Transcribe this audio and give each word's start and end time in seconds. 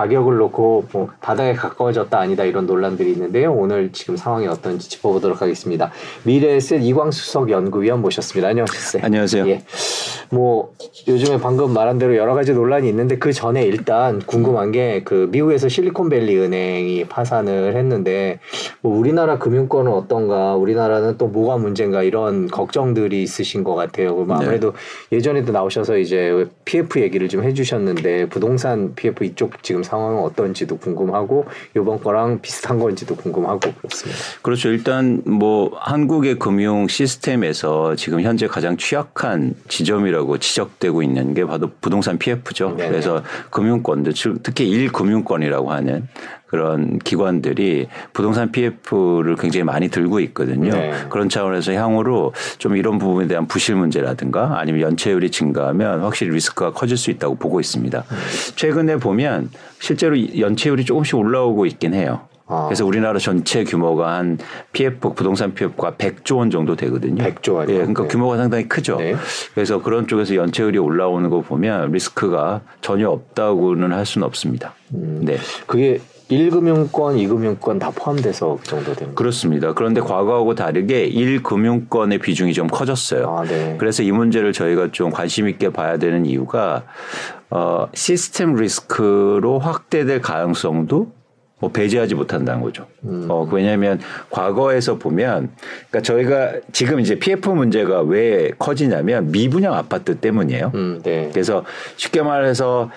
가격을 0.00 0.38
놓고 0.38 0.86
뭐 0.92 1.10
바닥에 1.20 1.52
가까워졌다 1.52 2.18
아니다 2.18 2.44
이런 2.44 2.64
논란들이 2.64 3.12
있는데요. 3.12 3.52
오늘 3.52 3.92
지금 3.92 4.16
상황이 4.16 4.46
어떤지 4.46 4.88
짚어보도록 4.88 5.42
하겠습니다. 5.42 5.90
미래에셋 6.22 6.82
이광수석 6.82 7.50
연구위원 7.50 8.00
모셨습니다. 8.00 8.48
안녕하세요. 8.48 9.04
안녕하세요. 9.04 9.48
예. 9.48 9.62
뭐 10.30 10.74
요즘에 11.08 11.38
방금 11.40 11.72
말한 11.72 11.98
대로 11.98 12.16
여러 12.16 12.34
가지 12.34 12.52
논란이 12.52 12.88
있는데 12.88 13.18
그 13.18 13.32
전에 13.32 13.64
일단 13.64 14.20
궁금한 14.20 14.72
게 14.72 15.00
그 15.04 15.28
미국에서 15.30 15.68
실리콘밸리 15.68 16.38
은행이 16.38 17.06
파산을 17.06 17.76
했는데 17.76 18.38
뭐 18.80 18.96
우리나라 18.96 19.38
금융권은 19.38 19.92
어떤가 19.92 20.54
우리나라는 20.54 21.16
또 21.18 21.26
뭐가 21.26 21.56
문제인가 21.56 22.02
이런 22.02 22.48
걱정들이 22.48 23.22
있으신 23.22 23.64
것 23.64 23.74
같아요. 23.74 24.14
그럼 24.14 24.30
아무래도 24.32 24.72
네. 25.10 25.16
예전에도 25.16 25.52
나오셔서 25.52 25.98
이제 25.98 26.46
PF 26.64 27.00
얘기를 27.00 27.28
좀 27.28 27.42
해주셨는데 27.42 28.28
부동산 28.28 28.94
PF 28.94 29.24
이쪽 29.24 29.62
지금 29.62 29.82
상황은 29.82 30.22
어떤지도 30.22 30.76
궁금하고 30.78 31.46
요번 31.76 32.00
거랑 32.00 32.40
비슷한 32.40 32.78
건지도 32.78 33.16
궁금하고 33.16 33.72
그렇습니다. 33.72 34.20
그렇죠. 34.42 34.68
일단 34.68 35.22
뭐 35.26 35.72
한국의 35.74 36.38
금융 36.38 36.86
시스템에서 36.88 37.96
지금 37.96 38.20
현재 38.20 38.46
가장 38.46 38.76
취약한 38.76 39.54
지점이라고 39.68 40.19
지적되고 40.38 41.02
있는 41.02 41.34
게 41.34 41.44
바로 41.44 41.70
부동산 41.80 42.18
PF죠. 42.18 42.76
네네. 42.76 42.88
그래서 42.90 43.22
금융권들 43.50 44.14
특히 44.42 44.88
1금융권이라고 44.88 45.68
하는 45.68 46.08
그런 46.50 46.98
기관들이 46.98 47.86
부동산 48.12 48.50
PF를 48.50 49.36
굉장히 49.36 49.62
많이 49.62 49.88
들고 49.88 50.18
있거든요. 50.20 50.72
네. 50.72 50.92
그런 51.08 51.28
차원에서 51.28 51.72
향후로 51.72 52.34
좀 52.58 52.76
이런 52.76 52.98
부분에 52.98 53.28
대한 53.28 53.46
부실 53.46 53.76
문제라든가 53.76 54.58
아니면 54.58 54.80
연체율이 54.80 55.30
증가하면 55.30 56.00
확실히 56.00 56.32
리스크가 56.32 56.72
커질 56.72 56.96
수 56.96 57.12
있다고 57.12 57.36
보고 57.36 57.60
있습니다. 57.60 57.98
음. 58.10 58.16
최근에 58.56 58.96
보면 58.96 59.50
실제로 59.78 60.16
연체율이 60.38 60.84
조금씩 60.84 61.14
올라오고 61.16 61.66
있긴 61.66 61.94
해요. 61.94 62.22
아. 62.50 62.66
그래서 62.66 62.84
우리나라 62.84 63.18
전체 63.18 63.64
규모가 63.64 64.14
한 64.14 64.38
PF 64.72 65.14
부동산 65.14 65.54
PF가 65.54 65.92
100조 65.92 66.38
원 66.38 66.50
정도 66.50 66.76
되거든요. 66.76 67.22
100조 67.22 67.54
원. 67.54 67.68
예, 67.70 67.74
그러니까 67.74 68.02
네. 68.02 68.08
규모가 68.08 68.36
상당히 68.36 68.68
크죠. 68.68 68.96
네. 68.96 69.14
그래서 69.54 69.80
그런 69.80 70.06
쪽에서 70.06 70.34
연체율이 70.34 70.78
올라오는 70.78 71.30
거 71.30 71.40
보면 71.40 71.92
리스크가 71.92 72.62
전혀 72.80 73.08
없다고는 73.08 73.92
할 73.92 74.04
수는 74.04 74.26
없습니다. 74.26 74.74
음. 74.94 75.20
네. 75.22 75.38
그게 75.66 76.00
1금융권, 76.30 76.90
2금융권 76.90 77.80
다 77.80 77.90
포함돼서 77.94 78.58
그 78.60 78.66
정도 78.66 78.94
됩니다. 78.94 79.12
그렇습니다. 79.16 79.74
그런데 79.74 80.00
과거하고 80.00 80.54
다르게 80.54 81.10
1금융권의 81.10 82.20
비중이 82.20 82.52
좀 82.52 82.68
커졌어요. 82.68 83.28
아, 83.28 83.44
네. 83.44 83.76
그래서 83.78 84.02
이 84.02 84.12
문제를 84.12 84.52
저희가 84.52 84.90
좀 84.92 85.10
관심 85.10 85.48
있게 85.48 85.70
봐야 85.70 85.98
되는 85.98 86.24
이유가 86.26 86.84
어, 87.50 87.88
시스템 87.94 88.54
리스크로 88.54 89.58
확대될 89.58 90.20
가능성도 90.20 91.12
뭐 91.60 91.70
배제하지 91.70 92.14
못한다는 92.14 92.62
거죠. 92.62 92.86
음. 93.04 93.26
어, 93.28 93.46
왜냐하면 93.52 94.00
과거에서 94.30 94.96
보면, 94.96 95.50
그러니까 95.90 96.02
저희가 96.02 96.52
지금 96.72 97.00
이제 97.00 97.18
PF 97.18 97.50
문제가 97.50 98.00
왜 98.00 98.50
커지냐면 98.58 99.30
미분양 99.30 99.74
아파트 99.74 100.16
때문이에요. 100.16 100.72
음, 100.74 101.00
네. 101.04 101.28
그래서 101.32 101.64
쉽게 101.96 102.22
말해서 102.22 102.90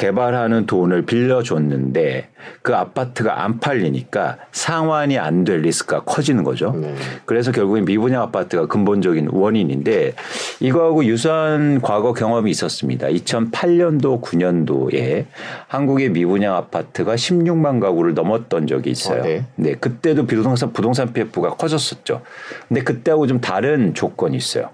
개발하는 0.00 0.64
돈을 0.64 1.02
빌려줬는데 1.02 2.28
그 2.62 2.74
아파트가 2.74 3.44
안 3.44 3.60
팔리니까 3.60 4.38
상환이 4.50 5.18
안 5.18 5.44
될 5.44 5.60
리스크가 5.60 6.04
커지는 6.04 6.42
거죠. 6.42 6.72
네. 6.72 6.94
그래서 7.26 7.52
결국엔 7.52 7.84
미분양 7.84 8.22
아파트가 8.22 8.66
근본적인 8.66 9.28
원인인데 9.30 10.14
이거하고 10.60 11.04
유사한 11.04 11.82
과거 11.82 12.14
경험이 12.14 12.50
있었습니다. 12.50 13.08
2008년도 13.08 14.22
9년도에 14.22 15.26
한국의 15.68 16.10
미분양 16.10 16.56
아파트가 16.56 17.14
16만 17.14 17.80
가구를 17.80 18.14
넘었던 18.14 18.66
적이 18.66 18.90
있어요. 18.90 19.20
아, 19.20 19.24
네. 19.24 19.44
네. 19.56 19.74
그때도 19.74 20.26
부동산 20.26 20.72
부동산 20.72 21.12
PF가 21.12 21.50
커졌었죠. 21.56 22.22
근데 22.68 22.82
그때하고 22.82 23.26
좀 23.26 23.40
다른 23.40 23.92
조건이 23.92 24.36
있어요. 24.36 24.70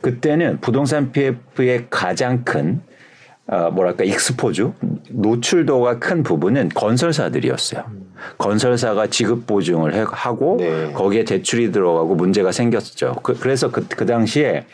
그때는 0.00 0.60
부동산 0.60 1.12
PF의 1.12 1.86
가장 1.90 2.44
큰 2.44 2.80
어, 3.46 3.70
뭐랄까 3.70 4.04
익스포주 4.04 4.72
노출도가 5.10 5.98
큰 5.98 6.22
부분은 6.22 6.70
건설사들이었어요. 6.70 7.84
건설사가 8.38 9.08
지급 9.08 9.46
보증을 9.46 10.04
하고 10.06 10.56
네. 10.58 10.92
거기에 10.92 11.24
대출이 11.24 11.72
들어가고 11.72 12.14
문제가 12.14 12.52
생겼죠. 12.52 13.16
그, 13.22 13.38
래서 13.44 13.70
그, 13.70 13.86
그 13.88 14.06
당시에 14.06 14.64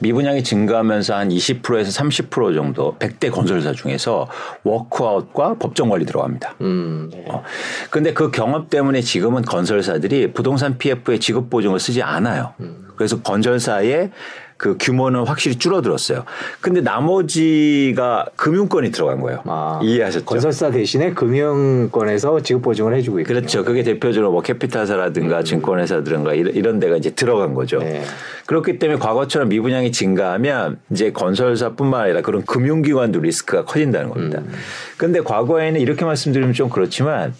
미분양이 0.00 0.42
증가하면서 0.42 1.14
한 1.14 1.28
20%에서 1.28 2.02
30% 2.02 2.54
정도 2.54 2.96
100대 2.98 3.30
건설사 3.30 3.72
중에서 3.72 4.28
워크아웃과 4.64 5.56
법정 5.58 5.90
관리 5.90 6.06
들어갑니다. 6.06 6.56
음, 6.62 7.10
네. 7.12 7.24
어. 7.28 7.42
근데 7.90 8.12
그 8.12 8.30
경험 8.30 8.68
때문에 8.68 9.00
지금은 9.02 9.42
건설사들이 9.42 10.32
부동산 10.32 10.78
PF의 10.78 11.20
지급 11.20 11.50
보증을 11.50 11.78
쓰지 11.78 12.02
않아요. 12.02 12.54
음. 12.60 12.88
그래서 12.96 13.20
건설사의 13.20 14.10
그 14.60 14.76
규모는 14.78 15.24
확실히 15.26 15.56
줄어들었어요. 15.56 16.24
근데 16.60 16.82
나머지가 16.82 18.26
금융권이 18.36 18.90
들어간 18.90 19.22
거예요. 19.22 19.40
아, 19.46 19.80
이해하셨죠? 19.82 20.26
건설사 20.26 20.70
대신에 20.70 21.14
금융권에서 21.14 22.42
지급 22.42 22.60
보증을 22.60 22.94
해주고 22.96 23.20
있고 23.20 23.28
그렇죠. 23.28 23.64
그게 23.64 23.82
대표적으로 23.82 24.32
뭐 24.32 24.42
캐피탈사라든가 24.42 25.38
음. 25.38 25.44
증권회사들은가 25.44 26.34
이런 26.34 26.78
데가 26.78 26.98
이제 26.98 27.08
들어간 27.08 27.54
거죠. 27.54 27.78
네. 27.78 28.02
그렇기 28.44 28.78
때문에 28.78 28.98
과거처럼 28.98 29.48
미분양이 29.48 29.92
증가하면 29.92 30.78
이제 30.90 31.10
건설사뿐만 31.10 32.02
아니라 32.02 32.20
그런 32.20 32.44
금융기관도 32.44 33.20
리스크가 33.20 33.64
커진다는 33.64 34.10
겁니다. 34.10 34.40
음. 34.40 34.52
근데 34.98 35.20
과거에는 35.20 35.80
이렇게 35.80 36.04
말씀드리면 36.04 36.52
좀 36.52 36.68
그렇지만 36.68 37.32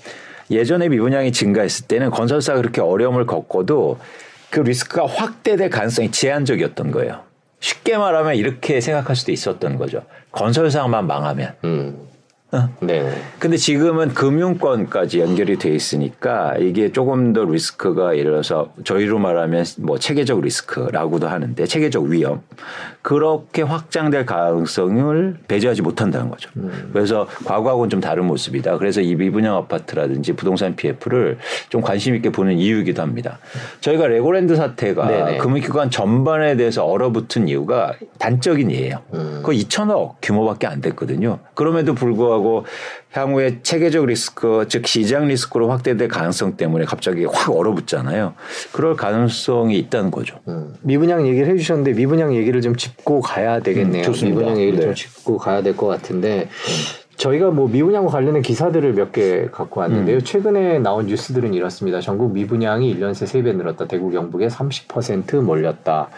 예전에 0.50 0.88
미분양이 0.88 1.32
증가했을 1.32 1.86
때는 1.86 2.08
건설사가 2.08 2.58
그렇게 2.62 2.80
어려움을 2.80 3.26
겪고도 3.26 3.98
그 4.50 4.60
리스크가 4.60 5.06
확대될 5.06 5.70
가능성이 5.70 6.10
제한적이었던 6.10 6.90
거예요. 6.90 7.22
쉽게 7.60 7.96
말하면 7.96 8.34
이렇게 8.36 8.80
생각할 8.80 9.16
수도 9.16 9.32
있었던 9.32 9.76
거죠. 9.76 10.04
건설사만 10.32 11.06
망하면. 11.06 11.54
음. 11.64 12.09
어. 12.52 12.68
네. 12.80 13.12
근데 13.38 13.56
지금은 13.56 14.14
금융권까지 14.14 15.20
연결이 15.20 15.58
돼 15.58 15.70
있으니까 15.70 16.56
이게 16.58 16.90
조금 16.90 17.32
더 17.32 17.44
리스크가 17.44 18.16
예를 18.16 18.32
들어서 18.32 18.72
저희로 18.84 19.18
말하면 19.18 19.64
뭐 19.78 19.98
체계적 19.98 20.40
리스크라고도 20.40 21.28
하는데 21.28 21.66
체계적 21.66 22.04
위험 22.04 22.42
그렇게 23.02 23.62
확장될 23.62 24.26
가능성을 24.26 25.38
배제하지 25.48 25.82
못한다는 25.82 26.30
거죠. 26.30 26.50
음. 26.56 26.90
그래서 26.92 27.26
과거하고는 27.44 27.90
좀 27.90 28.00
다른 28.00 28.24
모습이다. 28.26 28.78
그래서 28.78 29.00
이 29.00 29.14
미분양 29.14 29.56
아파트라든지 29.56 30.32
부동산 30.32 30.74
PF를 30.76 31.38
좀 31.68 31.80
관심 31.80 32.14
있게 32.14 32.30
보는 32.30 32.58
이유이기도 32.58 33.02
합니다. 33.02 33.38
저희가 33.80 34.06
레고랜드 34.06 34.56
사태가 34.56 35.06
네네. 35.06 35.38
금융기관 35.38 35.90
전반에 35.90 36.56
대해서 36.56 36.84
얼어붙은 36.84 37.48
이유가 37.48 37.94
단적인. 38.18 38.70
음. 38.70 39.42
그 39.44 39.52
2천억 39.52 40.14
규모밖에 40.22 40.66
안 40.66 40.80
됐거든요. 40.80 41.38
그럼에도 41.54 41.94
불구하고 41.94 42.39
하고 42.40 42.64
향후에 43.12 43.60
체계적 43.62 44.06
리스크 44.06 44.64
즉 44.68 44.86
시장 44.86 45.28
리스크로 45.28 45.68
확대될 45.70 46.08
가능성 46.08 46.56
때문에 46.56 46.84
갑자기 46.86 47.24
확 47.24 47.50
얼어붙잖아요. 47.50 48.34
그럴 48.72 48.96
가능성이 48.96 49.78
있다는 49.78 50.10
거죠. 50.10 50.38
음. 50.48 50.74
미분양 50.80 51.26
얘기를 51.26 51.48
해주셨는데 51.48 51.92
미분양 51.92 52.34
얘기를 52.34 52.60
좀 52.62 52.74
짚고 52.76 53.20
가야 53.20 53.60
되겠네요. 53.60 54.04
음, 54.06 54.12
미분양 54.24 54.56
얘기를 54.58 54.78
네. 54.78 54.84
좀 54.86 54.94
짚고 54.94 55.38
가야 55.38 55.62
될 55.62 55.76
것 55.76 55.86
같은데 55.86 56.48
저희가 57.16 57.50
뭐 57.50 57.68
미분양과 57.68 58.10
관련된 58.10 58.42
기사들을 58.42 58.94
몇 58.94 59.12
개 59.12 59.46
갖고 59.52 59.80
왔는데요. 59.80 60.16
음. 60.18 60.24
최근에 60.24 60.78
나온 60.78 61.06
뉴스들은 61.06 61.52
이렇습니다. 61.52 62.00
전국 62.00 62.32
미분양이 62.32 62.94
1년 62.96 63.12
새 63.14 63.26
3배 63.26 63.54
늘었다. 63.56 63.86
대구 63.86 64.10
경북에 64.10 64.48
30% 64.48 65.42
몰렸다. 65.42 66.08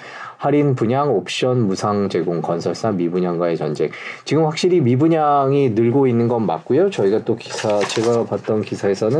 할인 0.42 0.74
분양, 0.74 1.14
옵션, 1.14 1.68
무상 1.68 2.08
제공, 2.08 2.42
건설사, 2.42 2.90
미분양과의 2.90 3.56
전쟁. 3.56 3.90
지금 4.24 4.44
확실히 4.44 4.80
미분양이 4.80 5.70
늘고 5.70 6.08
있는 6.08 6.26
건 6.26 6.46
맞고요. 6.46 6.90
저희가 6.90 7.24
또 7.24 7.36
기사 7.36 7.78
제가 7.78 8.24
봤던 8.24 8.62
기사에서는 8.62 9.18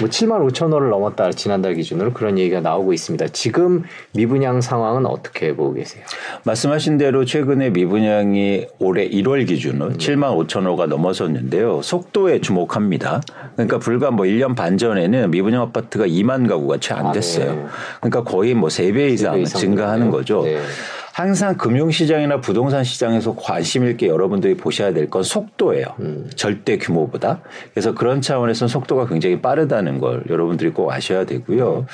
뭐 0.00 0.08
7만 0.08 0.50
5천 0.50 0.72
원을 0.72 0.90
넘었다 0.90 1.30
지난달 1.30 1.74
기준으로 1.74 2.12
그런 2.12 2.40
얘기가 2.40 2.60
나오고 2.60 2.92
있습니다. 2.92 3.28
지금 3.28 3.84
미분양 4.14 4.60
상황은 4.60 5.06
어떻게 5.06 5.54
보고 5.54 5.74
계세요? 5.74 6.02
말씀하신 6.42 6.98
대로 6.98 7.24
최근에 7.24 7.70
미분양이 7.70 8.66
올해 8.80 9.08
1월 9.08 9.46
기준으로 9.46 9.92
음. 9.92 9.96
7만 9.96 10.36
5천 10.48 10.66
호가 10.66 10.86
넘어섰는데요. 10.86 11.82
속도에 11.82 12.40
주목합니다. 12.40 13.20
그러니까 13.54 13.78
불과 13.78 14.10
뭐 14.10 14.26
1년 14.26 14.56
반 14.56 14.76
전에는 14.76 15.30
미분양 15.30 15.62
아파트가 15.62 16.08
2만 16.08 16.48
가구가 16.48 16.78
채 16.80 16.94
안 16.94 17.12
됐어요. 17.12 17.50
아, 17.50 17.54
네. 17.54 17.64
그러니까 18.00 18.24
거의 18.24 18.54
뭐 18.54 18.68
3배 18.68 19.12
이상, 19.12 19.36
3배 19.36 19.42
이상 19.42 19.60
증가하는 19.60 20.10
거죠. 20.10 20.42
네. 20.42 20.63
항상 21.12 21.56
금융시장이나 21.56 22.40
부동산 22.40 22.82
시장에서 22.82 23.36
관심 23.36 23.86
있게 23.86 24.08
여러분들이 24.08 24.56
보셔야 24.56 24.92
될 24.92 25.08
건 25.08 25.22
속도예요. 25.22 25.86
음. 26.00 26.30
절대 26.34 26.76
규모보다. 26.78 27.40
그래서 27.72 27.94
그런 27.94 28.20
차원에서 28.20 28.66
속도가 28.66 29.06
굉장히 29.06 29.40
빠르다는 29.40 30.00
걸 30.00 30.24
여러분들이 30.28 30.70
꼭 30.70 30.90
아셔야 30.90 31.24
되고요. 31.24 31.80
음. 31.80 31.86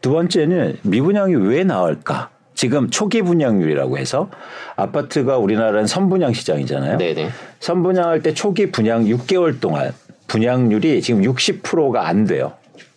두 0.00 0.12
번째는 0.12 0.78
미분양이 0.82 1.34
왜 1.34 1.64
나올까? 1.64 2.30
지금 2.54 2.90
초기 2.90 3.22
분양률이라고 3.22 3.98
해서 3.98 4.30
아파트가 4.76 5.38
우리나라는 5.38 5.86
선분양 5.86 6.32
시장이잖아요. 6.32 6.98
네네. 6.98 7.30
선분양할 7.60 8.22
때 8.22 8.34
초기 8.34 8.70
분양 8.70 9.04
6개월 9.04 9.60
동안 9.60 9.92
분양률이 10.26 11.00
지금 11.02 11.22
60%가 11.22 12.06
안 12.06 12.24
돼요. 12.26 12.52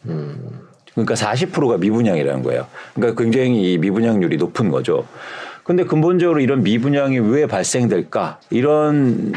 음. 0.05 0.61
그러니까 0.93 1.15
40%가 1.15 1.77
미분양이라는 1.77 2.43
거예요. 2.43 2.67
그러니까 2.93 3.21
굉장히 3.21 3.73
이 3.73 3.77
미분양률이 3.77 4.37
높은 4.37 4.69
거죠. 4.69 5.05
근데 5.63 5.83
근본적으로 5.83 6.39
이런 6.39 6.63
미분양이 6.63 7.19
왜 7.19 7.45
발생될까? 7.45 8.39
이런 8.49 9.31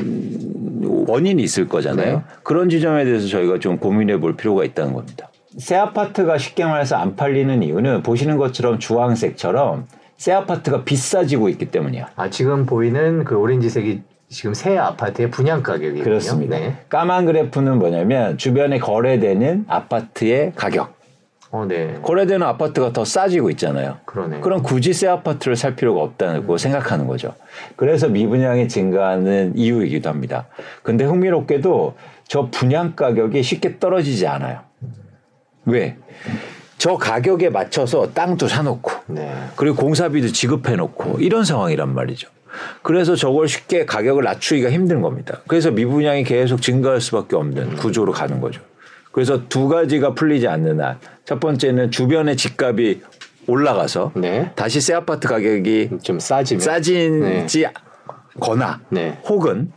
원인이 1.06 1.42
있을 1.42 1.68
거잖아요. 1.68 2.16
네. 2.16 2.22
그런 2.42 2.68
지점에 2.68 3.04
대해서 3.04 3.28
저희가 3.28 3.58
좀 3.58 3.78
고민해 3.78 4.18
볼 4.18 4.36
필요가 4.36 4.64
있다는 4.64 4.94
겁니다. 4.94 5.28
새 5.58 5.76
아파트가 5.76 6.38
쉽게 6.38 6.64
말해서 6.64 6.96
안 6.96 7.14
팔리는 7.14 7.62
이유는 7.62 8.02
보시는 8.02 8.36
것처럼 8.38 8.78
주황색처럼 8.78 9.86
새 10.16 10.32
아파트가 10.32 10.84
비싸지고 10.84 11.48
있기 11.50 11.70
때문이야. 11.70 12.08
아 12.16 12.30
지금 12.30 12.66
보이는 12.66 13.24
그 13.24 13.36
오렌지색이 13.36 14.02
지금 14.28 14.54
새 14.54 14.76
아파트의 14.76 15.30
분양 15.30 15.62
가격이 15.62 16.00
그렇습니다. 16.00 16.58
네. 16.58 16.78
까만 16.88 17.26
그래프는 17.26 17.78
뭐냐면 17.78 18.38
주변에 18.38 18.78
거래되는 18.78 19.66
아파트의 19.68 20.52
가격. 20.56 20.94
어, 21.54 21.66
네. 21.66 21.96
거래되는 22.02 22.44
아파트가 22.44 22.92
더 22.92 23.04
싸지고 23.04 23.48
있잖아요. 23.50 23.98
그러네. 24.06 24.40
그럼 24.40 24.64
굳이 24.64 24.92
새 24.92 25.06
아파트를 25.06 25.54
살 25.54 25.76
필요가 25.76 26.02
없다고 26.02 26.54
음. 26.54 26.58
생각하는 26.58 27.06
거죠. 27.06 27.32
그래서 27.76 28.08
미분양이 28.08 28.66
증가하는 28.66 29.52
이유이기도 29.54 30.10
합니다. 30.10 30.48
근데 30.82 31.04
흥미롭게도 31.04 31.94
저 32.26 32.48
분양 32.50 32.96
가격이 32.96 33.40
쉽게 33.44 33.78
떨어지지 33.78 34.26
않아요. 34.26 34.62
왜? 35.64 35.96
저 36.76 36.96
가격에 36.96 37.50
맞춰서 37.50 38.12
땅도 38.12 38.48
사놓고 38.48 38.90
네. 39.06 39.32
그리고 39.54 39.76
공사비도 39.76 40.32
지급해놓고 40.32 41.20
이런 41.20 41.44
상황이란 41.44 41.94
말이죠. 41.94 42.28
그래서 42.82 43.14
저걸 43.14 43.46
쉽게 43.46 43.84
가격을 43.84 44.24
낮추기가 44.24 44.72
힘든 44.72 45.02
겁니다. 45.02 45.40
그래서 45.46 45.70
미분양이 45.70 46.24
계속 46.24 46.60
증가할 46.60 47.00
수밖에 47.00 47.36
없는 47.36 47.76
구조로 47.76 48.10
가는 48.10 48.40
거죠. 48.40 48.60
그래서 49.14 49.48
두 49.48 49.68
가지가 49.68 50.14
풀리지 50.14 50.48
않는 50.48 50.80
한 50.80 50.98
첫 51.24 51.40
번째는 51.40 51.90
주변의 51.90 52.36
집값이 52.36 53.00
올라가서 53.46 54.12
네. 54.16 54.52
다시 54.54 54.80
새 54.80 54.94
아파트 54.94 55.26
가격이 55.28 55.90
좀 56.02 56.20
싸지면 56.20 56.60
싸진지 56.60 57.60
네. 57.62 57.72
거나 58.40 58.80
네. 58.90 59.18
혹은 59.24 59.72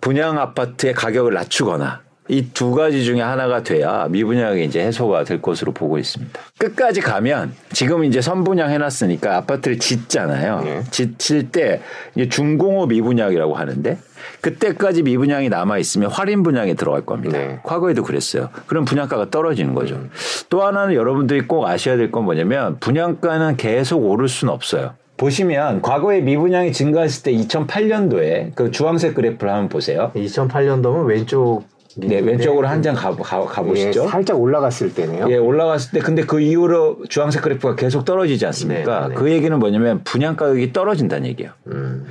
분양 0.00 0.38
아파트의 0.38 0.94
가격을 0.94 1.34
낮추거나 1.34 2.00
이 2.28 2.48
두 2.54 2.72
가지 2.72 3.04
중에 3.04 3.20
하나가 3.20 3.62
돼야 3.64 4.06
미분양이 4.08 4.64
이제 4.64 4.80
해소가 4.84 5.24
될 5.24 5.42
것으로 5.42 5.72
보고 5.72 5.98
있습니다. 5.98 6.40
끝까지 6.58 7.00
가면 7.00 7.52
지금 7.72 8.04
이제 8.04 8.20
선분양 8.20 8.70
해놨으니까 8.70 9.36
아파트를 9.38 9.78
짓잖아요. 9.78 10.60
네. 10.60 10.82
짓을 10.90 11.50
때 11.50 11.82
중공업 12.28 12.88
미분양이라고 12.90 13.56
하는데 13.56 13.98
그때까지 14.40 15.02
미분양이 15.02 15.48
남아 15.48 15.78
있으면 15.78 16.10
할인 16.10 16.42
분양에 16.42 16.74
들어갈 16.74 17.04
겁니다. 17.04 17.36
네. 17.38 17.60
과거에도 17.62 18.02
그랬어요. 18.02 18.48
그럼 18.66 18.84
분양가가 18.84 19.30
떨어지는 19.30 19.74
거죠. 19.74 19.96
음. 19.96 20.10
또 20.48 20.62
하나는 20.62 20.94
여러분들이 20.94 21.42
꼭 21.46 21.66
아셔야 21.66 21.96
될 21.96 22.10
건 22.10 22.24
뭐냐면 22.24 22.78
분양가는 22.80 23.56
계속 23.56 23.98
오를 24.04 24.28
수는 24.28 24.52
없어요. 24.52 24.94
보시면 25.16 25.82
과거에 25.82 26.20
미분양이 26.22 26.72
증가했을 26.72 27.22
때 27.22 27.32
2008년도에 27.32 28.54
그 28.54 28.70
주황색 28.70 29.14
그래프를 29.14 29.52
한번 29.52 29.68
보세요. 29.68 30.10
2008년도면 30.16 31.06
왼쪽 31.06 31.64
네, 31.96 32.20
왼쪽으로 32.20 32.68
한 32.68 32.80
장 32.82 32.94
가, 32.94 33.14
가, 33.14 33.44
가보시죠. 33.44 34.04
예, 34.04 34.08
살짝 34.08 34.40
올라갔을 34.40 34.94
때네요. 34.94 35.26
예, 35.28 35.36
올라갔을 35.36 35.90
때 35.92 35.98
근데 36.00 36.22
그 36.22 36.40
이후로 36.40 37.04
주황색 37.08 37.42
그래프가 37.42 37.74
계속 37.76 38.04
떨어지지 38.04 38.46
않습니까? 38.46 39.00
네, 39.02 39.08
네. 39.08 39.14
그 39.14 39.30
얘기는 39.30 39.58
뭐냐면 39.58 40.00
분양 40.04 40.36
가격이 40.36 40.72
떨어진다는 40.72 41.26
얘기예요. 41.28 41.52
음. 41.66 42.06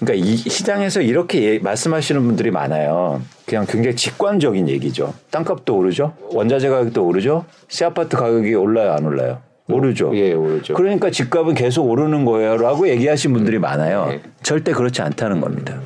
그러니까 0.00 0.24
이 0.26 0.36
시장에서 0.36 1.00
이렇게 1.02 1.42
예, 1.42 1.58
말씀하시는 1.58 2.22
분들이 2.22 2.50
많아요. 2.50 3.20
그냥 3.46 3.66
굉장히 3.68 3.96
직관적인 3.96 4.68
얘기죠. 4.68 5.12
땅값도 5.30 5.76
오르죠. 5.76 6.14
원자재 6.30 6.68
가격도 6.68 7.04
오르죠. 7.04 7.44
새 7.68 7.84
아파트 7.84 8.16
가격이 8.16 8.54
올라요, 8.54 8.92
안 8.92 9.04
올라요? 9.04 9.38
오르죠. 9.68 10.12
예, 10.14 10.32
오르죠. 10.32 10.74
그러니까 10.74 11.10
집값은 11.10 11.54
계속 11.54 11.90
오르는 11.90 12.24
거예요라고 12.24 12.88
얘기하신 12.88 13.32
분들이 13.32 13.58
많아요. 13.58 14.06
네. 14.10 14.20
절대 14.42 14.72
그렇지 14.72 15.02
않다는 15.02 15.40
겁니다. 15.40 15.80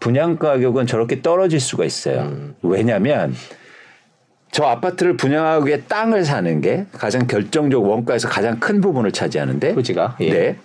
분양 0.00 0.36
가격은 0.36 0.86
저렇게 0.86 1.22
떨어질 1.22 1.60
수가 1.60 1.84
있어요. 1.84 2.20
음. 2.22 2.54
왜냐하면 2.62 3.34
저 4.50 4.64
아파트를 4.64 5.16
분양하기 5.16 5.66
위해 5.66 5.82
땅을 5.88 6.24
사는 6.24 6.60
게 6.60 6.86
가장 6.92 7.26
결정적 7.26 7.84
원가에서 7.84 8.28
가장 8.28 8.58
큰 8.58 8.80
부분을 8.80 9.12
차지하는데 9.12 9.74
토지가 9.74 10.16
예. 10.20 10.32
네. 10.32 10.56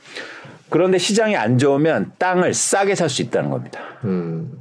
그런데 0.69 0.97
시장이 0.97 1.35
안 1.35 1.57
좋으면 1.57 2.13
땅을 2.17 2.53
싸게 2.53 2.95
살 2.95 3.09
수 3.09 3.21
있다는 3.21 3.49
겁니다. 3.49 3.79
음. 4.05 4.51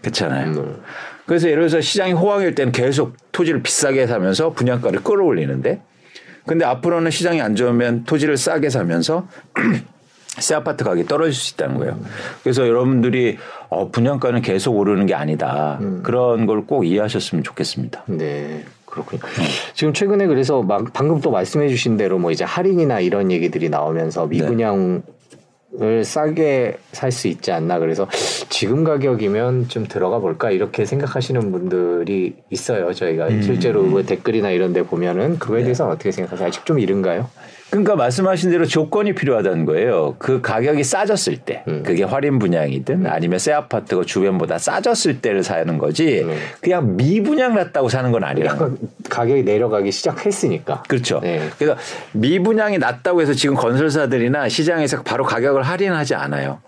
그렇잖아요. 0.00 0.50
음. 0.50 0.82
그래서 1.26 1.48
예를 1.48 1.68
들어서 1.68 1.80
시장이 1.80 2.12
호황일 2.12 2.54
때는 2.54 2.72
계속 2.72 3.16
토지를 3.30 3.62
비싸게 3.62 4.06
사면서 4.06 4.50
분양가를 4.50 5.02
끌어올리는데 5.02 5.80
근데 6.44 6.64
앞으로는 6.64 7.10
시장이 7.12 7.40
안 7.40 7.54
좋으면 7.54 8.04
토지를 8.04 8.36
싸게 8.36 8.68
사면서 8.68 9.28
새 10.38 10.54
아파트 10.54 10.82
가격이 10.84 11.06
떨어질 11.06 11.34
수 11.34 11.54
있다는 11.54 11.76
거예요. 11.78 11.98
그래서 12.42 12.66
여러분들이 12.66 13.36
어, 13.68 13.88
분양가는 13.90 14.40
계속 14.42 14.76
오르는 14.76 15.06
게 15.06 15.14
아니다. 15.14 15.78
음. 15.80 16.00
그런 16.02 16.46
걸 16.46 16.62
꼭 16.66 16.86
이해하셨으면 16.86 17.44
좋겠습니다. 17.44 18.04
네. 18.06 18.64
그렇군요. 18.86 19.20
음. 19.24 19.44
지금 19.74 19.92
최근에 19.92 20.26
그래서 20.26 20.62
막 20.62 20.92
방금 20.92 21.20
또 21.20 21.30
말씀해 21.30 21.68
주신 21.68 21.96
대로 21.96 22.18
뭐 22.18 22.30
이제 22.30 22.44
할인이나 22.44 23.00
이런 23.00 23.30
얘기들이 23.30 23.68
나오면서 23.68 24.26
미분양 24.26 25.02
네. 25.06 25.12
을 25.80 26.04
싸게 26.04 26.76
살 26.92 27.10
수 27.10 27.28
있지 27.28 27.50
않나 27.50 27.78
그래서 27.78 28.06
지금 28.50 28.84
가격이면 28.84 29.68
좀 29.68 29.86
들어가 29.86 30.18
볼까 30.18 30.50
이렇게 30.50 30.84
생각하시는 30.84 31.50
분들이 31.50 32.34
있어요 32.50 32.92
저희가 32.92 33.28
음. 33.28 33.40
실제로 33.40 33.90
그 33.90 34.04
댓글이나 34.04 34.50
이런 34.50 34.74
데 34.74 34.82
보면은 34.82 35.38
그거에 35.38 35.60
네. 35.60 35.64
대해서 35.64 35.88
어떻게 35.88 36.12
생각하세요 36.12 36.46
아직 36.46 36.66
좀 36.66 36.78
이른가요? 36.78 37.30
그러니까 37.72 37.96
말씀하신 37.96 38.50
대로 38.50 38.66
조건이 38.66 39.14
필요하다는 39.14 39.64
거예요. 39.64 40.14
그 40.18 40.42
가격이 40.42 40.84
싸졌을 40.84 41.38
때, 41.38 41.64
음. 41.68 41.82
그게 41.82 42.04
할인 42.04 42.38
분양이든 42.38 43.06
음. 43.06 43.10
아니면 43.10 43.38
새 43.38 43.52
아파트가 43.52 44.04
주변보다 44.04 44.58
싸졌을 44.58 45.22
때를 45.22 45.42
사는 45.42 45.78
거지, 45.78 46.20
음. 46.20 46.36
그냥 46.60 46.98
미분양 46.98 47.54
났다고 47.54 47.88
사는 47.88 48.12
건 48.12 48.24
아니라. 48.24 48.58
가격이 49.08 49.44
내려가기 49.44 49.90
시작했으니까. 49.90 50.82
그렇죠. 50.86 51.20
네. 51.20 51.48
그래서 51.58 51.74
미분양이 52.12 52.76
났다고 52.76 53.22
해서 53.22 53.32
지금 53.32 53.54
건설사들이나 53.54 54.50
시장에서 54.50 55.02
바로 55.02 55.24
가격을 55.24 55.62
할인하지 55.62 56.14
않아요. 56.14 56.60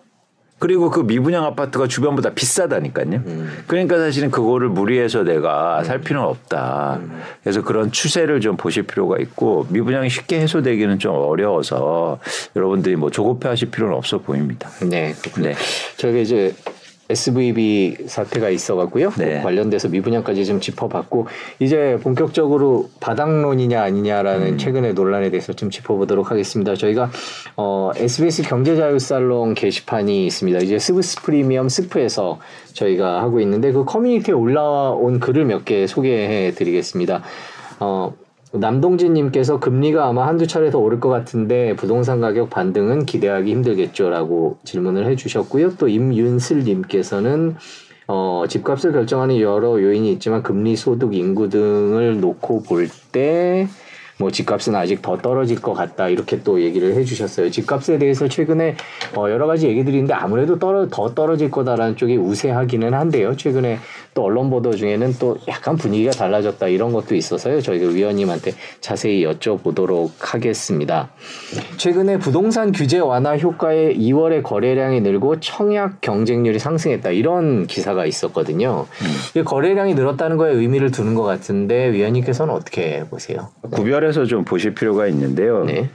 그리고 0.64 0.88
그 0.88 1.00
미분양 1.00 1.44
아파트가 1.44 1.88
주변보다 1.88 2.30
비싸다니까요. 2.30 3.20
음. 3.26 3.64
그러니까 3.66 3.98
사실은 3.98 4.30
그거를 4.30 4.70
무리해서 4.70 5.22
내가 5.22 5.80
음. 5.80 5.84
살 5.84 6.00
필요는 6.00 6.26
없다. 6.26 7.00
음. 7.02 7.20
그래서 7.42 7.62
그런 7.62 7.92
추세를 7.92 8.40
좀 8.40 8.56
보실 8.56 8.84
필요가 8.84 9.18
있고 9.18 9.66
미분양이 9.68 10.08
쉽게 10.08 10.40
해소되기는 10.40 10.98
좀 11.00 11.16
어려워서 11.16 12.18
여러분들이 12.56 12.96
뭐 12.96 13.10
조급해하실 13.10 13.72
필요는 13.72 13.94
없어 13.94 14.16
보입니다. 14.16 14.70
네. 14.80 15.14
네. 15.36 15.54
저기 15.98 16.22
이제 16.22 16.54
SVB 17.10 17.96
사태가 18.06 18.48
있어갖고요. 18.48 19.10
네. 19.18 19.40
관련돼서 19.42 19.88
미분양까지 19.88 20.46
좀 20.46 20.60
짚어봤고 20.60 21.26
이제 21.58 21.98
본격적으로 22.02 22.88
바닥론이냐 23.00 23.82
아니냐라는 23.82 24.46
음. 24.54 24.58
최근의 24.58 24.94
논란에 24.94 25.30
대해서 25.30 25.52
좀 25.52 25.70
짚어보도록 25.70 26.30
하겠습니다. 26.30 26.74
저희가 26.74 27.10
어, 27.56 27.90
SBS 27.96 28.42
경제자유살롱 28.42 29.54
게시판이 29.54 30.26
있습니다. 30.26 30.60
이제 30.60 30.78
스브스 30.78 31.22
프리미엄 31.22 31.68
스프에서 31.68 32.38
저희가 32.72 33.20
하고 33.22 33.40
있는데 33.40 33.70
그 33.72 33.84
커뮤니티에 33.84 34.34
올라온 34.34 35.20
글을 35.20 35.44
몇 35.44 35.64
개 35.64 35.86
소개해드리겠습니다. 35.86 37.22
어, 37.80 38.12
남동진님께서 38.58 39.58
금리가 39.60 40.06
아마 40.06 40.26
한두 40.26 40.46
차례 40.46 40.70
더 40.70 40.78
오를 40.78 41.00
것 41.00 41.08
같은데 41.08 41.74
부동산 41.76 42.20
가격 42.20 42.50
반등은 42.50 43.06
기대하기 43.06 43.50
힘들겠죠라고 43.50 44.58
질문을 44.64 45.06
해주셨고요. 45.06 45.76
또 45.76 45.88
임윤슬님께서는 45.88 47.56
어, 48.06 48.44
집값을 48.48 48.92
결정하는 48.92 49.40
여러 49.40 49.80
요인이 49.80 50.12
있지만 50.12 50.42
금리, 50.42 50.76
소득, 50.76 51.14
인구 51.14 51.48
등을 51.48 52.20
놓고 52.20 52.62
볼 52.62 52.88
때 53.12 53.68
뭐 54.18 54.30
집값은 54.30 54.74
아직 54.76 55.02
더 55.02 55.18
떨어질 55.18 55.60
것 55.60 55.74
같다 55.74 56.08
이렇게 56.08 56.42
또 56.42 56.60
얘기를 56.60 56.94
해주셨어요. 56.94 57.50
집값에 57.50 57.98
대해서 57.98 58.28
최근에 58.28 58.76
어 59.16 59.28
여러 59.28 59.46
가지 59.46 59.66
얘기들이 59.66 59.96
있는데 59.96 60.14
아무래도 60.14 60.58
떨어 60.58 60.88
더 60.88 61.14
떨어질 61.14 61.50
거다라는 61.50 61.96
쪽이 61.96 62.16
우세하기는 62.16 62.94
한데요. 62.94 63.36
최근에 63.36 63.78
또 64.14 64.22
언론 64.22 64.50
보도 64.50 64.74
중에는 64.76 65.14
또 65.18 65.36
약간 65.48 65.76
분위기가 65.76 66.12
달라졌다 66.12 66.68
이런 66.68 66.92
것도 66.92 67.16
있어서요. 67.16 67.60
저희가 67.60 67.88
위원님한테 67.88 68.52
자세히 68.80 69.24
여쭤보도록 69.26 70.10
하겠습니다. 70.20 71.10
최근에 71.76 72.18
부동산 72.18 72.70
규제 72.70 73.00
완화 73.00 73.36
효과에 73.36 73.94
2월에 73.94 74.44
거래량이 74.44 75.00
늘고 75.00 75.40
청약 75.40 76.00
경쟁률이 76.00 76.60
상승했다 76.60 77.10
이런 77.10 77.66
기사가 77.66 78.06
있었거든요. 78.06 78.86
음. 79.36 79.44
거래량이 79.44 79.94
늘었다는 79.94 80.36
거에 80.36 80.52
의미를 80.52 80.92
두는 80.92 81.14
것 81.16 81.24
같은데 81.24 81.90
위원님께서는 81.90 82.54
어떻게 82.54 83.04
보세요? 83.10 83.48
구별 83.72 84.03
연결해서 84.04 84.26
좀 84.26 84.44
보실 84.44 84.74
필요가 84.74 85.06
있는데요. 85.06 85.64
네. 85.64 85.88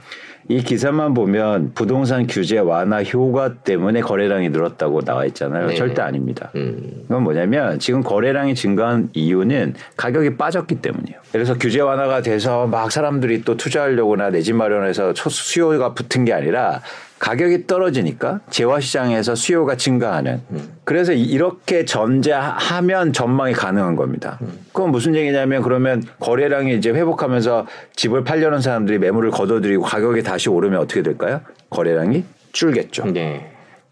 이 0.48 0.62
기사만 0.62 1.14
보면 1.14 1.72
부동산 1.74 2.26
규제 2.26 2.58
완화 2.58 3.04
효과 3.04 3.54
때문에 3.54 4.00
거래량이 4.00 4.48
늘었다고 4.48 5.02
나와 5.02 5.24
있잖아요. 5.26 5.68
네. 5.68 5.74
절대 5.76 6.02
아닙니다. 6.02 6.50
음. 6.56 7.02
그건 7.02 7.22
뭐냐면 7.22 7.78
지금 7.78 8.02
거래량이 8.02 8.56
증가한 8.56 9.10
이유는 9.12 9.74
가격이 9.96 10.36
빠졌기 10.36 10.76
때문이에요. 10.76 11.20
그래서 11.30 11.54
규제 11.54 11.80
완화가 11.80 12.22
돼서 12.22 12.66
막 12.66 12.90
사람들이 12.90 13.42
또 13.44 13.56
투자하려거나 13.56 14.30
내 14.30 14.40
집 14.40 14.56
마련해서 14.56 15.12
수요가 15.14 15.94
붙은 15.94 16.24
게 16.24 16.32
아니라 16.32 16.80
가격이 17.20 17.66
떨어지니까 17.66 18.40
재화 18.50 18.80
시장에서 18.80 19.34
수요가 19.34 19.76
증가하는. 19.76 20.40
음. 20.50 20.72
그래서 20.84 21.12
이렇게 21.12 21.84
전제하면 21.84 23.12
전망이 23.12 23.52
가능한 23.52 23.94
겁니다. 23.94 24.38
음. 24.40 24.58
그건 24.72 24.90
무슨 24.90 25.14
얘기냐면 25.14 25.62
그러면 25.62 26.02
거래량이 26.18 26.74
이제 26.74 26.90
회복하면서 26.90 27.66
집을 27.94 28.24
팔려는 28.24 28.62
사람들이 28.62 28.98
매물을 28.98 29.30
걷어들이고 29.30 29.82
가격이 29.82 30.22
다시 30.22 30.48
오르면 30.48 30.80
어떻게 30.80 31.02
될까요? 31.02 31.42
거래량이 31.68 32.24
줄겠죠. 32.52 33.12
네. 33.12 33.49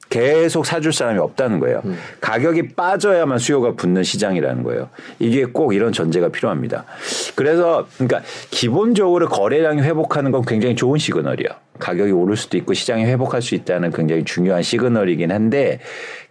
계속 0.09 0.65
사줄 0.65 0.93
사람이 0.93 1.19
없다는 1.19 1.61
거예요. 1.61 1.83
음. 1.85 1.97
가격이 2.21 2.75
빠져야만 2.75 3.38
수요가 3.38 3.73
붙는 3.73 4.03
시장이라는 4.03 4.62
거예요. 4.62 4.88
이게 5.19 5.45
꼭 5.45 5.75
이런 5.75 5.93
전제가 5.93 6.29
필요합니다. 6.31 6.85
그래서 7.35 7.87
그러니까 7.95 8.23
기본적으로 8.50 9.29
거래량이 9.29 9.83
회복하는 9.83 10.31
건 10.31 10.43
굉장히 10.47 10.77
좋은 10.77 10.99
시그널이에요. 10.99 11.50
가격이 11.79 12.11
오를 12.11 12.37
수도 12.37 12.57
있고 12.57 12.75
시장이 12.75 13.05
회복할 13.05 13.41
수 13.41 13.55
있다는 13.55 13.93
굉장히 13.93 14.25
중요한 14.25 14.62
시그널이긴 14.62 15.31
한데 15.31 15.79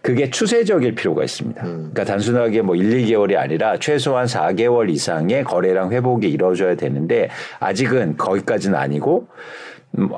그게 0.02 0.30
추세적일 0.30 0.94
필요가 0.94 1.24
있습니다. 1.24 1.62
음. 1.64 1.90
그러니까 1.92 2.04
단순하게 2.04 2.62
뭐 2.62 2.74
1, 2.74 3.06
2개월이 3.06 3.36
아니라 3.36 3.78
최소한 3.78 4.26
4개월 4.26 4.90
이상의 4.90 5.44
거래량 5.44 5.92
회복이 5.92 6.28
이루어져야 6.28 6.76
되는데 6.76 7.30
아직은 7.60 8.16
거기까지는 8.16 8.76
아니고 8.76 9.28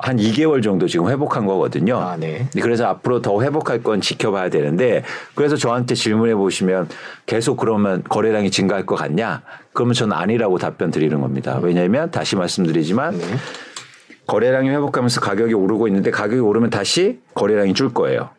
한 0.01 0.17
2개월 0.17 0.61
정도 0.61 0.87
지금 0.87 1.09
회복한 1.09 1.45
거거든요. 1.45 1.97
아, 1.97 2.17
네. 2.17 2.47
그래서 2.61 2.87
앞으로 2.87 3.21
더 3.21 3.41
회복할 3.41 3.83
건 3.83 4.01
지켜봐야 4.01 4.49
되는데 4.49 5.03
그래서 5.35 5.55
저한테 5.55 5.95
질문해 5.95 6.35
보시면 6.35 6.89
계속 7.25 7.57
그러면 7.57 8.03
거래량이 8.03 8.51
증가할 8.51 8.85
것 8.85 8.95
같냐? 8.95 9.41
그러면 9.73 9.93
저는 9.93 10.15
아니라고 10.15 10.57
답변 10.57 10.91
드리는 10.91 11.19
겁니다. 11.19 11.59
왜냐하면 11.61 12.11
다시 12.11 12.35
말씀드리지만 12.35 13.17
네. 13.17 13.25
거래량이 14.27 14.69
회복하면서 14.69 15.19
가격이 15.19 15.53
오르고 15.53 15.87
있는데 15.87 16.11
가격이 16.11 16.39
오르면 16.39 16.69
다시 16.69 17.19
거래량이 17.33 17.73
줄 17.73 17.93
거예요. 17.93 18.29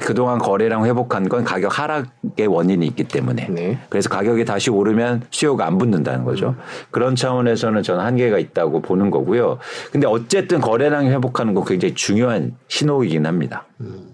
그동안 0.00 0.38
거래량 0.38 0.84
회복한 0.84 1.28
건 1.28 1.44
가격 1.44 1.78
하락의 1.78 2.46
원인이 2.46 2.86
있기 2.86 3.04
때문에 3.04 3.48
네. 3.48 3.78
그래서 3.88 4.08
가격이 4.08 4.44
다시 4.44 4.70
오르면 4.70 5.22
수요가 5.30 5.66
안 5.66 5.78
붙는다는 5.78 6.24
거죠. 6.24 6.50
음. 6.50 6.62
그런 6.90 7.16
차원에서는 7.16 7.82
저는 7.82 8.04
한계가 8.04 8.38
있다고 8.38 8.82
보는 8.82 9.10
거고요. 9.10 9.58
근데 9.92 10.06
어쨌든 10.06 10.60
거래량이 10.60 11.08
회복하는 11.10 11.54
건 11.54 11.64
굉장히 11.64 11.94
중요한 11.94 12.56
신호이긴 12.68 13.26
합니다. 13.26 13.64
음. 13.80 14.10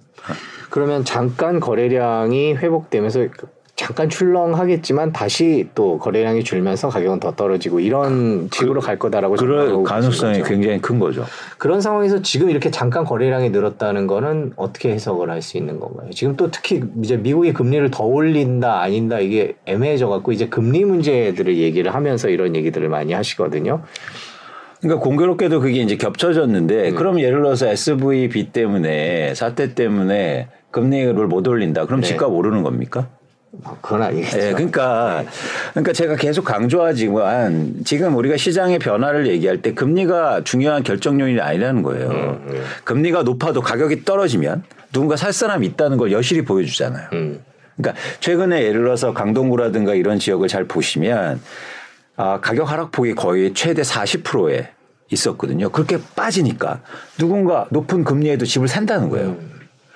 그러면 0.71 1.05
잠깐 1.05 1.61
거래량이 1.61 2.55
회복되면서 2.55 3.27
잠깐 3.75 4.09
출렁하겠지만 4.09 5.13
다시 5.13 5.69
또 5.75 5.99
거래량이 5.99 6.45
줄면서 6.45 6.89
가격은 6.89 7.21
더 7.21 7.35
떨어지고 7.35 7.81
이런 7.81 8.49
식으로 8.53 8.81
그, 8.81 8.87
갈 8.87 8.99
거다라고 8.99 9.35
그럴 9.35 9.83
가능성이 9.83 10.39
거죠. 10.41 10.45
굉장히 10.45 10.81
큰 10.81 10.99
거죠. 10.99 11.25
그런 11.59 11.81
상황에서 11.81 12.21
지금 12.23 12.51
이렇게 12.51 12.71
잠깐 12.71 13.05
거래량이 13.05 13.51
늘었다는 13.51 14.07
거는 14.07 14.53
어떻게 14.57 14.91
해석을 14.91 15.31
할 15.31 15.43
수 15.43 15.57
있는 15.57 15.81
건가요? 15.81 16.09
지금 16.11 16.37
또 16.37 16.53
특히 16.53 16.85
이제 17.03 17.17
미국이 17.17 17.53
금리를 17.53 17.91
더 17.91 18.05
올린다 18.05 18.81
아닌다 18.81 19.19
이게 19.19 19.57
애매해져 19.67 20.07
갖고 20.09 20.31
이제 20.31 20.49
금리 20.49 20.85
문제들을 20.85 21.57
얘기를 21.57 21.93
하면서 21.93 22.29
이런 22.29 22.55
얘기들을 22.55 22.89
많이 22.89 23.13
하시거든요. 23.13 23.83
그러니까 24.81 25.03
공교롭게도 25.03 25.61
그게 25.61 25.81
이제 25.81 25.97
겹쳐졌는데 25.97 26.91
음. 26.91 26.95
그럼 26.95 27.21
예를 27.21 27.43
들어서 27.43 27.67
SVB 27.67 28.53
때문에 28.53 29.35
사태 29.35 29.75
때문에 29.75 30.49
금리를 30.71 31.15
못 31.27 31.49
올린다. 31.49 31.87
그럼 31.87 32.03
네. 32.03 32.07
집값 32.07 32.31
오르는 32.31 32.63
겁니까? 32.63 33.09
뭐 33.53 33.77
그건 33.83 34.03
아니겠죠. 34.03 34.37
네, 34.39 34.53
그러니까 34.53 35.25
그러니까 35.73 35.93
제가 35.93 36.17
계속 36.17 36.45
강조하지만 36.45 37.83
지금 37.85 38.17
우리가 38.17 38.37
시장의 38.39 38.79
변화를 38.79 39.27
얘기할 39.27 39.61
때 39.61 39.75
금리가 39.75 40.43
중요한 40.45 40.83
결정 40.83 41.21
요인이 41.21 41.39
아니라는 41.39 41.83
거예요. 41.83 42.09
음, 42.09 42.49
음. 42.49 42.65
금리가 42.85 43.25
높아도 43.25 43.61
가격이 43.61 44.05
떨어지면 44.05 44.65
누군가 44.93 45.17
살 45.17 45.33
사람이 45.33 45.67
있다는 45.69 45.99
걸 45.99 46.13
여실히 46.13 46.43
보여주잖아요. 46.43 47.09
음. 47.13 47.45
그러니까 47.77 48.01
최근에 48.21 48.63
예를 48.63 48.83
들어서 48.83 49.13
강동구라든가 49.13 49.95
이런 49.95 50.19
지역을 50.19 50.49
잘 50.49 50.65
보시면 50.65 51.41
아, 52.17 52.41
가격 52.41 52.71
하락폭이 52.71 53.15
거의 53.15 53.53
최대 53.55 53.83
40%에 53.83 54.71
있었거든요. 55.11 55.69
그렇게 55.69 55.99
빠지니까 56.17 56.81
누군가 57.19 57.67
높은 57.71 58.03
금리에도 58.05 58.47
집을 58.47 58.69
산다는 58.69 59.11
거예요. 59.11 59.37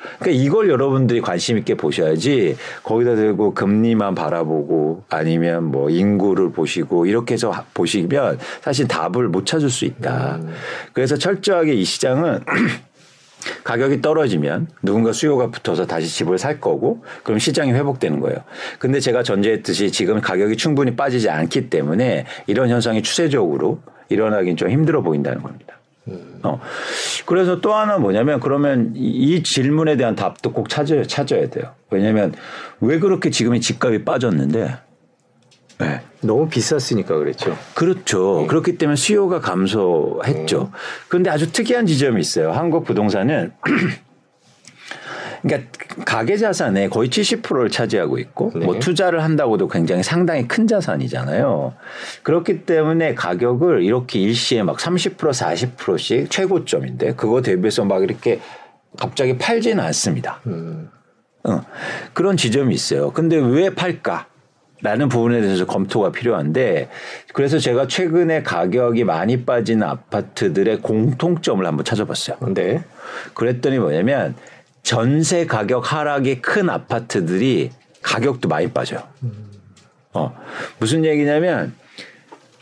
음. 0.03 0.09
그러니까 0.19 0.43
이걸 0.45 0.69
여러분들이 0.69 1.21
관심 1.21 1.59
있게 1.59 1.75
보셔야지 1.75 2.57
거기다 2.83 3.17
대고 3.17 3.55
금리만 3.55 4.15
바라보고 4.15 5.05
아니면 5.09 5.65
뭐 5.65 5.91
인구를 5.91 6.53
보시고 6.53 7.07
이렇게 7.07 7.35
해서 7.35 7.53
보시면 7.75 8.39
사실 8.61 8.89
답을 8.89 9.29
못 9.29 9.47
찾을 9.47 9.71
수 9.71 9.85
있다. 9.85 10.37
음. 10.37 10.53
그래서 10.93 11.17
철저하게 11.17 11.75
이 11.75 11.85
시장은 11.85 12.41
가격이 13.65 14.01
떨어지면 14.03 14.69
누군가 14.83 15.13
수요가 15.13 15.51
붙어서 15.51 15.87
다시 15.87 16.09
집을 16.09 16.39
살 16.39 16.61
거고 16.61 17.05
그럼 17.23 17.39
시장이 17.39 17.73
회복되는 17.73 18.21
거예요. 18.21 18.39
근데 18.79 18.99
제가 19.01 19.23
전제했듯이 19.23 19.93
지금 19.93 20.21
가격이 20.21 20.57
충분히 20.57 20.97
빠지지 20.97 21.31
않기 21.31 21.71
때문에 21.71 22.27
이런 22.47 22.69
현상이 22.71 23.03
추세적으로 23.03 23.81
일어나긴 24.09 24.57
좀 24.57 24.71
힘들어 24.71 25.03
보인다는 25.03 25.43
겁니다. 25.43 25.79
어. 26.43 26.61
그래서 27.27 27.61
또 27.61 27.75
하나 27.75 27.99
뭐냐면 27.99 28.41
그러면 28.41 28.93
이 28.95 29.43
질문에 29.43 29.97
대한 29.97 30.15
답도 30.15 30.53
꼭 30.53 30.69
찾아야, 30.69 31.03
찾아야 31.03 31.49
돼요. 31.51 31.73
왜냐면 31.91 32.35
왜 32.81 32.99
그렇게 32.99 33.31
지금이 33.31 33.61
집값이 33.61 34.05
빠졌는데 34.05 34.79
네. 35.79 36.01
너무 36.21 36.49
비쌌으니까 36.49 37.19
그랬죠. 37.19 37.57
그렇죠. 37.75 38.41
네. 38.43 38.47
그렇기 38.47 38.79
때문에 38.79 38.97
수요가 38.97 39.41
감소했죠. 39.41 40.71
네. 40.73 40.79
그런데 41.09 41.31
아주 41.31 41.53
특이한 41.53 41.87
지점이 41.87 42.21
있어요. 42.21 42.53
한국 42.53 42.85
부동산은 42.85 43.53
그러니까 45.43 45.71
가계 46.05 46.37
자산의 46.37 46.91
거의 46.91 47.09
70%를 47.09 47.71
차지하고 47.71 48.19
있고 48.19 48.53
네. 48.55 48.65
뭐 48.65 48.79
투자를 48.79 49.23
한다고도 49.23 49.69
굉장히 49.69 50.03
상당히 50.03 50.47
큰 50.47 50.67
자산이잖아요. 50.67 51.75
그렇기 52.23 52.65
때문에 52.65 53.15
가격을 53.15 53.83
이렇게 53.83 54.19
일시에 54.19 54.63
막 54.63 54.79
30% 54.79 55.17
40%씩 55.17 56.31
최고점인데 56.31 57.15
그거 57.15 57.43
대비해서 57.43 57.85
막 57.85 58.03
이렇게 58.03 58.41
갑자기 58.99 59.37
팔지는 59.37 59.83
않습니다. 59.85 60.41
음. 60.47 60.91
어, 61.45 61.63
그런 62.13 62.37
지점이 62.37 62.75
있어요. 62.75 63.13
근데 63.13 63.37
왜 63.37 63.71
팔까? 63.71 64.27
라는 64.83 65.09
부분에 65.09 65.41
대해서 65.41 65.65
검토가 65.65 66.13
필요한데 66.13 66.91
그래서 67.33 67.59
제가 67.59 67.87
최근에 67.87 68.43
가격이 68.43 69.05
많이 69.05 69.45
빠진 69.45 69.83
아파트들의 69.83 70.83
공통점을 70.83 71.65
한번 71.65 71.85
찾아봤어요. 71.85 72.37
네. 72.53 72.85
그랬더니 73.33 73.79
뭐냐면 73.79 74.35
전세 74.87 75.47
가격 75.47 75.93
하락이 75.93 76.41
큰 76.41 76.71
아파트들이 76.71 77.73
가격도 78.03 78.49
많이 78.49 78.71
빠져요. 78.71 79.03
어, 80.13 80.33
무슨 80.79 81.05
얘기냐면 81.05 81.75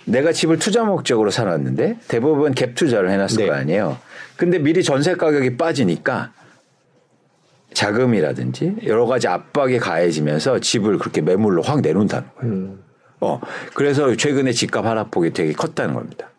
내가 0.07 0.33
집을 0.33 0.59
투자 0.59 0.85
목적으로 0.85 1.31
사놨는데 1.31 1.99
대부분 2.09 2.55
갭 2.55 2.75
투자를 2.75 3.11
해놨을 3.11 3.37
네. 3.37 3.47
거 3.47 3.53
아니에요. 3.53 3.99
근데 4.37 4.59
미리 4.59 4.83
전세 4.83 5.17
가격이 5.17 5.59
빠지니까 5.59 6.33
자금이라든지 7.75 8.77
여러 8.87 9.05
가지 9.05 9.29
압박이 9.29 9.79
가해지면서 9.79 10.61
집을 10.61 10.97
그렇게 10.97 11.21
매물로 11.21 11.61
확 11.61 11.83
내놓는다는 11.83 12.29
거예요. 12.37 12.55
음. 12.55 12.85
어, 13.21 13.39
그래서 13.75 14.17
최근에 14.17 14.53
집값 14.53 14.87
하락폭이 14.87 15.35
되게 15.35 15.53
컸다는 15.53 15.93
겁니다. 15.93 16.31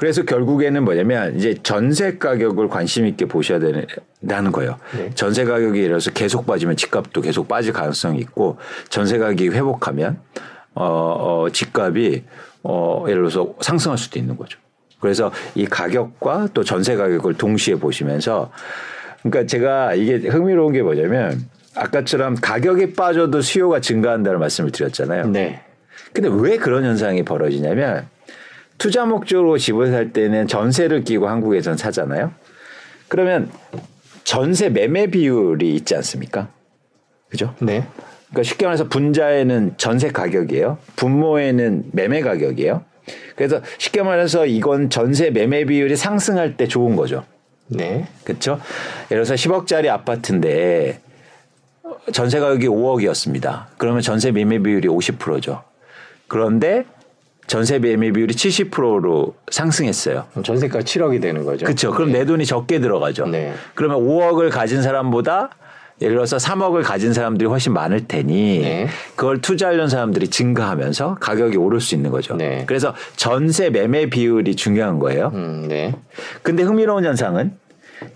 그래서 0.00 0.22
결국에는 0.22 0.82
뭐냐면 0.82 1.36
이제 1.36 1.54
전세 1.62 2.16
가격을 2.16 2.68
관심 2.68 3.04
있게 3.04 3.26
보셔야 3.26 3.58
되는 3.58 4.50
거예요. 4.50 4.78
네. 4.96 5.10
전세 5.14 5.44
가격이 5.44 5.76
예를 5.76 5.90
들어서 5.90 6.10
계속 6.10 6.46
빠지면 6.46 6.76
집값도 6.76 7.20
계속 7.20 7.48
빠질 7.48 7.74
가능성이 7.74 8.18
있고 8.20 8.56
전세 8.88 9.18
가격이 9.18 9.50
회복하면 9.50 10.18
어, 10.72 10.84
어 11.44 11.50
집값이 11.50 12.24
어 12.62 13.04
예를 13.08 13.20
들어서 13.20 13.54
상승할 13.60 13.98
수도 13.98 14.18
있는 14.18 14.38
거죠. 14.38 14.58
그래서 15.00 15.30
이 15.54 15.66
가격과 15.66 16.48
또 16.54 16.64
전세 16.64 16.96
가격을 16.96 17.34
동시에 17.34 17.74
보시면서 17.74 18.50
그러니까 19.22 19.44
제가 19.44 19.96
이게 19.96 20.26
흥미로운 20.28 20.72
게 20.72 20.80
뭐냐면 20.80 21.46
아까처럼 21.76 22.36
가격이 22.36 22.94
빠져도 22.94 23.42
수요가 23.42 23.80
증가한다는 23.80 24.40
말씀을 24.40 24.72
드렸잖아요. 24.72 25.26
네. 25.26 25.60
근데 26.14 26.30
왜 26.32 26.56
그런 26.56 26.84
현상이 26.84 27.22
벌어지냐면 27.22 28.08
투자 28.80 29.04
목적으로 29.04 29.58
집을 29.58 29.90
살 29.90 30.10
때는 30.14 30.46
전세를 30.46 31.04
끼고 31.04 31.28
한국에선 31.28 31.76
사잖아요. 31.76 32.32
그러면 33.08 33.50
전세 34.24 34.70
매매 34.70 35.06
비율이 35.06 35.74
있지 35.74 35.94
않습니까? 35.96 36.48
그죠? 37.28 37.54
네. 37.60 37.86
그러니까 38.30 38.42
쉽게 38.42 38.64
말해서 38.64 38.88
분자에는 38.88 39.74
전세 39.76 40.08
가격이에요. 40.08 40.78
분모에는 40.96 41.90
매매 41.92 42.22
가격이에요. 42.22 42.82
그래서 43.36 43.60
쉽게 43.76 44.02
말해서 44.02 44.46
이건 44.46 44.88
전세 44.88 45.28
매매 45.28 45.66
비율이 45.66 45.94
상승할 45.94 46.56
때 46.56 46.66
좋은 46.66 46.96
거죠. 46.96 47.26
네. 47.66 48.08
그렇죠? 48.24 48.58
예를 49.10 49.24
들어서 49.24 49.34
10억짜리 49.34 49.88
아파트인데 49.88 51.00
전세 52.12 52.40
가격이 52.40 52.66
5억이었습니다. 52.66 53.66
그러면 53.76 54.00
전세 54.00 54.32
매매 54.32 54.58
비율이 54.58 54.88
50%죠. 54.88 55.64
그런데 56.28 56.86
전세 57.50 57.80
매매 57.80 58.12
비율이 58.12 58.32
70%로 58.32 59.34
상승했어요. 59.50 60.24
전세가 60.44 60.78
7억이 60.78 61.20
되는 61.20 61.44
거죠. 61.44 61.66
그렇죠. 61.66 61.90
그럼 61.90 62.12
네. 62.12 62.20
내 62.20 62.24
돈이 62.24 62.46
적게 62.46 62.78
들어가죠. 62.78 63.26
네. 63.26 63.54
그러면 63.74 63.98
5억을 63.98 64.52
가진 64.52 64.82
사람보다 64.82 65.50
예를 66.00 66.14
들어서 66.14 66.36
3억을 66.36 66.84
가진 66.84 67.12
사람들이 67.12 67.48
훨씬 67.48 67.72
많을 67.72 68.06
테니 68.06 68.60
네. 68.60 68.86
그걸 69.16 69.40
투자하려는 69.40 69.88
사람들이 69.88 70.28
증가하면서 70.28 71.16
가격이 71.18 71.56
오를 71.56 71.80
수 71.80 71.96
있는 71.96 72.12
거죠. 72.12 72.36
네. 72.36 72.62
그래서 72.68 72.94
전세 73.16 73.68
매매 73.68 74.08
비율이 74.08 74.54
중요한 74.54 75.00
거예요. 75.00 75.32
음, 75.34 75.66
네. 75.66 75.92
근데 76.42 76.62
흥미로운 76.62 77.04
현상은 77.04 77.56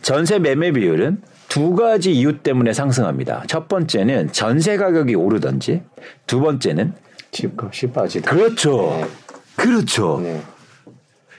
전세 0.01 0.39
매매 0.39 0.71
비율은 0.71 1.23
두 1.49 1.75
가지 1.75 2.13
이유 2.13 2.39
때문에 2.39 2.73
상승합니다. 2.73 3.43
첫 3.49 3.67
번째는 3.67 4.31
전세 4.31 4.77
가격이 4.77 5.17
오르든지 5.17 5.83
두 6.29 6.39
번째는 6.39 6.95
집값이 7.33 7.89
빠지다. 7.89 8.31
그렇죠. 8.31 8.97
네. 9.01 9.24
그렇죠. 9.57 10.21
네. 10.23 10.43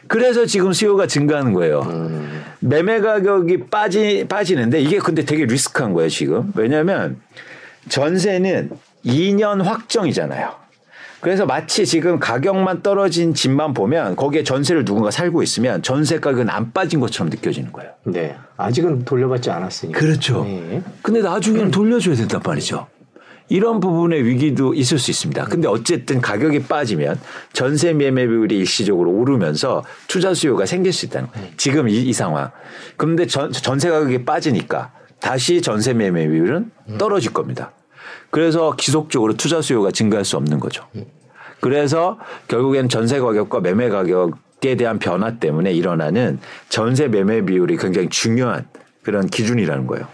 그래서 0.08 0.46
지금 0.46 0.72
수요가 0.74 1.08
증가하는 1.08 1.54
거예요. 1.54 1.82
음. 1.82 2.44
매매 2.60 3.00
가격이 3.00 3.66
빠지 3.70 4.26
빠지는데 4.28 4.82
이게 4.82 5.00
근데 5.00 5.26
되게 5.26 5.46
리스크한 5.46 5.94
거예요 5.94 6.10
지금. 6.10 6.52
왜냐하면 6.56 7.20
전세는 7.90 8.72
2년 9.06 9.64
확정이잖아요. 9.64 10.66
그래서 11.22 11.46
마치 11.48 11.88
지금 11.88 12.20
가격만 12.20 12.84
떨어진 12.84 13.34
집만 13.34 13.74
보면 13.74 14.16
거기에 14.16 14.44
전세를 14.44 14.86
누군가 14.86 15.10
살고 15.10 15.42
있으면 15.42 15.82
전세 15.82 16.20
가격은 16.20 16.50
안 16.52 16.72
빠진 16.72 17.00
것처럼 17.00 17.32
느껴지는 17.32 17.72
거예요. 17.72 17.92
네. 18.04 18.36
아직은 18.58 19.06
돌려받지 19.06 19.50
않았으니까. 19.50 20.00
그렇죠. 20.00 20.44
네. 20.44 20.84
근데 21.02 21.22
나중에는 21.22 21.72
돌려줘야 21.72 22.16
된단 22.16 22.42
말이죠. 22.46 22.86
이런 23.48 23.80
부분의 23.80 24.26
위기도 24.26 24.74
있을 24.74 24.98
수 24.98 25.12
있습니다. 25.12 25.46
근데 25.46 25.68
어쨌든 25.68 26.20
가격이 26.20 26.64
빠지면 26.64 27.20
전세 27.54 27.94
매매 27.94 28.28
비율이 28.28 28.58
일시적으로 28.58 29.12
오르면서 29.12 29.84
투자 30.08 30.34
수요가 30.34 30.66
생길 30.66 30.94
수 30.94 31.06
있다는 31.06 31.30
거예요. 31.32 31.48
지금 31.58 31.88
이, 31.88 32.02
이 32.02 32.14
상황. 32.14 32.50
그런데 32.98 33.28
전, 33.28 33.52
전세 33.52 33.90
가격이 33.90 34.26
빠지니까 34.26 34.92
다시 35.20 35.62
전세 35.62 35.94
매매 35.94 36.28
비율은 36.28 36.72
떨어질 36.98 37.34
겁니다. 37.34 37.72
그래서 38.32 38.76
지속적으로 38.78 39.34
투자 39.34 39.62
수요가 39.62 39.92
증가할 39.92 40.26
수 40.26 40.38
없는 40.38 40.60
거죠. 40.60 40.84
그래서 41.62 42.20
결국엔 42.48 42.90
전세 42.90 43.20
가격과 43.20 43.62
매매 43.62 43.90
가격에 43.90 44.76
대한 44.76 45.00
변화 45.00 45.38
때문에 45.40 45.72
일어나는 45.72 46.40
전세 46.70 47.08
매매 47.08 47.46
비율이 47.46 47.78
굉장히 47.78 48.10
중요한 48.10 48.68
그런 49.04 49.28
기준이라는 49.28 49.88
거예요. 49.88 50.08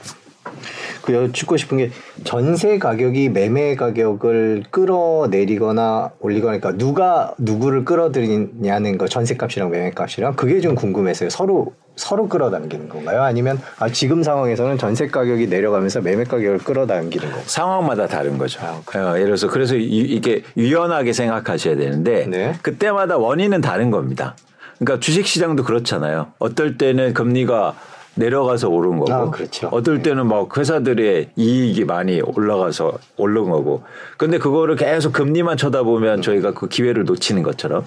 그 1.01 1.13
여쭙고 1.13 1.58
싶은 1.58 1.77
게 1.77 1.91
전세 2.24 2.77
가격이 2.77 3.29
매매 3.29 3.75
가격을 3.75 4.63
끌어내리거나 4.70 6.12
올리거나 6.20 6.60
그러니까 6.60 6.77
누가 6.77 7.34
누구를 7.38 7.86
끌어들이냐는 7.86 8.98
거 8.98 9.08
전세값이랑 9.08 9.72
매매값이랑 9.72 10.36
그게 10.36 10.60
좀 10.62 10.75
궁금해서요. 10.75 11.29
서로 11.29 11.74
서로 11.96 12.27
끌어당기는 12.27 12.89
건가요? 12.89 13.22
아니면 13.22 13.60
아, 13.77 13.89
지금 13.89 14.24
상황에서는 14.24 14.77
전세 14.77 15.08
가격이 15.08 15.48
내려가면서 15.48 16.01
매매 16.01 16.24
가격을 16.24 16.60
끌어당기는 16.60 17.25
건가요? 17.25 17.43
상황마다 17.46 18.08
다른 18.08 18.38
거죠. 18.38 18.60
아, 18.63 18.81
어, 18.98 19.13
예를 19.15 19.25
들어서 19.25 19.48
그래서 19.48 19.75
이, 19.75 20.20
게 20.22 20.43
유연하게 20.58 21.13
생각하셔야 21.13 21.75
되는데 21.75 22.25
네. 22.27 22.53
그때마다 22.62 23.17
원인은 23.17 23.62
다른 23.62 23.91
겁니다. 23.91 24.36
그러니까 24.79 25.00
주식 25.00 25.27
시장도 25.27 25.63
그렇잖아요. 25.63 26.31
어떨 26.39 26.77
때는 26.77 27.13
금리가 27.13 27.75
내려가서 28.15 28.70
오른 28.70 29.00
거고 29.00 29.13
아, 29.13 29.30
그렇죠. 29.30 29.68
어떨 29.72 30.01
때는 30.01 30.27
막 30.27 30.58
회사들의 30.58 31.30
이익이 31.36 31.86
많이 31.86 32.22
올라가서 32.22 32.98
오른 33.18 33.50
거고 33.50 33.84
근데 34.17 34.38
그거를 34.38 34.76
계속 34.76 35.13
금리만 35.13 35.58
쳐다보면 35.58 36.21
저희가 36.21 36.54
그 36.54 36.67
기회를 36.67 37.06
놓치는 37.06 37.43
것처럼 37.43 37.86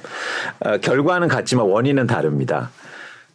어, 0.61 0.79
결과는 0.79 1.29
같지만 1.29 1.67
원인은 1.67 2.07
다릅니다. 2.07 2.71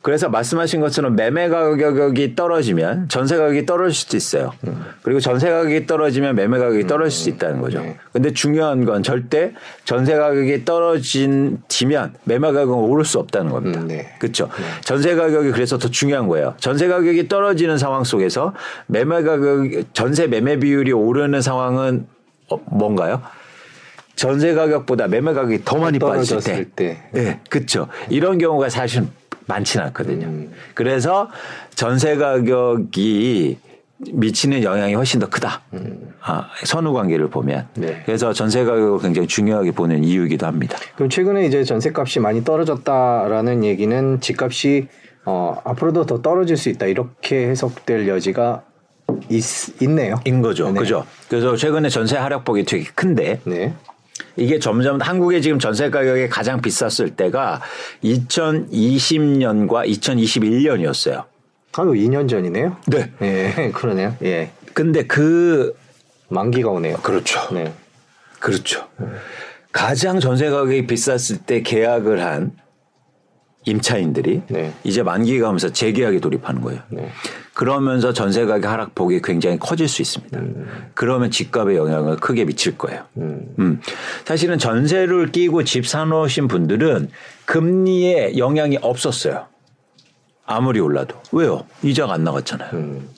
그래서 0.01 0.29
말씀하신 0.29 0.79
것처럼 0.79 1.15
매매 1.15 1.49
가격이 1.49 2.35
떨어지면 2.35 3.09
전세 3.09 3.35
가격이 3.35 3.65
떨어질 3.65 3.93
수도 3.93 4.15
있어요. 4.15 4.53
그리고 5.01 5.19
전세 5.19 5.49
가격이 5.49 5.87
떨어지면 5.87 6.35
매매 6.35 6.57
가격이 6.57 6.87
떨어질 6.87 7.11
수 7.11 7.29
있다는 7.29 7.59
거죠. 7.59 7.81
네. 7.81 7.97
근데 8.13 8.31
중요한 8.31 8.85
건 8.85 9.03
절대 9.03 9.53
전세 9.83 10.15
가격이 10.15 10.63
떨어진 10.63 11.61
지면 11.67 12.13
매매 12.23 12.47
가격은 12.51 12.73
오를 12.75 13.03
수 13.03 13.19
없다는 13.19 13.51
겁니다. 13.51 13.81
음, 13.81 13.87
네. 13.89 14.15
그렇죠. 14.19 14.45
네. 14.45 14.81
전세 14.81 15.15
가격이 15.15 15.51
그래서 15.51 15.77
더 15.77 15.89
중요한 15.89 16.29
거예요. 16.29 16.55
전세 16.59 16.87
가격이 16.87 17.27
떨어지는 17.27 17.77
상황 17.77 18.05
속에서 18.05 18.53
매매 18.87 19.21
가격 19.21 19.67
전세 19.93 20.27
매매 20.27 20.57
비율이 20.57 20.93
오르는 20.93 21.41
상황은 21.41 22.07
어, 22.49 22.57
뭔가요? 22.71 23.21
전세 24.15 24.53
가격보다 24.53 25.07
매매 25.07 25.33
가격이 25.33 25.63
더 25.65 25.77
많이 25.77 25.99
빠질 25.99 26.39
때. 26.39 26.65
때. 26.73 27.03
네, 27.11 27.39
그렇죠. 27.49 27.87
이런 28.09 28.37
경우가 28.37 28.69
사실 28.69 29.03
많지는 29.49 29.87
않거든요. 29.87 30.27
음. 30.27 30.51
그래서 30.73 31.29
전세 31.75 32.15
가격이 32.15 33.57
미치는 34.13 34.63
영향이 34.63 34.93
훨씬 34.93 35.19
더 35.19 35.27
크다. 35.27 35.61
음. 35.73 36.13
아, 36.21 36.47
선후 36.63 36.93
관계를 36.93 37.29
보면. 37.29 37.67
네. 37.73 38.01
그래서 38.05 38.31
전세 38.31 38.63
가격을 38.63 38.99
굉장히 38.99 39.27
중요하게 39.27 39.71
보는 39.71 40.05
이유이기도 40.05 40.45
합니다. 40.45 40.77
그럼 40.95 41.09
최근에 41.09 41.45
이제 41.45 41.65
전세값이 41.65 42.21
많이 42.21 42.45
떨어졌다라는 42.45 43.65
얘기는 43.65 44.21
집값이 44.21 44.87
어, 45.25 45.57
앞으로도 45.65 46.05
더 46.05 46.21
떨어질 46.21 46.55
수 46.55 46.69
있다. 46.69 46.85
이렇게 46.85 47.49
해석될 47.49 48.07
여지가 48.07 48.63
있, 49.29 49.43
있네요. 49.81 50.15
인 50.23 50.41
거죠. 50.41 50.71
네. 50.71 50.79
그죠. 50.79 51.05
그래서 51.27 51.57
최근에 51.57 51.89
전세 51.89 52.15
하락폭이 52.15 52.63
되게 52.63 52.85
큰데. 52.95 53.41
네. 53.43 53.73
이게 54.35 54.59
점점 54.59 55.01
한국의 55.01 55.41
지금 55.41 55.59
전세 55.59 55.89
가격이 55.89 56.29
가장 56.29 56.61
비쌌을 56.61 57.15
때가 57.15 57.61
2020년과 58.03 59.87
2021년이었어요. 59.87 61.25
아유, 61.73 61.91
2년 61.91 62.27
전이네요. 62.29 62.77
네. 62.87 63.11
예, 63.21 63.71
그러네요. 63.75 64.15
예. 64.23 64.51
근데 64.73 65.03
그 65.05 65.75
만기가 66.29 66.69
오네요. 66.69 66.97
그렇죠. 66.97 67.53
네. 67.53 67.73
그렇죠. 68.39 68.87
음. 68.99 69.15
가장 69.71 70.19
전세 70.19 70.49
가격이 70.49 70.87
비쌌을 70.87 71.41
때 71.45 71.61
계약을 71.61 72.23
한 72.23 72.51
임차인들이 73.65 74.41
네. 74.47 74.73
이제 74.83 75.03
만기가 75.03 75.47
오면서 75.49 75.71
재계약에 75.71 76.19
돌입하는 76.19 76.61
거예요. 76.61 76.81
네. 76.89 77.09
그러면서 77.59 78.13
전세 78.13 78.45
가격 78.45 78.71
하락폭이 78.71 79.21
굉장히 79.21 79.59
커질 79.59 79.89
수 79.89 80.01
있습니다. 80.01 80.39
음. 80.39 80.89
그러면 80.93 81.29
집값에 81.29 81.75
영향을 81.75 82.15
크게 82.15 82.45
미칠 82.45 82.77
거예요. 82.77 83.03
음. 83.17 83.53
음. 83.59 83.81
사실은 84.23 84.57
전세를 84.57 85.33
끼고 85.33 85.65
집 85.65 85.85
사놓으신 85.85 86.47
분들은 86.47 87.09
금리에 87.43 88.37
영향이 88.37 88.77
없었어요. 88.81 89.47
아무리 90.45 90.79
올라도. 90.79 91.21
왜요? 91.33 91.65
이자가 91.83 92.13
안 92.13 92.23
나갔잖아요. 92.23 92.69
음. 92.75 93.09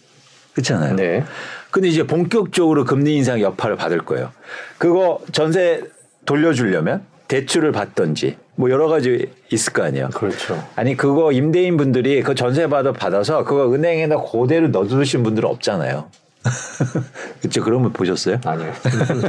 그렇잖아요. 0.54 0.96
네. 0.96 1.24
근데 1.70 1.90
이제 1.90 2.08
본격적으로 2.08 2.84
금리 2.84 3.18
인상 3.18 3.42
여파를 3.42 3.76
받을 3.76 4.00
거예요. 4.00 4.32
그거 4.80 5.20
전세 5.32 5.84
돌려주려면 6.26 7.06
대출을 7.28 7.72
받던지 7.72 8.38
뭐 8.62 8.69
여러 8.69 8.88
가지 8.88 9.28
있을 9.50 9.74
거 9.74 9.82
아니에요. 9.82 10.10
그렇죠. 10.10 10.63
아니 10.76 10.95
그거 10.95 11.32
임대인 11.32 11.78
분들이 11.78 12.21
그 12.21 12.36
전세 12.36 12.67
받아 12.67 12.93
받아서 12.93 13.43
그거 13.43 13.74
은행에다 13.74 14.17
그대로 14.21 14.67
넣어두신 14.67 15.24
분들은 15.24 15.50
없잖아요. 15.50 16.12
그렇죠. 17.41 17.63
그런 17.63 17.82
분 17.82 17.91
보셨어요? 17.91 18.39
아니요. 18.45 18.71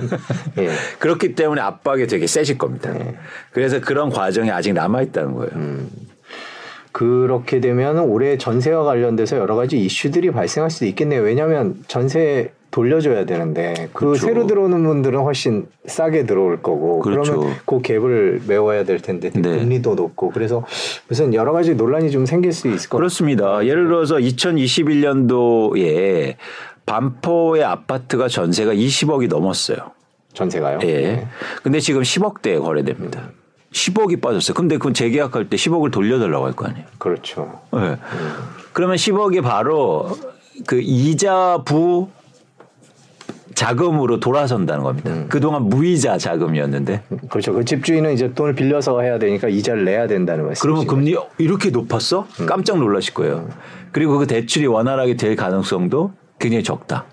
예. 0.61 0.71
그렇기 0.99 1.35
때문에 1.35 1.63
압박이 1.63 2.09
되게 2.09 2.27
세실 2.27 2.59
겁니다. 2.59 2.95
예. 2.95 3.17
그래서 3.53 3.81
그런 3.81 4.11
과정이 4.11 4.51
아직 4.51 4.75
남아 4.75 5.01
있다는 5.01 5.33
거예요. 5.33 5.51
음. 5.55 5.91
그렇게 6.93 7.61
되면 7.61 8.01
올해 8.01 8.37
전세와 8.37 8.85
관련돼서 8.85 9.39
여러 9.39 9.57
가지 9.57 9.79
이슈들이 9.79 10.31
발생할 10.31 10.71
수도 10.71 10.85
있겠네요. 10.85 11.23
왜냐하면 11.23 11.83
전세 11.89 12.53
돌려줘야 12.73 13.27
되는데 13.27 13.91
그 13.93 14.07
그렇죠. 14.07 14.27
새로 14.27 14.47
들어오는 14.47 14.83
분들은 14.83 15.21
훨씬 15.21 15.69
싸게 15.87 16.25
들어올 16.25 16.63
거고 16.63 17.01
그렇죠. 17.01 17.39
그러면 17.39 17.57
그 17.67 17.83
갭을 17.83 18.49
메워야 18.49 18.85
될 18.85 18.99
텐데 19.01 19.31
네. 19.31 19.59
금리도 19.59 19.95
높고 19.95 20.31
그래서 20.31 20.65
무슨 21.07 21.35
여러 21.35 21.53
가지 21.53 21.75
논란이 21.75 22.11
좀 22.11 22.25
생길 22.27 22.53
수 22.53 22.69
있을 22.69 22.89
것 22.89 22.97
그렇습니다. 22.97 23.65
예를 23.67 23.87
들어서 23.89 24.17
2021년도에 24.17 26.37
반포의 26.87 27.63
아파트가 27.63 28.27
전세가 28.29 28.73
20억이 28.75 29.29
넘었어요. 29.29 29.93
전세가요? 30.33 30.79
예. 30.83 30.87
네. 31.03 31.29
근데 31.63 31.79
지금 31.79 32.01
10억대에 32.03 32.61
거래됩니다. 32.61 33.21
음. 33.21 33.29
10억이 33.73 34.21
빠졌어요. 34.23 34.55
근데 34.55 34.79
그건 34.79 34.95
재계약할 34.95 35.49
때 35.51 35.57
10억을 35.57 35.93
돌려달라고 35.93 36.47
할 36.47 36.53
거 36.55 36.67
아니에요. 36.67 36.87
그렇죠. 36.99 37.61
네. 37.73 37.79
음. 37.81 37.97
그러면 38.73 38.97
10억이 38.97 39.43
바로 39.43 40.09
그 40.67 40.81
이자 40.83 41.61
부 41.67 42.09
자금으로 43.55 44.21
돌아선다는 44.21 44.85
겁니다. 44.85 45.11
음. 45.11 45.27
그동안 45.29 45.65
무이자 45.65 46.19
자금이었는데. 46.19 47.03
그렇죠. 47.29 47.53
그 47.53 47.65
집주인은 47.65 48.13
이제 48.13 48.33
돈을 48.33 48.55
빌려서 48.55 49.01
해야 49.01 49.19
되니까 49.19 49.49
이자를 49.49 49.85
내야 49.85 50.07
된다는 50.07 50.47
말씀이죠. 50.47 50.63
그러면 50.63 50.87
금리 50.87 51.17
이렇게 51.39 51.71
높았어? 51.71 52.27
음. 52.41 52.47
깜짝 52.47 52.79
놀라실 52.79 53.15
거예요. 53.15 53.47
음. 53.49 53.49
그리고 53.93 54.19
그 54.19 54.27
대출이 54.27 54.67
원활하게 54.67 55.17
될 55.17 55.37
가능성도 55.37 56.13
굉장히 56.39 56.65
적다. 56.65 57.05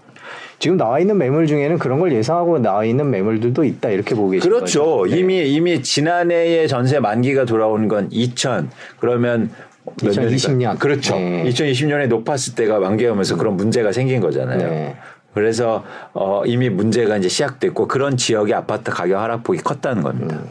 지금 0.59 0.75
나와 0.75 0.99
있는 0.99 1.17
매물 1.17 1.47
중에는 1.47 1.79
그런 1.79 1.99
걸 1.99 2.11
예상하고 2.13 2.59
나와 2.59 2.83
있는 2.83 3.09
매물들도 3.09 3.63
있다 3.63 3.89
이렇게 3.89 4.13
보고 4.13 4.29
계시죠. 4.29 4.49
그렇죠. 4.49 5.05
네. 5.09 5.17
이미 5.17 5.49
이미 5.53 5.81
지난해에 5.81 6.67
전세 6.67 6.99
만기가 6.99 7.45
돌아오는 7.45 7.87
건2000 7.87 8.67
그러면 8.99 9.49
2020년 9.97 10.77
그렇죠. 10.77 11.15
네. 11.15 11.45
2020년에 11.45 12.07
높았을 12.07 12.55
때가 12.55 12.79
만기하면서 12.79 13.37
그런 13.37 13.55
문제가 13.55 13.93
생긴 13.93 14.19
거잖아요. 14.19 14.57
네. 14.57 14.95
그래서 15.39 15.85
어 16.13 16.43
이미 16.45 16.69
문제가 16.69 17.15
이제 17.15 17.29
시작됐고 17.29 17.87
그런 17.87 18.17
지역의 18.17 18.53
아파트 18.53 18.91
가격 18.91 19.21
하락폭이 19.21 19.59
컸다는 19.59 20.03
겁니다. 20.03 20.35
음. 20.35 20.49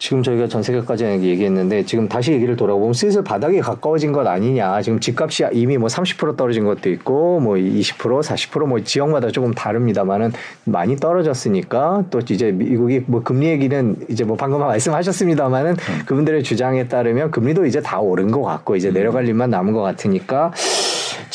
지금 0.00 0.22
저희가 0.22 0.46
전 0.46 0.62
세계까지 0.62 1.04
얘기했는데 1.04 1.84
지금 1.84 2.08
다시 2.08 2.32
얘기를 2.32 2.54
돌아보면 2.56 2.92
슬슬 2.92 3.24
바닥에 3.24 3.60
가까워진 3.60 4.12
것 4.12 4.26
아니냐. 4.26 4.80
지금 4.80 5.00
집값이 5.00 5.44
이미 5.52 5.76
뭐 5.76 5.88
30% 5.88 6.36
떨어진 6.36 6.64
것도 6.64 6.88
있고 6.90 7.40
뭐 7.40 7.56
20% 7.56 8.22
40%뭐 8.22 8.80
지역마다 8.84 9.30
조금 9.30 9.52
다릅니다만은 9.52 10.32
많이 10.64 10.96
떨어졌으니까 10.96 12.04
또 12.10 12.20
이제 12.20 12.52
미국이 12.52 13.02
뭐 13.06 13.22
금리 13.22 13.48
얘기는 13.48 13.96
이제 14.08 14.22
뭐 14.22 14.36
방금 14.36 14.60
말씀하셨습니다만은 14.60 15.72
음. 15.72 16.02
그분들의 16.06 16.44
주장에 16.44 16.86
따르면 16.86 17.32
금리도 17.32 17.66
이제 17.66 17.80
다 17.80 17.98
오른 17.98 18.30
것 18.30 18.42
같고 18.42 18.76
이제 18.76 18.92
내려갈 18.92 19.26
일만 19.26 19.50
남은 19.50 19.72
것 19.72 19.82
같으니까 19.82 20.52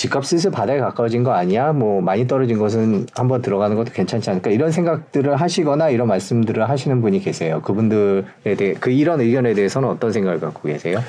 집값 0.04 0.26
슬슬 0.26 0.52
바닥에 0.52 0.82
가까워진 0.82 1.24
거 1.24 1.32
아니야? 1.32 1.72
뭐 1.72 2.02
많이 2.02 2.28
떨어진 2.28 2.58
것은 2.58 3.06
한번 3.16 3.42
들어가는 3.42 3.78
것도 3.78 3.94
괜찮지 3.94 4.30
않을까? 4.30 4.50
이런 4.50 4.70
생각들을 4.70 5.38
하시거나 5.38 5.92
이런 5.92 6.10
말씀들을 6.10 6.70
하시는 6.70 7.02
분이 7.02 7.22
계세요. 7.22 7.62
그분들에 7.62 8.56
대해 8.58 8.74
그 8.78 8.92
이런 8.92 9.22
의견에 9.22 9.54
대해서는 9.54 9.88
어떤 9.88 10.12
생각을 10.12 10.42
갖고 10.42 10.68
계세요? 10.68 11.02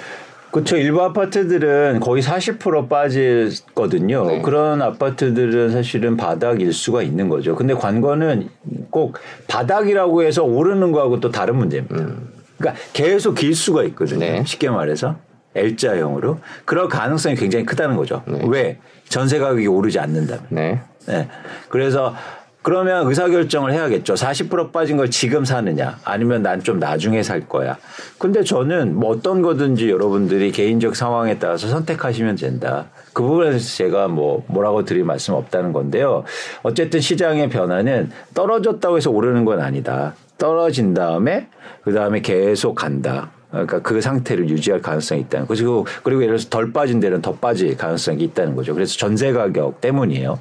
그렇죠. 0.53 0.77
일부 0.77 1.03
아파트들은 1.03 1.99
거의 1.99 2.23
40% 2.23 2.89
빠졌거든요. 2.89 4.27
네. 4.27 4.43
그런 4.43 4.81
아파트들은 4.81 5.73
사실은 5.73 6.17
바닥일 6.17 6.73
수가 6.73 7.03
있는 7.03 7.29
거죠. 7.29 7.57
근데 7.57 7.75
관건은 7.75 8.49
꼭 8.91 9.19
바닥이라고 9.49 10.23
해서 10.23 10.45
오르는 10.45 10.93
거하고 10.93 11.19
또 11.19 11.33
다른 11.33 11.57
문제입니다. 11.57 11.97
음. 11.97 12.29
그러니까 12.59 12.81
계속 12.93 13.35
길 13.35 13.57
수가 13.57 13.83
있거든요. 13.83 14.21
네. 14.21 14.45
쉽게 14.47 14.71
말해서. 14.71 15.17
L자형으로 15.55 16.39
그럴 16.65 16.89
가능성이 16.89 17.37
굉장히 17.37 17.65
크다는 17.65 17.97
거죠. 17.97 18.23
네. 18.27 18.41
왜 18.49 18.79
전세 19.09 19.39
가격이 19.39 19.67
오르지 19.67 19.99
않는다면. 19.99 20.47
네. 20.51 20.81
네. 21.07 21.29
그래서 21.69 22.15
그러면 22.63 23.07
의사 23.07 23.29
결정을 23.29 23.73
해야겠죠. 23.75 24.15
40% 24.15 24.73
빠진 24.73 24.97
걸 24.97 25.11
지금 25.11 25.45
사느냐, 25.45 25.99
아니면 26.03 26.43
난 26.43 26.63
좀 26.63 26.79
나중에 26.79 27.23
살 27.23 27.47
거야. 27.47 27.77
근데 28.17 28.43
저는 28.43 28.95
뭐 28.95 29.11
어떤 29.11 29.43
거든지 29.43 29.91
여러분들이 29.91 30.51
개인적 30.51 30.97
상황에 30.97 31.39
따라서 31.39 31.69
선택하시면 31.69 32.37
된다. 32.37 32.87
그 33.13 33.23
부분에서 33.23 33.59
제가 33.59 34.09
뭐 34.09 34.45
뭐라고 34.47 34.87
드릴 34.87 35.05
말씀 35.05 35.35
없다는 35.35 35.75
건데요. 35.75 36.25
어쨌든 36.63 37.01
시장의 37.01 37.51
변화는 37.51 38.11
떨어졌다고 38.33 38.97
해서 38.97 39.11
오르는 39.11 39.45
건 39.45 39.61
아니다. 39.61 40.15
떨어진 40.39 40.95
다음에 40.95 41.49
그 41.83 41.93
다음에 41.93 42.21
계속 42.23 42.77
간다. 42.77 43.31
그러니까 43.55 43.81
그 43.81 44.01
상태를 44.01 44.49
유지할 44.49 44.83
가능성이 44.83 45.23
있다는 45.23 45.47
거죠. 45.47 45.65
그리고, 45.65 45.87
그리고 46.03 46.23
예를 46.23 46.37
들어서 46.37 46.49
덜 46.51 46.73
빠진 46.73 47.01
데는 47.01 47.23
더 47.23 47.33
빠질 47.35 47.77
가능성이 47.77 48.25
있다는 48.25 48.57
거죠. 48.57 48.75
그래서 48.75 48.97
전세 48.97 49.33
가격 49.33 49.81
때문이에요. 49.81 50.39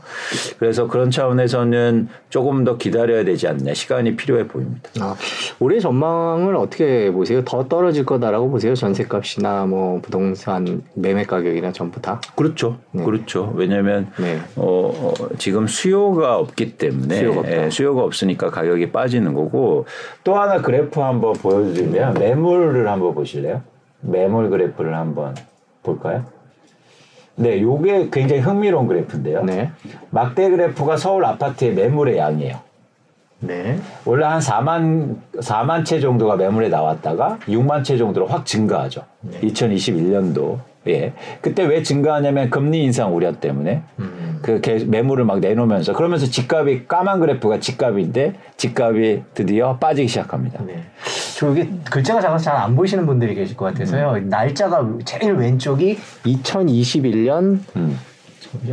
그래서 0.60 0.88
그런 0.88 1.12
차원에서는 1.12 2.10
조금 2.30 2.64
더 2.64 2.78
기다려야 2.78 3.24
되지 3.24 3.48
않냐 3.48 3.74
시간이 3.74 4.16
필요해 4.16 4.48
보입니다. 4.48 4.90
아, 5.00 5.16
올해 5.60 5.80
전망을 5.80 6.56
어떻게 6.56 7.12
보세요? 7.12 7.44
더 7.46 7.68
떨어질 7.68 8.06
거다라고 8.06 8.50
보세요? 8.50 8.76
전세값이나 8.76 9.66
뭐 9.66 10.02
부동산 10.02 10.82
매매 10.94 11.24
가격이나 11.24 11.72
전부 11.72 12.02
다? 12.02 12.22
그렇죠. 12.36 12.78
네. 12.92 13.04
그렇죠. 13.04 13.54
왜냐하면 13.56 14.12
네. 14.18 14.40
어, 14.56 14.92
어, 14.96 15.14
지금 15.38 15.68
수요가 15.68 16.38
없기 16.38 16.78
때문에 16.78 17.20
수요가, 17.20 17.52
예, 17.52 17.70
수요가 17.70 18.04
없으니까 18.04 18.50
가격이 18.50 18.92
빠지는 18.92 19.34
거고 19.34 19.86
또 20.24 20.36
하나 20.36 20.62
그래프 20.62 21.00
한번 21.00 21.34
보여드리면 21.34 22.16
매물을 22.16 22.88
한번 22.88 23.03
한번 23.04 23.16
보실래요? 23.16 23.62
매몰 24.02 24.50
그래프를 24.50 24.96
한번 24.96 25.36
볼까요? 25.84 26.24
네, 27.36 27.62
요게 27.62 28.10
굉장히 28.12 28.42
흥미로운 28.42 28.88
그래프인데요. 28.88 29.44
네. 29.44 29.72
막대 30.12 30.50
그래프가 30.50 30.98
서울 30.98 31.26
아파트의 31.26 31.74
매물의 31.74 32.18
양이에요. 32.18 32.60
네. 33.40 33.78
원래 34.06 34.26
한 34.26 34.40
4만 34.40 35.18
4만 35.36 35.84
채 35.86 36.00
정도가 36.00 36.38
매물에 36.38 36.70
나왔다가 36.70 37.40
6만 37.42 37.84
채 37.84 37.98
정도로 37.98 38.28
확 38.28 38.46
증가하죠. 38.46 39.04
네. 39.22 39.42
2021년도. 39.42 40.60
예. 40.88 41.14
그때 41.42 41.64
왜 41.64 41.82
증가하냐면 41.82 42.50
금리 42.50 42.84
인상 42.84 43.16
우려 43.16 43.32
때문에 43.34 43.84
음. 44.00 44.40
그 44.42 44.60
매물을 44.88 45.24
막 45.24 45.40
내놓으면서 45.40 45.94
그러면서 45.94 46.26
집값이 46.26 46.86
까만 46.88 47.20
그래프가 47.20 47.60
집값인데 47.60 48.34
집값이 48.58 49.24
드디어 49.34 49.78
빠지기 49.78 50.08
시작합니다. 50.08 50.64
네. 50.66 50.84
저게 51.38 51.70
글자가 51.90 52.22
작아서 52.22 52.44
잘 52.46 52.54
안 52.64 52.76
보이시는 52.76 53.06
분들이 53.06 53.36
계실 53.36 53.58
것 53.58 53.66
같아서요. 53.66 54.14
음. 54.14 54.30
날짜가 54.30 54.88
제일 55.06 55.34
왼쪽이 55.34 55.98
2021년 56.24 57.60
음. 57.76 58.00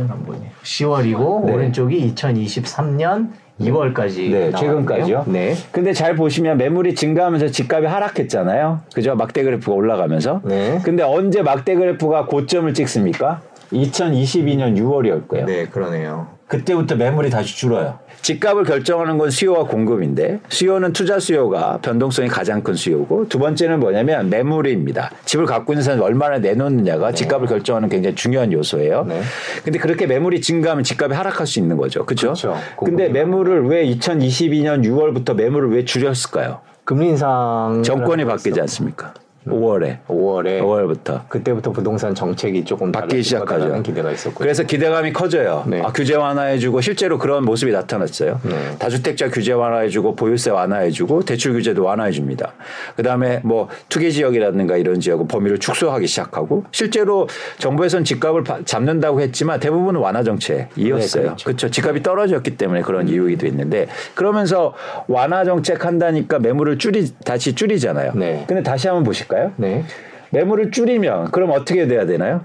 안 0.09 0.23
보이네. 0.25 0.51
10월이고 0.63 1.45
네. 1.45 1.53
오른쪽이 1.53 2.13
2023년 2.13 3.29
2월까지 3.61 4.31
네, 4.31 4.51
최근까지요. 4.51 5.25
네. 5.27 5.55
근데 5.71 5.93
잘 5.93 6.15
보시면 6.15 6.57
매물이 6.57 6.95
증가하면서 6.95 7.47
집값이 7.49 7.87
하락했잖아요. 7.87 8.81
그죠? 8.93 9.15
막대 9.15 9.43
그래프가 9.43 9.73
올라가면서. 9.73 10.41
네. 10.43 10.79
근데 10.83 11.03
언제 11.03 11.41
막대 11.41 11.75
그래프가 11.75 12.25
고점을 12.25 12.73
찍습니까? 12.73 13.41
2022년 13.71 14.77
6월이었 14.77 15.27
거예요. 15.27 15.45
네, 15.45 15.65
그러네요. 15.65 16.27
그때부터 16.47 16.95
매물이 16.95 17.29
다시 17.29 17.55
줄어요. 17.55 17.99
집값을 18.21 18.63
결정하는 18.63 19.17
건 19.17 19.29
수요와 19.29 19.65
공급인데 19.65 20.39
수요는 20.49 20.93
투자 20.93 21.19
수요가 21.19 21.79
변동성이 21.81 22.27
가장 22.27 22.61
큰 22.61 22.75
수요고 22.75 23.27
두 23.29 23.39
번째는 23.39 23.79
뭐냐면 23.79 24.29
매물입니다. 24.29 25.11
집을 25.25 25.45
갖고 25.45 25.73
있는 25.73 25.83
사람이 25.83 26.03
얼마나 26.03 26.37
내놓느냐가 26.37 27.09
네. 27.09 27.15
집값을 27.15 27.47
결정하는 27.47 27.89
굉장히 27.89 28.15
중요한 28.15 28.51
요소예요. 28.51 29.05
네. 29.05 29.21
근데 29.63 29.79
그렇게 29.79 30.05
매물이 30.05 30.41
증가하면 30.41 30.83
집값이 30.83 31.15
하락할 31.15 31.47
수 31.47 31.59
있는 31.59 31.77
거죠. 31.77 32.05
그렇죠? 32.05 32.27
그렇죠. 32.27 32.57
근데 32.77 33.09
매물을 33.09 33.67
왜 33.67 33.85
2022년 33.87 34.83
6월부터 34.85 35.35
매물을 35.35 35.71
왜 35.71 35.85
줄였을까요? 35.85 36.61
금리 36.83 37.09
인상 37.09 37.81
정권이 37.83 38.25
바뀌지 38.25 38.59
않습니까? 38.61 39.13
5월에 39.47 39.97
5월에 40.07 40.61
5월부터 40.61 41.27
그때부터 41.27 41.71
부동산 41.71 42.13
정책이 42.13 42.63
조금 42.63 42.91
바뀌기 42.91 43.23
시작하죠. 43.23 43.81
기대가 43.81 44.11
있었고 44.11 44.37
그래서 44.37 44.63
기대감이 44.63 45.13
커져요. 45.13 45.63
네. 45.67 45.81
아, 45.81 45.91
규제 45.91 46.15
완화해주고 46.15 46.81
실제로 46.81 47.17
그런 47.17 47.43
모습이 47.45 47.71
나타났어요. 47.71 48.39
네. 48.43 48.77
다주택자 48.77 49.29
규제 49.29 49.53
완화해주고 49.53 50.15
보유세 50.15 50.51
완화해주고 50.51 51.23
대출 51.23 51.53
규제도 51.53 51.83
완화해줍니다. 51.83 52.53
그 52.95 53.03
다음에 53.03 53.41
뭐 53.43 53.67
투기 53.89 54.11
지역이라든가 54.13 54.77
이런 54.77 54.99
지역은 54.99 55.27
범위를 55.27 55.57
축소하기 55.57 56.05
시작하고 56.05 56.65
실제로 56.71 57.27
정부에서는 57.57 58.03
집값을 58.03 58.43
잡는다고 58.65 59.21
했지만 59.21 59.59
대부분은 59.59 59.99
완화 59.99 60.23
정책이었어요. 60.23 61.23
네, 61.23 61.27
그렇죠. 61.29 61.45
그렇죠. 61.45 61.71
집값이 61.71 62.03
떨어졌기 62.03 62.57
때문에 62.57 62.81
그런 62.81 63.07
음. 63.07 63.13
이유기도 63.13 63.47
있는데 63.47 63.87
그러면서 64.13 64.73
완화 65.07 65.43
정책 65.43 65.85
한다니까 65.85 66.37
매물을 66.39 66.77
줄이 66.77 67.11
다시 67.25 67.55
줄이잖아요. 67.55 68.11
네. 68.15 68.43
근데 68.47 68.61
다시 68.61 68.87
한번 68.87 69.03
보실까요? 69.03 69.30
볼까요? 69.31 69.53
네. 69.55 69.83
매물을 70.31 70.71
줄이면 70.71 71.31
그럼 71.31 71.51
어떻게 71.51 71.87
돼야 71.87 72.05
되나요? 72.05 72.41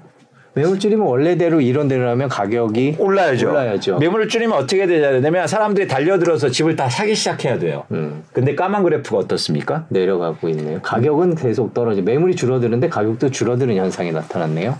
매물 0.54 0.78
줄이면 0.78 1.06
원래대로 1.06 1.60
이런 1.60 1.86
대로라면 1.86 2.30
가격이 2.30 2.96
올라야죠. 2.98 3.50
올라야죠. 3.50 3.98
매물을 3.98 4.28
줄이면 4.28 4.56
어떻게 4.56 4.86
되냐면 4.86 5.46
사람들이 5.46 5.86
달려들어서 5.86 6.48
집을 6.48 6.76
다 6.76 6.88
사기 6.88 7.14
시작해야 7.14 7.58
돼요. 7.58 7.84
음. 7.90 8.24
근데 8.32 8.54
까만 8.54 8.82
그래프가 8.82 9.18
어떻습니까? 9.18 9.84
내려가고 9.90 10.48
있네요. 10.48 10.80
가격은 10.80 11.34
계속 11.34 11.74
떨어져. 11.74 12.00
매물이 12.00 12.36
줄어드는데 12.36 12.88
가격도 12.88 13.30
줄어드는 13.30 13.76
현상이 13.76 14.12
나타났네요. 14.12 14.78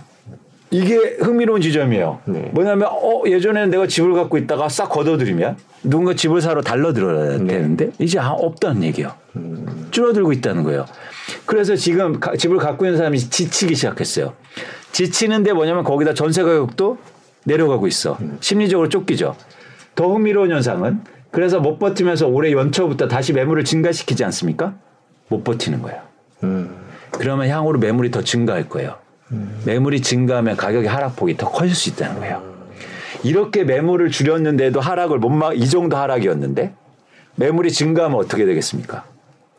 이게 0.71 0.97
흥미로운 1.19 1.61
지점이에요. 1.61 2.19
네. 2.25 2.49
뭐냐면 2.53 2.89
어 2.91 3.21
예전에는 3.25 3.69
내가 3.69 3.87
집을 3.87 4.13
갖고 4.13 4.37
있다가 4.37 4.67
싹 4.69 4.89
걷어들이면 4.89 5.57
누군가 5.83 6.13
집을 6.13 6.41
사러 6.41 6.61
달려들어야 6.61 7.37
네. 7.37 7.47
되는데 7.47 7.91
이제 7.99 8.19
아, 8.19 8.31
없다는 8.31 8.83
얘기예요. 8.83 9.11
음. 9.35 9.87
줄어들고 9.91 10.33
있다는 10.33 10.63
거예요. 10.63 10.85
그래서 11.45 11.75
지금 11.75 12.19
가, 12.19 12.35
집을 12.35 12.57
갖고 12.57 12.85
있는 12.85 12.97
사람이 12.97 13.19
지치기 13.19 13.75
시작했어요. 13.75 14.33
지치는데 14.91 15.53
뭐냐면 15.53 15.83
거기다 15.83 16.13
전세 16.13 16.43
가격도 16.43 16.97
내려가고 17.45 17.87
있어. 17.87 18.17
음. 18.21 18.37
심리적으로 18.39 18.89
쫓기죠. 18.89 19.35
더 19.95 20.07
흥미로운 20.07 20.51
현상은 20.51 21.01
그래서 21.31 21.59
못 21.59 21.77
버티면서 21.79 22.27
올해 22.27 22.51
연초부터 22.51 23.07
다시 23.07 23.33
매물을 23.33 23.63
증가시키지 23.63 24.23
않습니까? 24.25 24.75
못 25.29 25.43
버티는 25.43 25.81
거예요. 25.81 26.01
음. 26.43 26.75
그러면 27.11 27.47
향후로 27.49 27.79
매물이 27.79 28.11
더 28.11 28.21
증가할 28.23 28.69
거예요. 28.69 28.95
음. 29.31 29.61
매물이 29.65 30.01
증가하면 30.01 30.55
가격의 30.55 30.87
하락폭이 30.89 31.35
더 31.37 31.49
커질 31.49 31.75
수 31.75 31.89
있다는 31.89 32.19
거예요. 32.19 32.43
이렇게 33.23 33.63
매물을 33.63 34.09
줄였는데도 34.11 34.79
하락을 34.79 35.17
못 35.19 35.29
막 35.29 35.53
이 35.55 35.67
정도 35.67 35.97
하락이었는데 35.97 36.73
매물이 37.35 37.71
증가하면 37.71 38.17
어떻게 38.17 38.45
되겠습니까? 38.45 39.03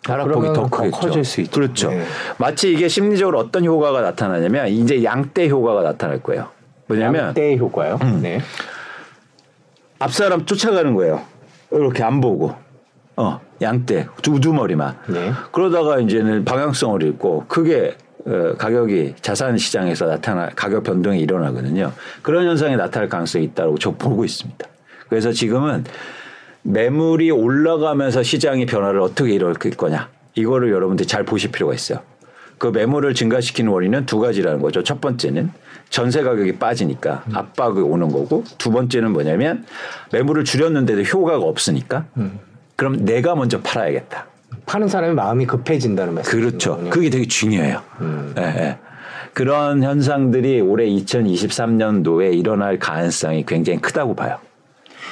하락폭이 0.05 0.53
더 0.55 0.69
크겠죠. 0.69 0.97
커질 0.97 1.25
수 1.25 1.41
있죠. 1.43 1.53
그렇죠. 1.53 1.91
네. 1.91 2.05
마치 2.39 2.73
이게 2.73 2.89
심리적으로 2.89 3.39
어떤 3.39 3.65
효과가 3.65 4.01
나타나냐면 4.01 4.69
이제 4.69 5.03
양대 5.05 5.49
효과가 5.49 5.83
나타날 5.83 6.23
거예요. 6.23 6.49
뭐냐면 6.87 7.27
양대 7.27 7.57
효과요. 7.57 7.99
음. 8.03 8.21
네. 8.23 8.41
앞 9.99 10.13
사람 10.13 10.47
쫓아가는 10.47 10.95
거예요. 10.95 11.23
이렇게 11.71 12.03
안 12.03 12.21
보고. 12.21 12.55
어, 13.17 13.41
양대 13.61 14.07
두두머리만. 14.23 14.97
네. 15.09 15.33
그러다가 15.51 15.99
이제는 15.99 16.45
방향성을 16.45 17.03
잃고 17.03 17.47
크게 17.49 17.97
어, 18.27 18.55
가격이 18.57 19.17
자산 19.21 19.59
시장에서 19.59 20.07
나타나 20.07 20.51
가격 20.55 20.85
변동이 20.85 21.21
일어나거든요. 21.21 21.93
그런 22.23 22.47
현상이 22.47 22.77
나타날 22.77 23.09
가능성이 23.09 23.45
있다고 23.47 23.79
저 23.79 23.91
보고 23.91 24.25
있습니다. 24.25 24.67
그래서 25.09 25.33
지금은 25.33 25.85
매물이 26.69 27.31
올라가면서 27.31 28.23
시장의 28.23 28.67
변화를 28.67 29.01
어떻게 29.01 29.33
일으킬 29.33 29.73
거냐 29.73 30.09
이거를 30.35 30.71
여러분들이 30.71 31.07
잘 31.07 31.25
보실 31.25 31.51
필요가 31.51 31.75
있어요. 31.75 32.01
그 32.59 32.67
매물을 32.67 33.15
증가시키는 33.15 33.71
원인은 33.73 34.07
두 34.07 34.19
가지라는 34.19 34.61
거죠. 34.61 34.83
첫 34.83 35.01
번째는 35.01 35.51
전세 35.91 36.23
가격이 36.23 36.59
빠지니까 36.59 37.25
음. 37.29 37.37
압박이 37.37 37.81
오는 37.81 38.09
거고 38.09 38.45
두 38.59 38.71
번째는 38.71 39.13
뭐냐면 39.13 39.65
매물을 40.13 40.45
줄였는데도 40.45 41.03
효과가 41.03 41.45
없으니까 41.45 42.05
음. 42.19 42.39
그럼 42.77 43.05
내가 43.05 43.35
먼저 43.35 43.61
팔아야겠다. 43.61 44.27
파는 44.67 44.89
사람의 44.89 45.15
마음이 45.15 45.47
급해진다는 45.47 46.15
말씀. 46.15 46.39
그렇죠. 46.39 46.79
그게 46.91 47.09
되게 47.09 47.27
중요해요. 47.27 47.81
음. 48.01 48.33
네, 48.35 48.43
네. 48.53 48.79
그런 49.33 49.83
현상들이 49.83 50.61
올해 50.61 50.87
2023년도에 50.87 52.37
일어날 52.37 52.79
가능성이 52.79 53.47
굉장히 53.47 53.81
크다고 53.81 54.15
봐요. 54.15 54.39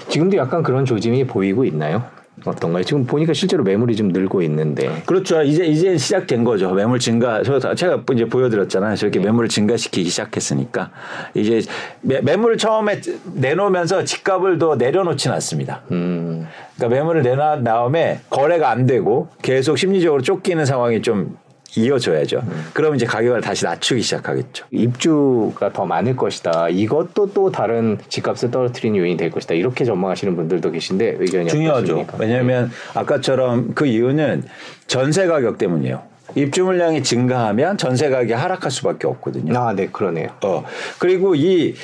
지금도 0.09 0.37
약간 0.37 0.63
그런 0.63 0.85
조짐이 0.85 1.27
보이고 1.27 1.65
있나요? 1.65 2.05
어떤가요? 2.45 2.85
지금 2.85 3.07
보니까 3.07 3.33
실제로 3.33 3.65
매물이 3.65 3.97
좀 3.97 4.09
늘고 4.09 4.43
있는데. 4.43 5.03
그렇죠. 5.07 5.43
이제 5.43 5.65
이제 5.65 5.97
시작된 5.97 6.45
거죠. 6.45 6.73
매물 6.73 6.99
증가. 6.99 7.43
저 7.43 7.59
제가 7.75 8.03
이제 8.13 8.27
보여드렸잖아요. 8.27 8.95
저렇게 8.97 9.19
네. 9.19 9.27
매물을 9.27 9.49
증가시키기 9.49 10.09
시작했으니까 10.11 10.91
이제 11.35 11.63
매, 12.03 12.21
매물을 12.21 12.59
처음에 12.59 13.01
내놓으면서 13.35 14.05
집값을 14.05 14.59
더 14.59 14.77
내려놓지는 14.77 15.35
않습니다. 15.35 15.83
음. 15.91 16.47
그러니까 16.77 16.97
매물을 16.97 17.23
내놓은 17.23 17.65
다음에 17.65 18.21
거래가 18.29 18.71
안 18.71 18.87
되고 18.87 19.29
계속 19.43 19.79
심리적으로 19.79 20.21
쫓기는 20.23 20.65
상황이 20.67 21.01
좀 21.01 21.39
이어져야죠. 21.75 22.43
음. 22.47 22.67
그러면 22.73 22.97
이제 22.97 23.07
가격을 23.07 23.41
다시 23.41 23.65
낮추기 23.65 24.03
시작하겠죠. 24.03 24.67
입주가 24.71 25.73
더 25.73 25.85
많을 25.85 26.17
것이다. 26.17 26.69
이것도 26.71 27.33
또 27.33 27.51
다른 27.51 27.99
집값을 28.09 28.51
떨어뜨리는 28.51 28.97
요인이 28.99 29.17
될 29.17 29.31
것이다. 29.31 29.55
이렇게 29.55 29.85
전망하시는 29.85 30.37
분들도 30.37 30.71
계신데 30.71 31.17
의견이 31.19 31.49
중요하죠. 31.49 31.93
어떠십니까? 31.95 32.17
왜냐하면 32.19 32.71
네. 32.71 33.01
아까처럼 33.01 33.75
그 33.75 33.87
이유는 33.87 34.45
전세 34.87 35.27
가격 35.27 35.59
때문이에요. 35.59 36.03
입주 36.35 36.65
물량이 36.65 37.03
증가하면 37.03 37.79
전세 37.79 38.11
가격이 38.11 38.33
하락할 38.33 38.71
수밖에 38.71 39.07
없거든요. 39.07 39.59
아, 39.59 39.73
네, 39.73 39.87
그러네요. 39.87 40.29
어. 40.45 40.65
그리고 40.99 41.35
이 41.35 41.75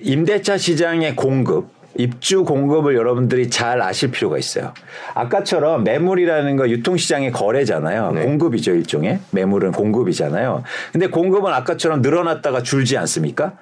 임대차 0.00 0.58
시장의 0.58 1.16
공급 1.16 1.77
입주 1.98 2.44
공급을 2.44 2.94
여러분들이 2.94 3.50
잘 3.50 3.82
아실 3.82 4.12
필요가 4.12 4.38
있어요. 4.38 4.72
아까처럼 5.14 5.82
매물이라는 5.82 6.56
거 6.56 6.68
유통시장의 6.68 7.32
거래잖아요. 7.32 8.12
네. 8.12 8.22
공급이죠, 8.22 8.72
일종의. 8.72 9.18
매물은 9.32 9.72
공급이잖아요. 9.72 10.62
근데 10.92 11.08
공급은 11.08 11.52
아까처럼 11.52 12.00
늘어났다가 12.00 12.62
줄지 12.62 12.96
않습니까? 12.96 13.54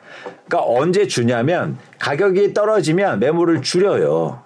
그러니까 0.47 0.71
언제 0.71 1.07
주냐면 1.07 1.79
가격이 1.99 2.53
떨어지면 2.53 3.21
매물을 3.21 3.63
줄여요. 3.63 4.43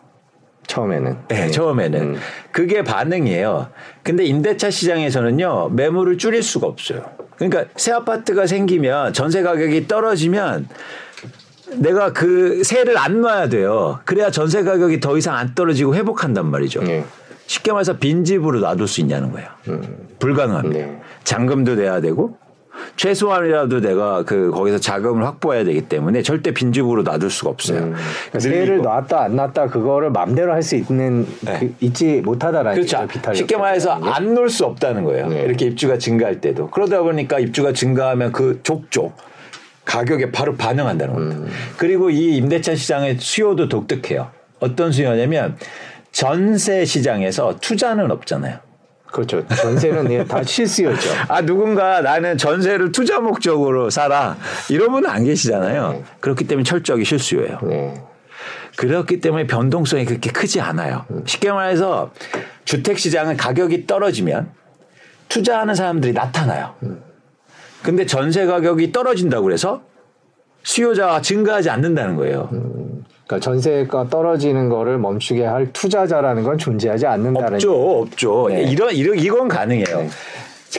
처음에는. 0.69 1.19
네, 1.27 1.47
네. 1.47 1.51
처음에는. 1.51 2.01
음. 2.01 2.17
그게 2.53 2.85
반응이에요. 2.85 3.71
근데 4.05 4.25
임대차 4.25 4.71
시장에서는요, 4.71 5.71
매물을 5.71 6.17
줄일 6.17 6.45
수가 6.45 6.69
없어요. 6.69 7.05
그러니까 7.37 7.65
새 7.75 7.91
아파트가 7.91 8.47
생기면 8.47 9.15
전세 9.15 9.43
가격이 9.43 9.89
떨어지면 9.89 10.69
내가 11.79 12.13
그 12.13 12.63
세를 12.65 12.99
안 12.99 13.21
놔야 13.21 13.49
돼요. 13.49 14.01
그래야 14.05 14.31
전세 14.31 14.63
가격이 14.63 15.01
더 15.01 15.17
이상 15.17 15.37
안 15.37 15.55
떨어지고 15.55 15.95
회복한단 15.95 16.47
말이죠. 16.47 16.83
네. 16.83 17.05
쉽게 17.47 17.73
말해서 17.73 17.97
빈집으로 17.99 18.61
놔둘 18.61 18.87
수 18.87 19.01
있냐는 19.01 19.33
거예요. 19.33 19.49
음. 19.69 20.09
불가능합니다. 20.19 20.87
네. 20.87 21.01
잔금도 21.25 21.75
내야 21.75 22.01
되고 22.01 22.39
최소한이라도 22.97 23.81
내가 23.81 24.23
그 24.25 24.51
거기서 24.51 24.79
자금을 24.79 25.25
확보해야 25.27 25.65
되기 25.65 25.83
때문에 25.83 26.23
절대 26.23 26.53
빈집으로 26.53 27.03
놔둘 27.03 27.31
수가 27.31 27.51
없어요. 27.51 27.79
음. 27.81 27.95
그러니까 28.31 28.39
세를 28.41 28.79
놨다 28.79 29.21
안 29.23 29.37
놨다 29.37 29.67
그거를 29.67 30.11
맘대로 30.11 30.53
할 30.53 30.63
수 30.63 30.77
있는 30.77 31.27
네. 31.41 31.59
그, 31.59 31.75
있지 31.81 32.21
못하다라는 32.25 32.75
그렇죠. 32.87 33.07
쉽게 33.35 33.57
말해서 33.57 33.93
안 33.93 34.35
놓을 34.35 34.49
수 34.49 34.65
없다는 34.65 35.05
거예요. 35.05 35.29
네. 35.29 35.43
이렇게 35.43 35.67
입주가 35.67 35.99
증가할 35.99 36.41
때도 36.41 36.71
그러다 36.71 37.03
보니까 37.03 37.39
입주가 37.41 37.73
증가하면 37.73 38.33
그 38.33 38.61
족족 38.63 39.15
가격에 39.91 40.31
바로 40.31 40.55
반응한다는 40.55 41.15
겁니다. 41.15 41.41
음. 41.41 41.49
그리고 41.77 42.11
이 42.11 42.37
임대차 42.37 42.77
시장의 42.77 43.17
수요도 43.19 43.69
독특해요. 43.69 44.31
어떤 44.61 44.93
수요냐면 44.93 45.57
전세 46.13 46.85
시장에서 46.85 47.57
투자는 47.61 48.09
없잖아요. 48.13 48.59
그렇죠. 49.07 49.45
전세는 49.49 50.29
다 50.29 50.45
실수였죠. 50.45 51.11
아 51.27 51.41
누군가 51.41 52.03
나는 52.03 52.39
전세를 52.39 52.93
투자 52.93 53.19
목적으로 53.19 53.91
살아 53.91 54.37
이런 54.69 54.93
분은 54.93 55.11
안 55.11 55.25
계시잖아요. 55.25 55.93
네. 55.93 56.05
그렇기 56.21 56.47
때문에 56.47 56.63
철저하게 56.63 57.03
실수예요. 57.03 57.59
네. 57.65 58.01
그렇기 58.77 59.21
때문에 59.21 59.49
변동성이 59.49 60.05
그렇게 60.05 60.31
크지 60.31 60.61
않아요. 60.61 61.05
음. 61.11 61.25
쉽게 61.27 61.51
말해서 61.51 62.13
주택 62.65 63.01
시장은 63.01 63.37
가격이 63.37 63.89
떨어지면 63.89 64.53
투자하는 65.29 65.75
사람들이 65.75 66.13
나타나요. 66.13 66.77
음. 66.85 67.10
근데 67.83 68.07
전세 68.07 68.47
가격이 68.47 68.93
떨어진다고 68.93 69.45
그래서 69.45 69.83
수요자가 70.63 71.23
증가하지 71.23 71.71
않는다는 71.71 72.17
거예요. 72.17 72.49
음, 72.53 73.05
그러니까 73.27 73.45
전세가 73.45 74.09
떨어지는 74.09 74.69
거를 74.69 74.99
멈추게 74.99 75.45
할 75.45 75.73
투자자라는 75.73 76.43
건 76.43 76.59
존재하지 76.59 77.07
않는다는 77.07 77.55
없죠, 77.55 78.01
없죠. 78.01 78.47
네. 78.49 78.65
이런 78.65 78.93
이런 78.93 79.19
이건 79.19 79.49
가능해요. 79.49 79.99
네. 79.99 80.09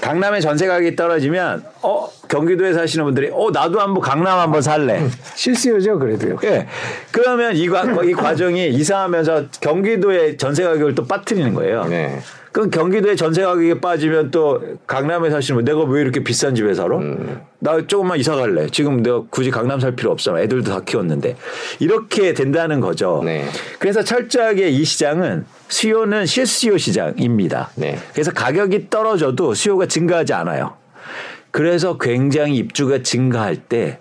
강남의 0.02 0.42
전세 0.42 0.68
가격이 0.68 0.96
떨어지면 0.96 1.66
어 1.82 2.08
경기도에 2.32 2.72
사시는 2.72 3.06
분들이 3.06 3.30
어 3.34 3.50
나도 3.52 3.80
한번 3.80 4.02
강남 4.02 4.39
한번 4.39 4.62
살래 4.62 5.00
음, 5.00 5.12
실수요죠 5.36 6.00
그래도요. 6.00 6.38
예. 6.44 6.50
네. 6.50 6.67
그러면 7.12 7.56
이, 7.56 7.67
과, 7.67 7.84
이 8.04 8.13
과정이 8.13 8.70
이상하면서 8.70 9.48
경기도의 9.60 10.38
전세 10.38 10.63
가격을 10.63 10.96
또 10.96 11.06
빠뜨리는 11.06 11.54
거예요. 11.54 11.86
네. 11.86 12.20
그럼 12.54 12.70
경기도에 12.70 13.15
전세 13.15 13.44
가격이 13.44 13.82
빠지면 13.82 14.32
또 14.32 14.62
강남에 14.88 15.30
사시는 15.30 15.58
분 15.58 15.65
내가 15.65 15.84
왜 15.84 16.02
이렇게 16.02 16.24
비싼 16.24 16.56
집에 16.56 16.74
살아? 16.74 16.98
음. 16.98 17.41
나 17.60 17.86
조금만 17.86 18.17
이사 18.20 18.36
갈래. 18.36 18.67
지금 18.67 19.04
내가 19.04 19.24
굳이 19.30 19.52
강남 19.52 19.80
살 19.80 19.96
필요 19.96 20.12
없어. 20.12 20.38
애들도 20.39 20.72
다 20.72 20.82
키웠는데. 20.82 21.36
이렇게 21.80 22.34
된다는 22.34 22.80
거죠. 22.80 23.22
네. 23.24 23.46
그래서 23.80 24.04
철저하게 24.04 24.70
이 24.70 24.84
시장은 24.84 25.46
수요는 25.70 26.26
실수요 26.26 26.78
시장입니다. 26.78 27.72
네. 27.76 27.98
그래서 28.13 28.32
가격이 28.32 28.89
떨어져도 28.89 29.54
수요가 29.54 29.86
증가하지 29.86 30.34
않아요. 30.34 30.82
그래서 31.52 31.98
굉장히 31.98 32.58
입주가 32.58 33.02
증가할 33.04 33.58
때 33.58 34.00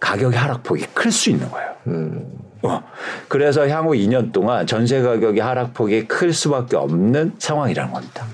가격의 0.00 0.38
하락폭이 0.38 0.86
클 0.94 1.10
수 1.10 1.30
있는 1.30 1.50
거예요. 1.50 1.70
음. 1.88 2.38
어. 2.62 2.82
그래서 3.28 3.68
향후 3.68 3.92
2년 3.92 4.32
동안 4.32 4.66
전세 4.66 5.00
가격의 5.00 5.40
하락폭이 5.40 6.08
클 6.08 6.32
수밖에 6.32 6.76
없는 6.76 7.34
상황이라는 7.38 7.92
겁니다. 7.92 8.26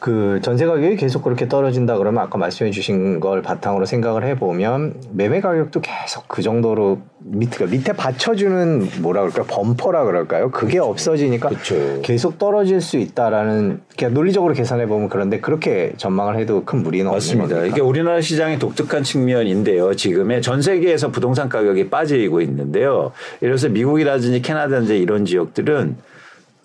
그 0.00 0.40
전세 0.42 0.64
가격이 0.64 0.96
계속 0.96 1.22
그렇게 1.22 1.46
떨어진다 1.46 1.98
그러면 1.98 2.22
아까 2.22 2.38
말씀해 2.38 2.70
주신 2.70 3.20
걸 3.20 3.42
바탕으로 3.42 3.84
생각을 3.84 4.24
해보면 4.24 4.94
매매 5.12 5.42
가격도 5.42 5.82
계속 5.82 6.26
그 6.26 6.40
정도로 6.40 7.00
밑에 7.18 7.58
그러니까 7.58 7.76
밑에 7.76 7.92
받쳐주는 7.92 9.02
뭐라 9.02 9.20
그럴까 9.20 9.42
범퍼라 9.44 10.04
그럴까요? 10.04 10.50
그게 10.50 10.78
그렇죠. 10.78 10.90
없어지니까 10.90 11.50
그렇죠. 11.50 12.00
계속 12.00 12.38
떨어질 12.38 12.80
수 12.80 12.96
있다라는 12.96 13.82
그냥 13.98 14.14
논리적으로 14.14 14.54
계산해 14.54 14.86
보면 14.86 15.10
그런데 15.10 15.38
그렇게 15.38 15.92
전망을 15.98 16.38
해도 16.38 16.64
큰 16.64 16.82
무리는 16.82 17.04
겁니까? 17.04 17.66
이게 17.66 17.82
우리나라 17.82 18.22
시장의 18.22 18.58
독특한 18.58 19.02
측면인데요. 19.02 19.94
지금의 19.94 20.40
전 20.40 20.62
세계에서 20.62 21.10
부동산 21.10 21.50
가격이 21.50 21.90
빠지고 21.90 22.40
있는데요. 22.40 23.12
예를 23.42 23.56
들어서 23.56 23.68
미국이라든지 23.68 24.40
캐나다든지 24.40 24.98
이런 24.98 25.26
지역들은 25.26 25.96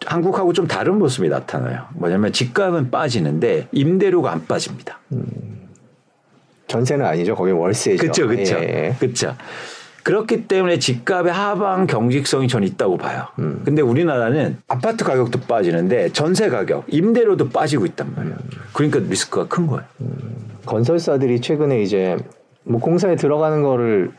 한국하고 0.05 0.53
좀 0.53 0.67
다른 0.67 0.99
모습이 0.99 1.29
나타나요. 1.29 1.85
뭐냐면 1.93 2.31
집값은 2.33 2.91
빠지는데 2.91 3.67
임대료가 3.71 4.31
안 4.31 4.45
빠집니다. 4.45 4.99
음. 5.13 5.23
전세는 6.67 7.05
아니죠. 7.05 7.35
거기 7.35 7.51
월세죠. 7.51 8.01
그렇죠, 8.01 8.27
그렇죠, 8.27 8.55
예. 8.55 8.95
그렇죠. 8.99 9.35
그렇기 10.03 10.47
때문에 10.47 10.77
집값의 10.77 11.33
하방 11.33 11.87
경직성이 11.87 12.47
전 12.47 12.63
있다고 12.63 12.97
봐요. 12.97 13.25
음. 13.39 13.61
근데 13.65 13.81
우리나라는 13.81 14.57
아파트 14.67 15.03
가격도 15.03 15.41
빠지는데 15.41 16.09
전세 16.13 16.49
가격, 16.49 16.85
임대료도 16.87 17.49
빠지고 17.49 17.85
있단 17.87 18.13
말이에요. 18.15 18.35
음. 18.35 18.49
그러니까 18.73 18.99
리스크가 18.99 19.47
큰 19.47 19.65
거예요. 19.65 19.83
음. 20.01 20.45
건설사들이 20.65 21.41
최근에 21.41 21.81
이제 21.81 22.17
뭐 22.63 22.79
공사에 22.79 23.15
들어가는 23.15 23.63
거를 23.63 24.11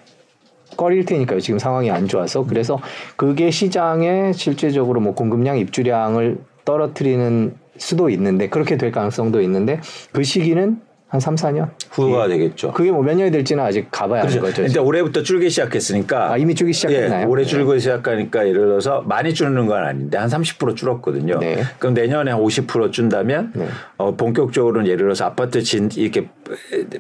꺼릴 0.77 1.05
테니까요. 1.05 1.41
지금 1.41 1.59
상황이 1.59 1.91
안 1.91 2.09
좋아서 2.09 2.45
그래서 2.45 2.79
그게 3.17 3.51
시장에 3.51 4.33
실제적으로 4.33 5.01
뭐 5.01 5.15
공급량 5.15 5.59
입주량을 5.59 6.39
떨어뜨리는 6.65 7.55
수도 7.79 8.09
있는데 8.11 8.49
그렇게 8.49 8.77
될 8.77 8.91
가능성도 8.91 9.41
있는데 9.43 9.81
그 10.13 10.23
시기는 10.23 10.81
한 11.09 11.21
3, 11.21 11.37
4년 11.37 11.71
후가 11.91 12.25
예. 12.25 12.29
되겠죠. 12.31 12.73
그게 12.73 12.91
뭐 12.91 13.07
몇 13.07 13.15
년이 13.15 13.31
될지는 13.31 13.63
아직 13.63 13.87
가봐야 13.93 14.23
그렇죠. 14.23 14.41
거죠. 14.41 14.63
일단 14.63 14.83
올해부터 14.83 15.23
줄기 15.23 15.49
시작했으니까 15.49 16.33
아, 16.33 16.37
이미 16.37 16.57
줄기 16.57 16.73
시작했나요? 16.73 17.21
예, 17.23 17.25
올해 17.25 17.45
네. 17.45 17.49
줄기 17.49 17.79
시작하니까 17.79 18.49
예를 18.49 18.63
들어서 18.63 19.03
많이 19.03 19.33
줄는 19.33 19.67
건 19.67 19.85
아닌데 19.85 20.19
한 20.19 20.29
30% 20.29 20.75
줄었거든요. 20.75 21.39
네. 21.39 21.63
그럼 21.79 21.95
내년에 21.95 22.33
한 22.33 22.41
50% 22.41 22.91
준다면 22.91 23.53
네. 23.55 23.69
어, 23.97 24.17
본격적으로는 24.17 24.89
예를 24.89 25.05
들어서 25.05 25.27
아파트 25.27 25.63
진 25.63 25.89
이렇게 25.95 26.29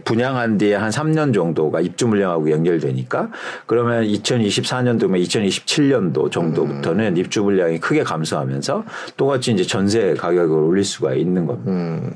분양한 0.05 0.59
뒤에 0.59 0.77
한 0.77 0.91
3년 0.91 1.35
정도가 1.35 1.81
입주 1.81 2.07
물량하고 2.07 2.53
연결되니까 2.53 3.31
그러면 3.67 4.05
2024년도면 4.05 5.21
2027년도 5.27 6.31
정도부터는 6.31 7.05
음. 7.07 7.17
입주 7.17 7.43
물량이 7.43 7.81
크게 7.81 8.05
감소하면서 8.05 8.85
똑같이 9.17 9.51
이제 9.51 9.65
전세 9.65 10.15
가격을 10.15 10.57
올릴 10.57 10.85
수가 10.85 11.15
있는 11.15 11.47
겁니다. 11.47 11.73
음. 11.73 12.15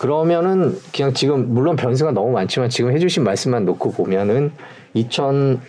그러면은 0.00 0.78
그냥 0.94 1.12
지금 1.12 1.52
물론 1.52 1.76
변수가 1.76 2.12
너무 2.12 2.32
많지만 2.32 2.70
지금 2.70 2.90
해주신 2.90 3.22
말씀만 3.22 3.66
놓고 3.66 3.92
보면은 3.92 4.50
2027년, 4.96 5.60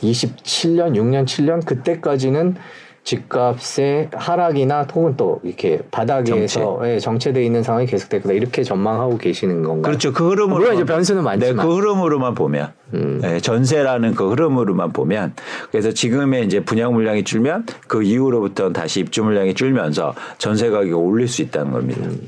6년, 0.00 1.26
7년 1.26 1.66
그때까지는 1.66 2.56
집값의 3.02 4.08
하락이나 4.14 4.86
혹은 4.94 5.14
또 5.18 5.40
이렇게 5.44 5.82
바닥에서 5.90 6.78
정체. 6.78 6.94
예, 6.94 6.98
정체돼 6.98 7.44
있는 7.44 7.62
상황이 7.62 7.84
계속될 7.84 8.22
거다 8.22 8.32
이렇게 8.32 8.62
전망하고 8.62 9.18
계시는 9.18 9.62
건가요? 9.62 9.82
그렇죠. 9.82 10.14
그 10.14 10.30
흐름으로 10.30 10.58
물론 10.58 10.76
이제 10.76 10.84
변수는 10.84 11.22
많지만 11.22 11.54
네, 11.54 11.62
그 11.62 11.76
흐름으로만 11.76 12.34
보면 12.34 12.72
음. 12.94 13.18
네, 13.20 13.40
전세라는 13.40 14.14
그 14.14 14.30
흐름으로만 14.30 14.94
보면 14.94 15.34
그래서 15.70 15.92
지금의 15.92 16.46
이제 16.46 16.60
분양 16.60 16.94
물량이 16.94 17.24
줄면 17.24 17.66
그 17.88 18.02
이후로부터 18.02 18.72
다시 18.72 19.00
입주 19.00 19.22
물량이 19.22 19.52
줄면서 19.52 20.14
전세 20.38 20.70
가격이 20.70 20.94
올릴 20.94 21.28
수 21.28 21.42
있다는 21.42 21.72
겁니다. 21.72 22.06
음. 22.06 22.26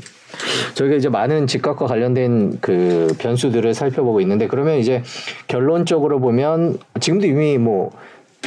저희가 0.75 0.97
이제 0.97 1.09
많은 1.09 1.47
집값과 1.47 1.87
관련된 1.87 2.59
그 2.61 3.15
변수들을 3.19 3.75
살펴보고 3.75 4.21
있는데 4.21 4.47
그러면 4.47 4.79
이제 4.79 5.03
결론적으로 5.47 6.21
보면 6.21 6.79
지금도 7.01 7.27
이미 7.27 7.59
뭐 7.59 7.91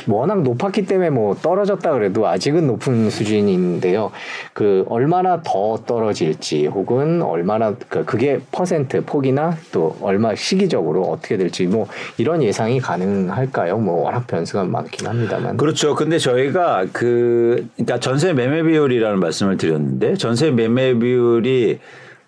워낙 0.09 0.41
높았기 0.43 0.85
때문에 0.85 1.09
뭐 1.09 1.35
떨어졌다 1.35 1.91
그래도 1.91 2.27
아직은 2.27 2.67
높은 2.67 3.09
수준인데요. 3.09 4.11
그 4.53 4.85
얼마나 4.89 5.41
더 5.43 5.77
떨어질지 5.85 6.67
혹은 6.67 7.21
얼마나 7.21 7.75
그 7.87 8.05
그게 8.05 8.39
퍼센트 8.51 9.03
폭이나 9.03 9.57
또 9.71 9.95
얼마 10.01 10.35
시기적으로 10.35 11.03
어떻게 11.03 11.37
될지 11.37 11.65
뭐 11.65 11.87
이런 12.17 12.43
예상이 12.43 12.79
가능할까요? 12.79 13.77
뭐 13.77 14.03
워낙 14.03 14.27
변수가 14.27 14.65
많긴 14.65 15.07
합니다만. 15.07 15.57
그렇죠. 15.57 15.95
근데 15.95 16.17
저희가 16.17 16.85
그 16.91 17.67
그러니까 17.75 17.99
전세 17.99 18.33
매매 18.33 18.63
비율이라는 18.63 19.19
말씀을 19.19 19.57
드렸는데 19.57 20.15
전세 20.15 20.51
매매 20.51 20.93
비율이 20.93 21.79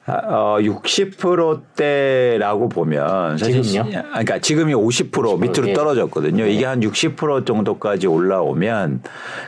어, 0.07 0.57
60%대라고 0.59 2.69
보면 2.69 3.37
사실 3.37 3.61
지금요? 3.61 4.03
그러니까 4.09 4.39
지금이 4.39 4.73
50% 4.73 5.11
50% 5.11 5.39
밑으로 5.39 5.69
예. 5.69 5.73
떨어졌거든요. 5.73 6.45
네. 6.45 6.51
이게 6.51 6.65
한 6.65 6.79
60% 6.81 7.45
정도까지 7.45 8.07
올라오면 8.07 9.03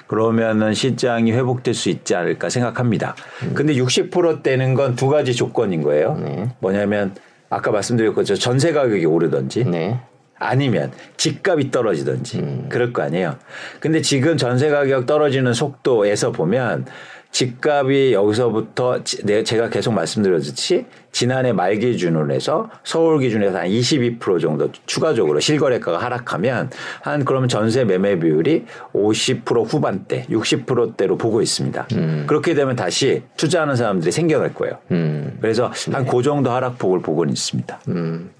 그러면은 0.07 0.73
시장이 0.73 1.31
회복될 1.31 1.73
수 1.73 1.89
있지 1.89 2.15
않을까 2.15 2.49
생각합니다. 2.49 3.15
음. 3.43 3.53
근데 3.55 3.73
60%대는 3.73 4.75
건 4.75 4.95
두 4.95 5.09
가지 5.09 5.33
조건인 5.33 5.81
거예요. 5.81 6.15
네. 6.23 6.49
뭐냐면 6.59 7.15
아까 7.49 7.71
말씀드렸죠. 7.71 8.35
전세 8.35 8.71
가격이 8.73 9.05
오르든지 9.05 9.65
네. 9.65 9.99
아니면 10.37 10.91
집값이 11.17 11.71
떨어지든지 11.71 12.39
음. 12.39 12.65
그럴 12.69 12.93
거 12.93 13.01
아니에요. 13.01 13.37
근데 13.79 14.01
지금 14.01 14.37
전세 14.37 14.69
가격 14.69 15.05
떨어지는 15.05 15.53
속도에서 15.53 16.31
보면 16.31 16.85
집값이 17.33 18.13
여기서부터 18.13 19.03
제가 19.03 19.69
계속 19.69 19.93
말씀드렸듯이 19.93 20.85
지난해 21.11 21.51
말 21.51 21.77
기준으로 21.77 22.31
해서 22.31 22.69
서울 22.83 23.19
기준에서 23.19 23.57
한 23.57 23.67
22% 23.67 24.39
정도 24.39 24.71
추가적으로 24.85 25.39
실거래가가 25.39 25.97
하락하면 25.97 26.69
한 27.01 27.25
그러면 27.25 27.49
전세 27.49 27.83
매매 27.85 28.19
비율이 28.19 28.65
50% 28.93 29.65
후반대, 29.67 30.27
60%대로 30.29 31.17
보고 31.17 31.41
있습니다. 31.41 31.87
음. 31.93 32.23
그렇게 32.27 32.53
되면 32.53 32.75
다시 32.75 33.23
투자하는 33.35 33.75
사람들이 33.75 34.11
생겨날 34.11 34.53
거예요. 34.53 34.77
음. 34.91 35.37
그래서 35.41 35.71
한그 35.91 36.17
네. 36.17 36.21
정도 36.21 36.51
하락폭을 36.51 37.01
보고는 37.01 37.33
있습니다. 37.33 37.79
음. 37.89 38.31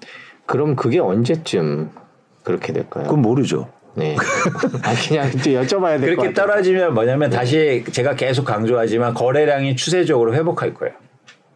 그럼 0.45 0.75
그게 0.75 0.99
언제쯤 0.99 1.89
그렇게 2.43 2.73
될까요? 2.73 3.05
그건 3.05 3.23
모르죠. 3.23 3.69
네. 3.95 4.15
아, 4.81 4.93
그냥 5.07 5.29
여쭤봐야 5.31 5.99
될 5.99 6.15
그렇게 6.15 6.33
떨어지면 6.33 6.93
뭐냐면 6.93 7.29
네. 7.29 7.35
다시 7.35 7.83
제가 7.91 8.15
계속 8.15 8.45
강조하지만 8.45 9.13
거래량이 9.13 9.75
추세적으로 9.75 10.33
회복할 10.33 10.73
거예요. 10.73 10.95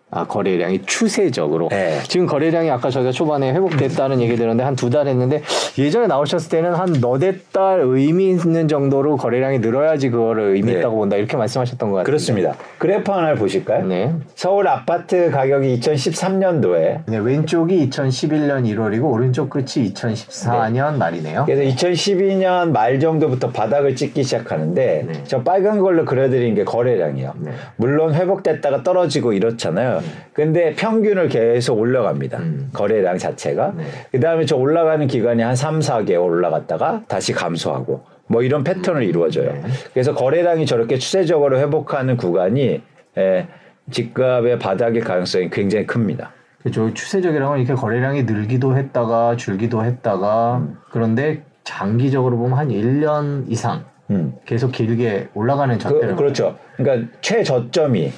아 0.10 0.26
거래량이 0.26 0.84
추세적으로 0.86 1.68
네. 1.68 2.00
지금 2.08 2.28
거래량이 2.28 2.72
아까 2.72 2.90
저희가 2.90 3.12
초반에 3.12 3.52
회복됐다는 3.52 4.22
얘기 4.22 4.38
들었는데 4.38 4.64
한 4.64 4.76
두 4.78 4.90
달 4.90 5.06
했는데 5.08 5.42
예전에 5.78 6.08
나오셨을 6.08 6.50
때는 6.50 6.76
한 6.76 6.94
너댓 7.02 7.52
달 7.52 7.82
의미 7.82 8.30
있는 8.30 8.70
정도로 8.70 9.18
거래량이 9.18 9.60
늘어야지 9.60 10.10
그거를 10.10 10.56
의미 10.56 10.72
네. 10.72 10.80
있다고 10.80 10.96
본다 10.96 11.18
이렇게 11.18 11.36
말씀하셨던 11.36 11.90
것 11.90 11.96
같아요. 11.98 12.06
그렇습니다. 12.06 12.56
그래프 12.78 13.12
하나를 13.12 13.36
보실까요? 13.36 13.86
네. 13.86 14.14
서울 14.36 14.70
아파트 14.70 15.30
가격이 15.30 15.78
2013년도에 15.80 17.02
네, 17.06 17.18
왼쪽이 17.18 17.90
2011년 17.90 18.64
1월이고 18.66 19.04
오른쪽 19.12 19.50
끝이 19.50 19.92
2014년 19.94 20.94
네. 20.94 20.98
말이네요. 21.00 21.44
그래서 21.46 21.64
2012년 21.76 22.72
말 22.72 23.00
정도부터 23.02 23.50
바닥을 23.50 23.96
찍기 23.98 24.24
시작하는데 24.24 25.06
네. 25.06 25.24
저 25.26 25.44
빨간 25.44 25.80
걸로 25.80 26.06
그려드린 26.06 26.56
게 26.56 26.64
거래량이요. 26.64 27.34
네. 27.40 27.52
물론 27.76 28.14
회복됐다가 28.14 28.84
떨어지고 28.84 29.34
이렇잖아요. 29.34 29.98
음. 30.08 30.24
근데 30.34 30.74
평균을 30.74 31.30
계속 31.30 31.80
올라갑니다. 31.80 32.38
음. 32.40 32.70
거래량 32.74 33.18
자체가. 33.18 33.74
네. 33.78 33.84
그 34.12 34.20
다음에 34.20 34.46
저 34.46 34.56
올라가는 34.56 35.06
기간이 35.06 35.42
한 35.42 35.56
3, 35.56 35.80
4개월 35.80 36.26
올라갔다가 36.26 37.04
다시 37.08 37.34
감소하고 37.34 38.04
뭐 38.28 38.42
이런 38.42 38.64
패턴을 38.64 39.02
음. 39.02 39.08
이루어져요. 39.08 39.52
네. 39.52 39.64
그래서 39.94 40.14
거래량이 40.14 40.66
저렇게 40.66 40.98
추세적으로 40.98 41.60
회복하는 41.60 42.18
구간이 42.18 42.82
에, 43.18 43.48
집값의 43.92 44.60
바닥의 44.60 45.02
가능성이 45.02 45.50
굉장히 45.50 45.86
큽니다. 45.86 46.34
그렇죠. 46.60 46.94
추세적이라는 46.94 47.48
건 47.48 47.60
이렇게 47.60 47.74
거래량이 47.74 48.24
늘기도 48.24 48.76
했다가 48.76 49.38
줄기도 49.38 49.84
했다가 49.84 50.58
음. 50.58 50.78
그런데 50.92 51.44
장기적으로 51.64 52.38
보면 52.38 52.58
한 52.58 52.70
1년 52.70 53.50
이상 53.50 53.86
음. 54.10 54.36
계속 54.46 54.72
길게 54.72 55.30
올라가는 55.34 55.78
잣대를 55.78 56.16
그, 56.16 56.24
렇죠 56.24 56.58
그러니까 56.78 57.10
최저점이 57.22 58.08
아, 58.08 58.12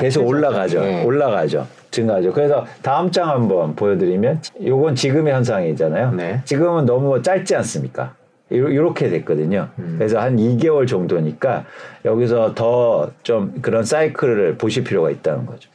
계속 0.00 0.26
올라가죠. 0.26 0.80
네. 0.80 1.04
올라가죠. 1.04 1.66
증가하죠. 1.90 2.32
그래서 2.32 2.66
다음 2.82 3.10
장 3.10 3.28
한번 3.28 3.74
보여드리면 3.76 4.42
요건 4.66 4.94
지금의 4.94 5.32
현상이잖아요. 5.32 6.12
네. 6.12 6.40
지금은 6.44 6.86
너무 6.86 7.22
짧지 7.22 7.54
않습니까? 7.56 8.14
이렇게 8.50 9.08
됐거든요. 9.08 9.68
음. 9.78 9.94
그래서 9.98 10.20
한 10.20 10.36
2개월 10.36 10.86
정도니까 10.86 11.64
여기서 12.04 12.54
더 12.54 13.10
좀 13.22 13.54
그런 13.62 13.84
사이클을 13.84 14.56
보실 14.58 14.84
필요가 14.84 15.10
있다는 15.10 15.46
거죠. 15.46 15.70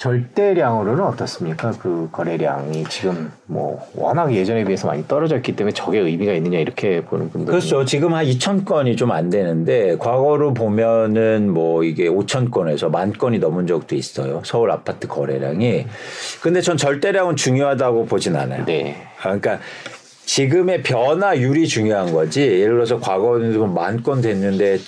절대량으로는 0.00 1.04
어떻습니까? 1.04 1.72
그 1.78 2.08
거래량이 2.10 2.84
지금 2.88 3.30
뭐 3.44 3.86
워낙 3.94 4.32
예전에 4.32 4.64
비해서 4.64 4.86
많이 4.86 5.06
떨어졌기 5.06 5.54
때문에 5.56 5.74
저게 5.74 5.98
의미가 5.98 6.32
있느냐 6.32 6.58
이렇게 6.58 7.04
보는 7.04 7.28
분들 7.28 7.52
그렇죠. 7.52 7.84
지금 7.84 8.14
한 8.14 8.24
2천 8.24 8.64
건이 8.64 8.96
좀 8.96 9.10
안 9.10 9.28
되는데 9.28 9.98
과거로 9.98 10.54
보면은 10.54 11.50
뭐 11.52 11.84
이게 11.84 12.08
5천 12.08 12.50
건에서 12.50 12.88
만 12.88 13.12
건이 13.12 13.40
넘은 13.40 13.66
적도 13.66 13.94
있어요. 13.94 14.40
서울 14.44 14.70
아파트 14.70 15.06
거래량이. 15.06 15.86
근데 16.40 16.62
전 16.62 16.78
절대량은 16.78 17.36
중요하다고 17.36 18.06
보진 18.06 18.36
않아요. 18.36 18.64
네. 18.64 18.96
그러니까 19.20 19.58
지금의 20.30 20.84
변화율이 20.84 21.66
중요한 21.66 22.12
거지. 22.12 22.40
예를 22.40 22.74
들어서 22.74 23.00
과거에는 23.00 23.74
만건 23.74 24.20
됐는데 24.20 24.78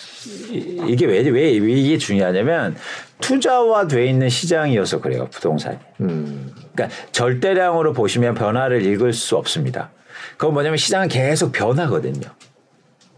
이게 0.87 1.05
왜, 1.05 1.18
왜, 1.22 1.59
왜 1.59 1.72
이게 1.72 1.98
중요하냐면 1.98 2.76
투자화돼 3.20 4.07
있는 4.07 4.28
시장이어서 4.28 5.00
그래요 5.00 5.26
부동산이. 5.33 5.78
음. 6.02 6.55
그러니까 6.72 6.97
절대량으로 7.11 7.93
보시면 7.93 8.34
변화를 8.34 8.86
읽을 8.86 9.12
수 9.12 9.36
없습니다. 9.36 9.90
그건 10.36 10.55
뭐냐면 10.55 10.76
시장은 10.76 11.09
계속 11.09 11.51
변하거든요. 11.51 12.28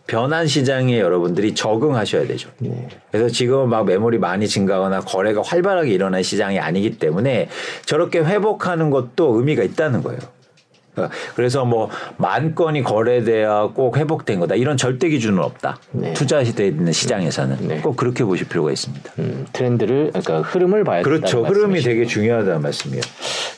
변한 0.07 0.47
시장에 0.47 0.99
여러분들이 0.99 1.55
적응하셔야 1.55 2.27
되죠. 2.27 2.49
네. 2.59 2.89
그래서 3.11 3.29
지금은 3.29 3.68
막 3.68 3.85
매물이 3.85 4.16
많이 4.16 4.49
증가하거나 4.49 5.01
거래가 5.01 5.43
활발하게 5.43 5.91
일어난 5.91 6.22
시장이 6.22 6.59
아니기 6.59 6.99
때문에 6.99 7.51
저렇게 7.85 8.20
회복하는 8.20 8.89
것도 8.89 9.37
의미가 9.37 9.62
있다는 9.62 10.03
거예요. 10.03 10.20
어, 10.97 11.09
그래서 11.36 11.64
뭐 11.64 11.88
만 12.16 12.55
건이 12.55 12.82
거래돼야 12.82 13.70
꼭 13.74 13.97
회복된 13.97 14.40
거다 14.40 14.55
이런 14.55 14.76
절대 14.76 15.09
기준은 15.09 15.38
없다. 15.42 15.78
네. 15.92 16.12
투자 16.14 16.42
시대에 16.45 16.68
있는 16.68 16.92
시장에서는 16.92 17.57
네. 17.68 17.80
꼭 17.80 17.97
그렇게 17.97 18.24
보실 18.24 18.49
필요가 18.49 18.70
있습니다. 18.72 19.12
음, 19.18 19.47
트렌드를 19.53 20.11
그러니까 20.11 20.40
흐름을 20.42 20.84
봐야 20.84 21.03
그렇죠. 21.03 21.45
흐름이 21.45 21.80
되게 21.80 22.07
중요하다는 22.07 22.62
말씀이에요. 22.62 23.03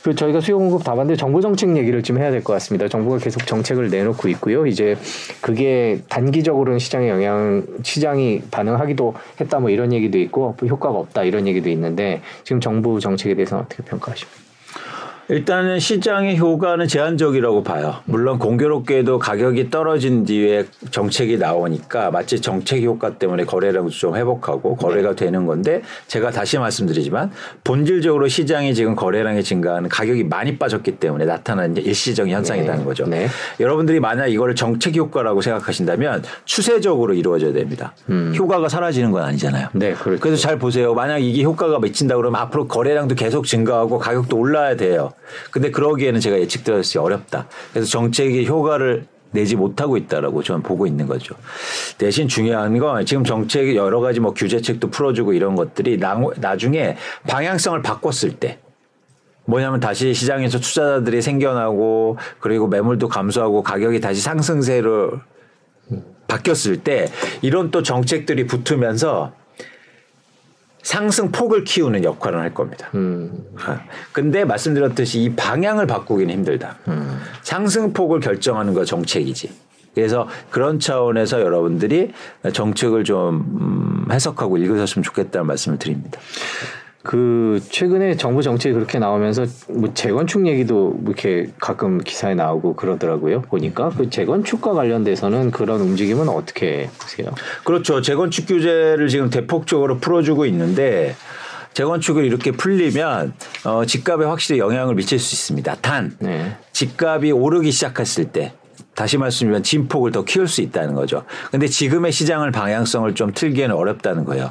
그 0.03 0.15
저희가 0.15 0.41
수요 0.41 0.57
공급 0.57 0.83
답안데 0.83 1.15
정부 1.15 1.41
정책 1.41 1.75
얘기를 1.77 2.01
좀 2.03 2.17
해야 2.17 2.31
될 2.31 2.43
것 2.43 2.53
같습니다. 2.53 2.87
정부가 2.87 3.17
계속 3.17 3.45
정책을 3.45 3.89
내놓고 3.89 4.27
있고요. 4.29 4.65
이제 4.67 4.95
그게 5.41 6.01
단기적으로는 6.09 6.79
시장에 6.79 7.09
영향 7.09 7.63
시장이 7.83 8.41
반응하기도 8.51 9.13
했다 9.41 9.59
뭐 9.59 9.69
이런 9.69 9.91
얘기도 9.93 10.17
있고 10.19 10.55
효과가 10.61 10.97
없다 10.97 11.23
이런 11.23 11.47
얘기도 11.47 11.69
있는데 11.69 12.21
지금 12.43 12.59
정부 12.61 12.99
정책에 12.99 13.35
대해서는 13.35 13.63
어떻게 13.65 13.83
평가하십니까? 13.83 14.46
일단은 15.29 15.79
시장의 15.79 16.37
효과는 16.37 16.87
제한적이라고 16.87 17.61
봐요. 17.63 17.95
물론 18.05 18.39
공교롭게도 18.39 19.19
가격이 19.19 19.69
떨어진 19.69 20.23
뒤에 20.23 20.65
정책이 20.89 21.37
나오니까 21.37 22.11
마치 22.11 22.39
정책 22.39 22.81
효과 22.83 23.17
때문에 23.17 23.43
거래량도 23.43 23.89
좀 23.89 24.15
회복하고 24.15 24.77
거래가 24.77 25.09
네. 25.09 25.25
되는 25.25 25.45
건데 25.45 25.81
제가 26.07 26.31
다시 26.31 26.57
말씀드리지만 26.57 27.31
본질적으로 27.65 28.29
시장이 28.29 28.73
지금 28.73 28.95
거래량이 28.95 29.43
증가하는 29.43 29.89
가격이 29.89 30.23
많이 30.23 30.57
빠졌기 30.57 30.97
때문에 30.97 31.25
나타나는 31.25 31.75
일시적인 31.75 32.33
현상이라는 32.33 32.79
네. 32.79 32.85
거죠. 32.85 33.05
네. 33.05 33.27
여러분들이 33.59 33.99
만약 33.99 34.27
이거를 34.27 34.55
정책 34.55 34.95
효과라고 34.95 35.41
생각하신다면 35.41 36.23
추세적으로 36.45 37.13
이루어져야 37.13 37.51
됩니다. 37.51 37.93
음. 38.09 38.33
효과가 38.33 38.69
사라지는 38.69 39.11
건 39.11 39.23
아니잖아요. 39.23 39.67
네, 39.73 39.93
그렇죠. 39.93 40.21
그래서 40.21 40.41
잘 40.41 40.57
보세요. 40.57 40.93
만약 40.93 41.17
이게 41.17 41.43
효과가 41.43 41.79
미친다 41.79 42.15
그러면 42.15 42.39
앞으로 42.39 42.67
거래량도 42.67 43.15
계속 43.15 43.45
증가하고 43.45 43.99
가격도 43.99 44.37
올라야 44.37 44.77
돼요. 44.77 45.11
근데 45.51 45.71
그러기에는 45.71 46.19
제가 46.19 46.39
예측들었을 46.39 46.93
때 46.93 46.99
어렵다. 46.99 47.47
그래서 47.73 47.87
정책이 47.89 48.47
효과를 48.47 49.05
내지 49.31 49.55
못하고 49.55 49.97
있다라고 49.97 50.41
저는 50.41 50.63
보고 50.63 50.87
있는 50.87 51.05
거죠. 51.05 51.35
대신 51.97 52.27
중요한 52.27 52.77
건 52.77 53.05
지금 53.05 53.23
정책이 53.23 53.75
여러 53.75 53.99
가지 53.99 54.19
뭐 54.19 54.33
규제책도 54.33 54.89
풀어주고 54.89 55.33
이런 55.33 55.55
것들이 55.55 55.97
나, 55.97 56.19
나중에 56.37 56.97
방향성을 57.27 57.81
바꿨을 57.81 58.37
때 58.39 58.59
뭐냐면 59.45 59.79
다시 59.79 60.13
시장에서 60.13 60.59
투자자들이 60.59 61.21
생겨나고 61.21 62.17
그리고 62.39 62.67
매물도 62.67 63.07
감소하고 63.07 63.63
가격이 63.63 64.01
다시 64.01 64.21
상승세로 64.21 65.19
바뀌었을 66.27 66.83
때 66.83 67.09
이런 67.41 67.71
또 67.71 67.81
정책들이 67.81 68.45
붙으면서 68.47 69.33
상승 70.87 71.33
폭을 71.33 71.65
키우는 71.65 72.05
역할을 72.05 72.39
할 72.39 72.53
겁니다. 72.53 72.89
음. 72.95 73.43
근데 74.13 74.45
말씀드렸듯이 74.45 75.21
이 75.21 75.35
방향을 75.35 75.85
바꾸기는 75.85 76.33
힘들다. 76.33 76.77
음. 76.87 77.19
상승 77.41 77.91
폭을 77.91 78.21
결정하는 78.21 78.73
거 78.73 78.85
정책이지. 78.85 79.51
그래서 79.93 80.29
그런 80.49 80.79
차원에서 80.79 81.41
여러분들이 81.41 82.13
정책을 82.53 83.03
좀 83.03 84.05
음, 84.07 84.11
해석하고 84.13 84.57
읽으셨으면 84.59 85.03
좋겠다는 85.03 85.45
말씀을 85.47 85.77
드립니다. 85.77 86.21
그 87.07 87.61
최근에 87.69 88.17
정부 88.17 88.41
정책이 88.43 88.73
그렇게 88.73 88.99
나오면서 88.99 89.45
뭐 89.69 89.93
재건축 89.93 90.45
얘기도 90.45 90.89
뭐 90.89 91.13
이렇게 91.13 91.49
가끔 91.57 91.99
기사에 91.99 92.35
나오고 92.35 92.75
그러더라고요. 92.75 93.43
보니까 93.43 93.89
그 93.97 94.09
재건축과 94.09 94.73
관련돼서는 94.73 95.51
그런 95.51 95.79
움직임은 95.79 96.27
어떻게 96.27 96.89
보세요? 97.01 97.29
그렇죠. 97.63 98.01
재건축 98.01 98.47
규제를 98.47 99.07
지금 99.07 99.29
대폭적으로 99.29 99.99
풀어주고 99.99 100.45
있는데 100.47 101.15
재건축을 101.73 102.25
이렇게 102.25 102.51
풀리면 102.51 103.33
어, 103.63 103.85
집값에 103.85 104.25
확실히 104.25 104.59
영향을 104.59 104.95
미칠 104.95 105.17
수 105.17 105.33
있습니다. 105.33 105.75
단 105.75 106.13
네. 106.19 106.57
집값이 106.73 107.31
오르기 107.31 107.71
시작했을 107.71 108.25
때 108.25 108.51
다시 108.97 109.19
말씀드리면 109.19 109.61
진폭을 109.61 110.11
더 110.11 110.25
키울 110.25 110.47
수 110.47 110.61
있다는 110.61 110.95
거죠. 110.95 111.23
근데 111.51 111.67
지금의 111.67 112.11
시장을 112.11 112.49
방향성을 112.49 113.13
좀 113.13 113.31
틀기에는 113.31 113.75
어렵다는 113.75 114.25
거예요. 114.25 114.49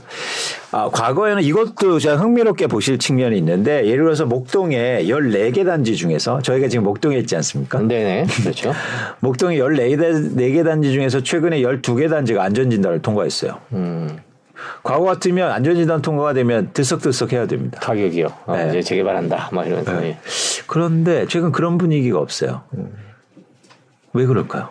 아, 0.71 0.89
과거에는 0.93 1.43
이것도 1.43 1.99
제가 1.99 2.15
흥미롭게 2.19 2.69
보실 2.69 2.97
측면이 2.99 3.37
있는데 3.39 3.85
예를 3.87 4.05
들어서 4.05 4.25
목동에 4.25 5.03
14개 5.07 5.67
단지 5.67 5.97
중에서 5.97 6.43
저희가 6.43 6.69
지금 6.69 6.85
목동에 6.85 7.19
있지 7.19 7.35
않습니까? 7.35 7.81
네네. 7.81 8.27
그렇죠. 8.45 8.73
목동에 9.19 9.57
14개 9.57 10.65
단지 10.65 10.93
중에서 10.93 11.25
최근에 11.25 11.63
12개 11.63 12.09
단지가 12.09 12.45
안전진단을 12.45 13.03
통과했어요. 13.03 13.59
음. 13.73 14.17
과거 14.85 15.03
같으면 15.07 15.51
안전진단 15.51 16.03
통과가 16.03 16.35
되면 16.35 16.71
들썩들썩 16.73 17.33
해야 17.33 17.49
됩니다. 17.49 17.81
가격이요. 17.81 18.29
어, 18.47 18.57
네. 18.57 18.69
이제 18.69 18.83
재개발한다. 18.83 19.49
막 19.51 19.67
이러면서. 19.67 20.01
네. 20.01 20.19
그런데 20.69 21.27
최근 21.27 21.51
그런 21.51 21.79
분위기가 21.79 22.21
없어요. 22.21 22.63
음. 22.75 22.93
왜 24.17 24.27
그럴까요? 24.27 24.71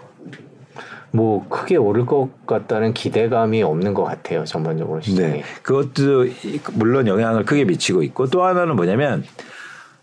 뭐 1.11 1.47
크게 1.47 1.77
오를 1.77 2.05
것 2.05 2.29
같다는 2.45 2.93
기대감이 2.93 3.63
없는 3.63 3.93
것 3.93 4.03
같아요 4.03 4.43
전반적으로 4.43 4.99
시장에. 4.99 5.29
네, 5.29 5.43
그것도 5.61 6.25
물론 6.73 7.07
영향을 7.07 7.45
크게 7.45 7.63
미치고 7.63 8.03
있고 8.03 8.25
또 8.27 8.43
하나는 8.43 8.75
뭐냐면 8.75 9.23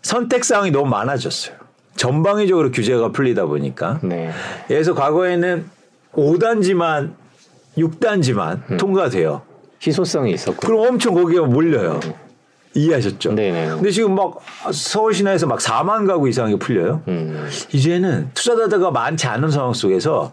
선택 0.01 0.43
사항이 0.43 0.71
너무 0.71 0.89
많아졌어요. 0.89 1.55
전방위적으로 1.95 2.71
규제가 2.71 3.11
풀리다 3.11 3.45
보니까. 3.45 3.99
네. 4.01 4.31
그래서 4.67 4.95
과거에는 4.95 5.65
5단지만 6.13 7.13
6단지만 7.77 8.71
음. 8.71 8.77
통과돼요. 8.77 9.43
희소성이 9.85 10.31
있었고. 10.31 10.65
그럼 10.65 10.87
엄청 10.87 11.13
거기가 11.13 11.45
몰려요. 11.45 11.99
음. 12.03 12.13
이해하셨죠? 12.75 13.33
네네. 13.33 13.67
근데 13.69 13.91
지금 13.91 14.15
막 14.15 14.39
서울 14.71 15.13
시내에서 15.13 15.47
막 15.47 15.59
4만 15.59 16.07
가구 16.07 16.27
이상이 16.27 16.57
풀려요. 16.57 17.01
음. 17.07 17.47
이제는 17.71 18.31
투자자들가 18.33 18.91
많지 18.91 19.27
않은 19.27 19.49
상황 19.49 19.73
속에서 19.73 20.31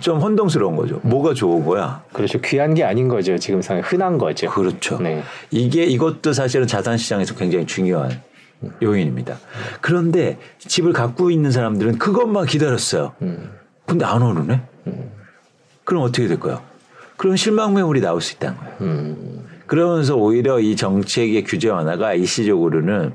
좀 0.00 0.18
혼동스러운 0.18 0.76
거죠. 0.76 1.00
뭐가 1.02 1.34
좋은 1.34 1.64
거야? 1.64 2.02
그렇죠. 2.12 2.40
귀한 2.40 2.74
게 2.74 2.84
아닌 2.84 3.08
거죠. 3.08 3.36
지금 3.38 3.60
상황 3.62 3.82
흔한 3.84 4.18
거죠. 4.18 4.48
그렇죠. 4.50 4.98
네. 5.00 5.22
이게 5.50 5.84
이것도 5.84 6.32
사실은 6.32 6.66
자산 6.66 6.96
시장에서 6.96 7.34
굉장히 7.34 7.66
중요한 7.66 8.22
요인입니다. 8.82 9.38
그런데 9.80 10.38
집을 10.58 10.92
갖고 10.92 11.30
있는 11.30 11.50
사람들은 11.50 11.98
그것만 11.98 12.46
기다렸어요. 12.46 13.12
음. 13.22 13.50
근데 13.86 14.04
안 14.04 14.22
오르네? 14.22 14.62
음. 14.86 15.10
그럼 15.84 16.02
어떻게 16.02 16.28
될까요? 16.28 16.62
그럼 17.16 17.36
실망 17.36 17.74
매물이 17.74 18.00
나올 18.00 18.20
수 18.22 18.34
있다는 18.34 18.58
거예요. 18.58 18.74
음. 19.70 19.76
그러면서 19.76 20.16
오히려 20.16 20.58
이 20.58 20.74
정책의 20.74 21.44
규제 21.44 21.68
완화가 21.68 22.14
일시적으로는 22.14 23.14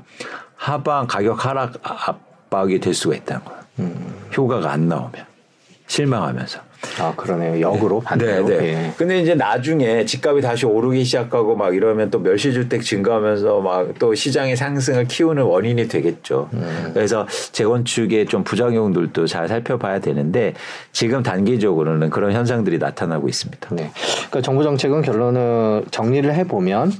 하방 0.56 1.06
가격 1.06 1.44
하락 1.44 1.74
압박이 1.82 2.80
될 2.80 2.94
수가 2.94 3.16
있다는 3.16 3.44
거예요. 3.44 3.60
음. 3.80 4.14
효과가 4.34 4.72
안 4.72 4.88
나오면 4.88 5.24
실망하면서. 5.86 6.65
아 7.00 7.12
그러네요. 7.16 7.60
역으로 7.60 8.00
네. 8.00 8.04
반대로. 8.04 8.48
네, 8.48 8.58
네. 8.58 8.66
예. 8.66 8.92
근데 8.96 9.20
이제 9.20 9.34
나중에 9.34 10.04
집값이 10.04 10.40
다시 10.40 10.66
오르기 10.66 11.04
시작하고 11.04 11.56
막 11.56 11.74
이러면 11.74 12.10
또 12.10 12.18
멸시주택 12.18 12.82
증가하면서 12.82 13.60
막 13.60 13.86
또 13.98 14.14
시장의 14.14 14.56
상승을 14.56 15.06
키우는 15.06 15.42
원인이 15.42 15.88
되겠죠. 15.88 16.48
음. 16.52 16.90
그래서 16.94 17.26
재건축의 17.52 18.26
좀 18.26 18.44
부작용들도 18.44 19.26
잘 19.26 19.48
살펴봐야 19.48 20.00
되는데 20.00 20.54
지금 20.92 21.22
단기적으로는 21.22 22.10
그런 22.10 22.32
현상들이 22.32 22.78
나타나고 22.78 23.28
있습니다. 23.28 23.68
네. 23.74 23.90
그러니까 24.28 24.40
정부 24.42 24.62
정책은 24.62 25.02
결론을 25.02 25.84
정리를 25.90 26.32
해 26.32 26.44
보면 26.44 26.92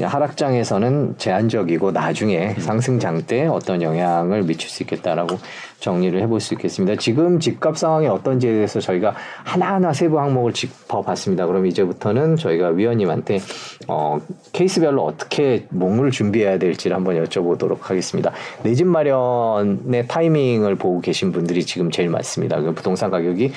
하락장에서는 0.00 1.16
제한적이고 1.18 1.90
나중에 1.92 2.54
상승장 2.58 3.22
때 3.22 3.46
어떤 3.46 3.82
영향을 3.82 4.42
미칠 4.42 4.70
수 4.70 4.82
있겠다라고 4.82 5.38
정리를 5.80 6.20
해볼 6.22 6.40
수 6.40 6.54
있겠습니다. 6.54 6.96
지금 6.96 7.40
집값 7.40 7.76
상황이 7.76 8.06
어떤지에 8.06 8.52
대해서 8.52 8.80
저희가 8.80 9.14
하나하나 9.44 9.92
세부 9.92 10.18
항목을 10.20 10.52
짚어봤습니다. 10.52 11.46
그럼 11.46 11.66
이제부터는 11.66 12.36
저희가 12.36 12.68
위원님한테 12.68 13.40
어, 13.88 14.18
케이스별로 14.52 15.04
어떻게 15.04 15.66
몸을 15.70 16.10
준비해야 16.10 16.58
될지를 16.58 16.96
한번 16.96 17.22
여쭤보도록 17.24 17.82
하겠습니다. 17.82 18.32
내 18.62 18.74
집 18.74 18.86
마련의 18.86 20.06
타이밍을 20.08 20.76
보고 20.76 21.00
계신 21.00 21.30
분들이 21.32 21.64
지금 21.64 21.90
제일 21.90 22.08
많습니다. 22.08 22.60
그 22.60 22.72
부동산 22.72 23.10
가격이 23.10 23.52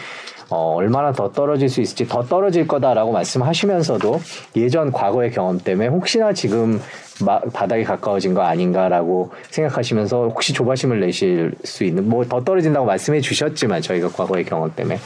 어, 0.50 0.76
얼마나 0.76 1.12
더 1.12 1.32
떨어질 1.32 1.70
수 1.70 1.82
있을지 1.82 2.08
더 2.08 2.24
떨어질 2.24 2.68
거다라고 2.68 3.12
말씀하시면서도 3.12 4.22
예전 4.56 4.91
과거의 4.91 5.32
경험 5.32 5.60
때문에 5.60 5.88
혹시나 5.88 6.34
지금 6.34 6.80
마, 7.26 7.39
바닥에 7.39 7.84
가까워진 7.84 8.34
거 8.34 8.41
아닌가라고 8.41 9.32
생각하시면서 9.50 10.28
혹시 10.28 10.52
조바심을 10.54 11.00
내실 11.00 11.54
수 11.64 11.84
있는 11.86 12.10
뭐 12.10 12.26
더 12.26 12.43
떨어진다고 12.43 12.86
말씀해 12.86 13.22
주셨지만 13.22 13.82
저희가 13.82 14.10
과거의 14.10 14.43
경험 14.46 14.74
때문에 14.76 15.00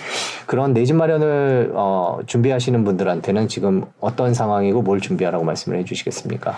그런 0.46 0.74
내 0.74 0.84
집 0.86 0.96
마련을 0.96 1.72
어, 1.76 2.20
준비하시는 2.26 2.84
분들한테는 2.84 3.48
지금 3.48 3.84
어떤 4.00 4.34
상황이고 4.34 4.82
뭘 4.82 5.00
준비하라고 5.00 5.44
말씀을 5.46 5.78
해 5.78 5.86
주시겠습니까? 5.86 6.58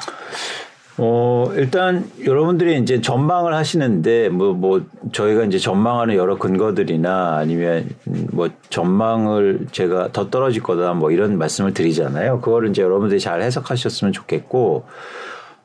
어, 1.03 1.51
일단 1.55 2.07
여러분들이 2.23 2.77
이제 2.77 3.01
전망을 3.01 3.55
하시는데 3.55 4.29
뭐, 4.29 4.53
뭐, 4.53 4.85
저희가 5.11 5.45
이제 5.45 5.57
전망하는 5.57 6.13
여러 6.13 6.37
근거들이나 6.37 7.37
아니면 7.37 7.89
뭐 8.31 8.49
전망을 8.69 9.65
제가 9.71 10.09
더 10.11 10.29
떨어질 10.29 10.61
거다 10.61 10.93
뭐 10.93 11.09
이런 11.09 11.39
말씀을 11.39 11.73
드리잖아요. 11.73 12.39
그거를 12.41 12.69
이제 12.69 12.83
여러분들이 12.83 13.19
잘 13.19 13.41
해석하셨으면 13.41 14.13
좋겠고 14.13 14.85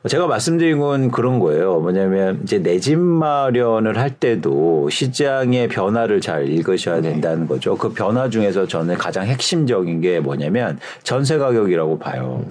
제가 0.09 0.27
말씀드린 0.27 0.79
건 0.79 1.11
그런 1.11 1.39
거예요. 1.41 1.81
뭐냐면 1.81 2.41
이제 2.43 2.59
내 2.59 2.79
집 2.79 2.99
마련을 2.99 3.99
할 3.99 4.11
때도 4.11 4.89
시장의 4.91 5.69
변화를 5.69 6.21
잘 6.21 6.49
읽으셔야 6.49 7.01
네. 7.01 7.11
된다는 7.13 7.47
거죠. 7.47 7.77
그 7.77 7.93
변화 7.93 8.29
중에서 8.29 8.67
저는 8.67 8.97
가장 8.97 9.27
핵심적인 9.27 10.01
게 10.01 10.21
뭐냐면 10.21 10.79
전세 11.03 11.39
가격이라고 11.39 11.99
봐요. 11.99 12.45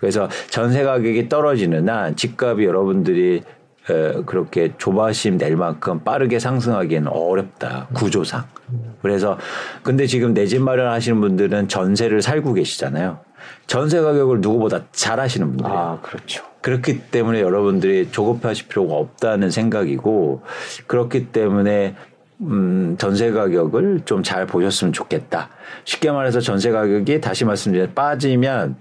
그래서 0.00 0.28
전세 0.48 0.82
가격이 0.84 1.28
떨어지는 1.28 1.88
한 1.88 2.16
집값이 2.16 2.64
여러분들이 2.64 3.42
그렇게 4.26 4.72
조바심 4.78 5.38
낼 5.38 5.56
만큼 5.56 6.00
빠르게 6.04 6.38
상승하기는 6.38 7.08
어렵다. 7.08 7.88
구조상. 7.92 8.44
그래서 9.02 9.38
근데 9.82 10.06
지금 10.06 10.32
내 10.34 10.46
집 10.46 10.62
마련하시는 10.62 11.20
분들은 11.20 11.68
전세를 11.68 12.22
살고 12.22 12.54
계시잖아요. 12.54 13.18
전세 13.66 14.00
가격을 14.00 14.40
누구보다 14.40 14.84
잘 14.92 15.18
하시는 15.18 15.48
분들이에요. 15.48 15.76
아, 15.76 15.98
그렇죠. 16.00 16.44
그렇기 16.62 17.10
때문에 17.10 17.40
여러분들이 17.40 18.10
조급하실 18.10 18.68
필요가 18.68 18.94
없다는 18.94 19.50
생각이고 19.50 20.42
그렇기 20.86 21.26
때문에 21.32 21.94
음, 22.40 22.96
전세 22.98 23.30
가격을 23.30 24.02
좀 24.04 24.22
잘 24.22 24.46
보셨으면 24.46 24.92
좋겠다. 24.92 25.50
쉽게 25.84 26.10
말해서 26.10 26.40
전세 26.40 26.70
가격이 26.70 27.20
다시 27.20 27.44
말씀드리면 27.44 27.94
빠지면 27.94 28.76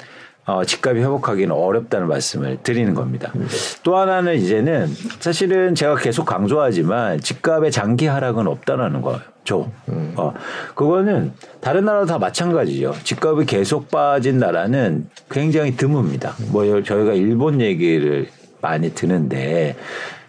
어, 0.45 0.63
집값이 0.65 0.99
회복하기는 1.01 1.53
어렵다는 1.53 2.07
말씀을 2.07 2.57
드리는 2.63 2.93
겁니다. 2.95 3.31
음. 3.35 3.47
또 3.83 3.97
하나는 3.97 4.35
이제는 4.35 4.87
사실은 5.19 5.75
제가 5.75 5.95
계속 5.95 6.25
강조하지만 6.25 7.19
집값의 7.19 7.71
장기 7.71 8.07
하락은 8.07 8.47
없다라는 8.47 9.01
거 9.01 9.19
죠. 9.43 9.71
음. 9.89 10.13
어, 10.17 10.33
그거는 10.75 11.33
다른 11.61 11.85
나라도 11.85 12.05
다 12.05 12.17
마찬가지죠. 12.19 12.93
집값이 13.03 13.45
계속 13.45 13.89
빠진 13.89 14.37
나라는 14.37 15.07
굉장히 15.29 15.75
드뭅니다. 15.75 16.33
뭐 16.51 16.81
저희가 16.83 17.13
일본 17.13 17.59
얘기를 17.61 18.27
많이 18.61 18.93
드는데 18.93 19.75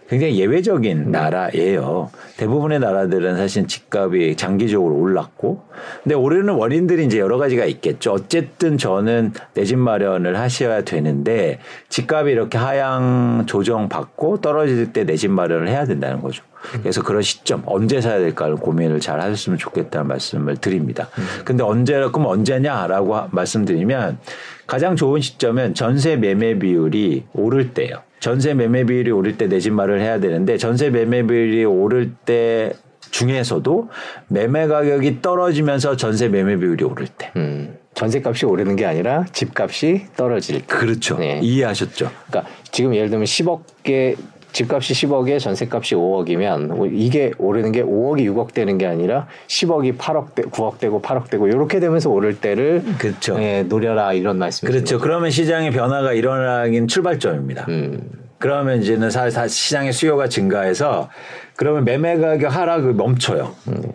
굉장히 0.08 0.38
예외적인 0.38 1.10
나라예요. 1.10 2.10
대부분의 2.36 2.80
나라들은 2.80 3.36
사실 3.38 3.66
집값이 3.66 4.34
장기적으로 4.36 4.94
올랐고, 4.94 5.62
근데 6.02 6.14
오르는 6.14 6.52
원인들이 6.54 7.06
이제 7.06 7.18
여러 7.18 7.38
가지가 7.38 7.64
있겠죠. 7.64 8.12
어쨌든 8.12 8.76
저는 8.76 9.32
내 9.54 9.64
집 9.64 9.78
마련을 9.78 10.38
하셔야 10.38 10.82
되는데 10.84 11.60
집값이 11.88 12.30
이렇게 12.30 12.58
하향 12.58 13.44
조정 13.46 13.88
받고 13.88 14.42
떨어질 14.42 14.92
때 14.92 15.04
내 15.04 15.16
집 15.16 15.30
마련을 15.30 15.68
해야 15.68 15.86
된다는 15.86 16.20
거죠. 16.20 16.42
그래서 16.80 17.02
그런 17.02 17.22
시점 17.22 17.62
언제 17.66 18.00
사야 18.00 18.18
될까를 18.18 18.56
고민을 18.56 19.00
잘 19.00 19.20
하셨으면 19.20 19.58
좋겠다는 19.58 20.06
말씀을 20.08 20.56
드립니다. 20.56 21.08
근데 21.44 21.62
언제 21.62 21.92
그럼 21.92 22.26
언제냐라고 22.26 23.28
말씀드리면 23.30 24.18
가장 24.66 24.96
좋은 24.96 25.20
시점은 25.20 25.74
전세 25.74 26.16
매매 26.16 26.58
비율이 26.58 27.24
오를 27.34 27.74
때요. 27.74 28.02
전세 28.20 28.54
매매 28.54 28.84
비율이 28.84 29.10
오를 29.10 29.36
때 29.36 29.46
내집 29.48 29.72
말을 29.72 30.00
해야 30.00 30.20
되는데 30.20 30.56
전세 30.56 30.90
매매 30.90 31.26
비율이 31.26 31.64
오를 31.64 32.12
때 32.24 32.72
중에서도 33.10 33.88
매매 34.28 34.66
가격이 34.66 35.20
떨어지면서 35.22 35.96
전세 35.96 36.28
매매 36.28 36.56
비율이 36.56 36.84
오를 36.84 37.06
때. 37.06 37.30
음, 37.36 37.76
전세값이 37.94 38.46
오르는 38.46 38.76
게 38.76 38.86
아니라 38.86 39.26
집값이 39.32 40.06
떨어질 40.16 40.60
때. 40.60 40.66
그렇죠. 40.66 41.18
네. 41.18 41.40
이해하셨죠? 41.42 42.10
그러니까 42.28 42.50
지금 42.70 42.94
예를 42.94 43.10
들면 43.10 43.26
10억에 43.26 44.16
집값이 44.53 44.92
10억에 44.92 45.38
전세값이 45.38 45.94
5억이면 45.94 46.90
이게 46.92 47.32
오르는 47.38 47.72
게 47.72 47.82
5억이 47.82 48.24
6억 48.30 48.53
되는 48.53 48.78
게 48.78 48.86
아니라 48.86 49.26
10억이 49.48 49.96
8억 49.96 50.34
되, 50.34 50.42
9억 50.42 50.78
되고 50.78 51.00
8억 51.00 51.30
되고 51.30 51.48
이렇게 51.48 51.80
되면서 51.80 52.11
오를 52.11 52.38
때를 52.38 52.82
그렇죠. 52.98 53.40
예, 53.40 53.62
노려라 53.62 54.12
이런 54.12 54.38
말씀이죠. 54.38 54.72
그렇죠. 54.72 54.98
그러면 54.98 55.30
시장의 55.30 55.70
변화가 55.70 56.12
일어나긴 56.12 56.86
출발점입니다. 56.86 57.66
음. 57.68 58.11
그러면 58.38 58.82
이제는 58.82 59.11
사, 59.11 59.30
사 59.30 59.46
시장의 59.46 59.92
수요가 59.92 60.28
증가해서 60.28 61.09
그러면 61.57 61.84
매매 61.84 62.18
가격 62.18 62.55
하락을 62.55 62.92
멈춰요. 62.94 63.55
음. 63.68 63.92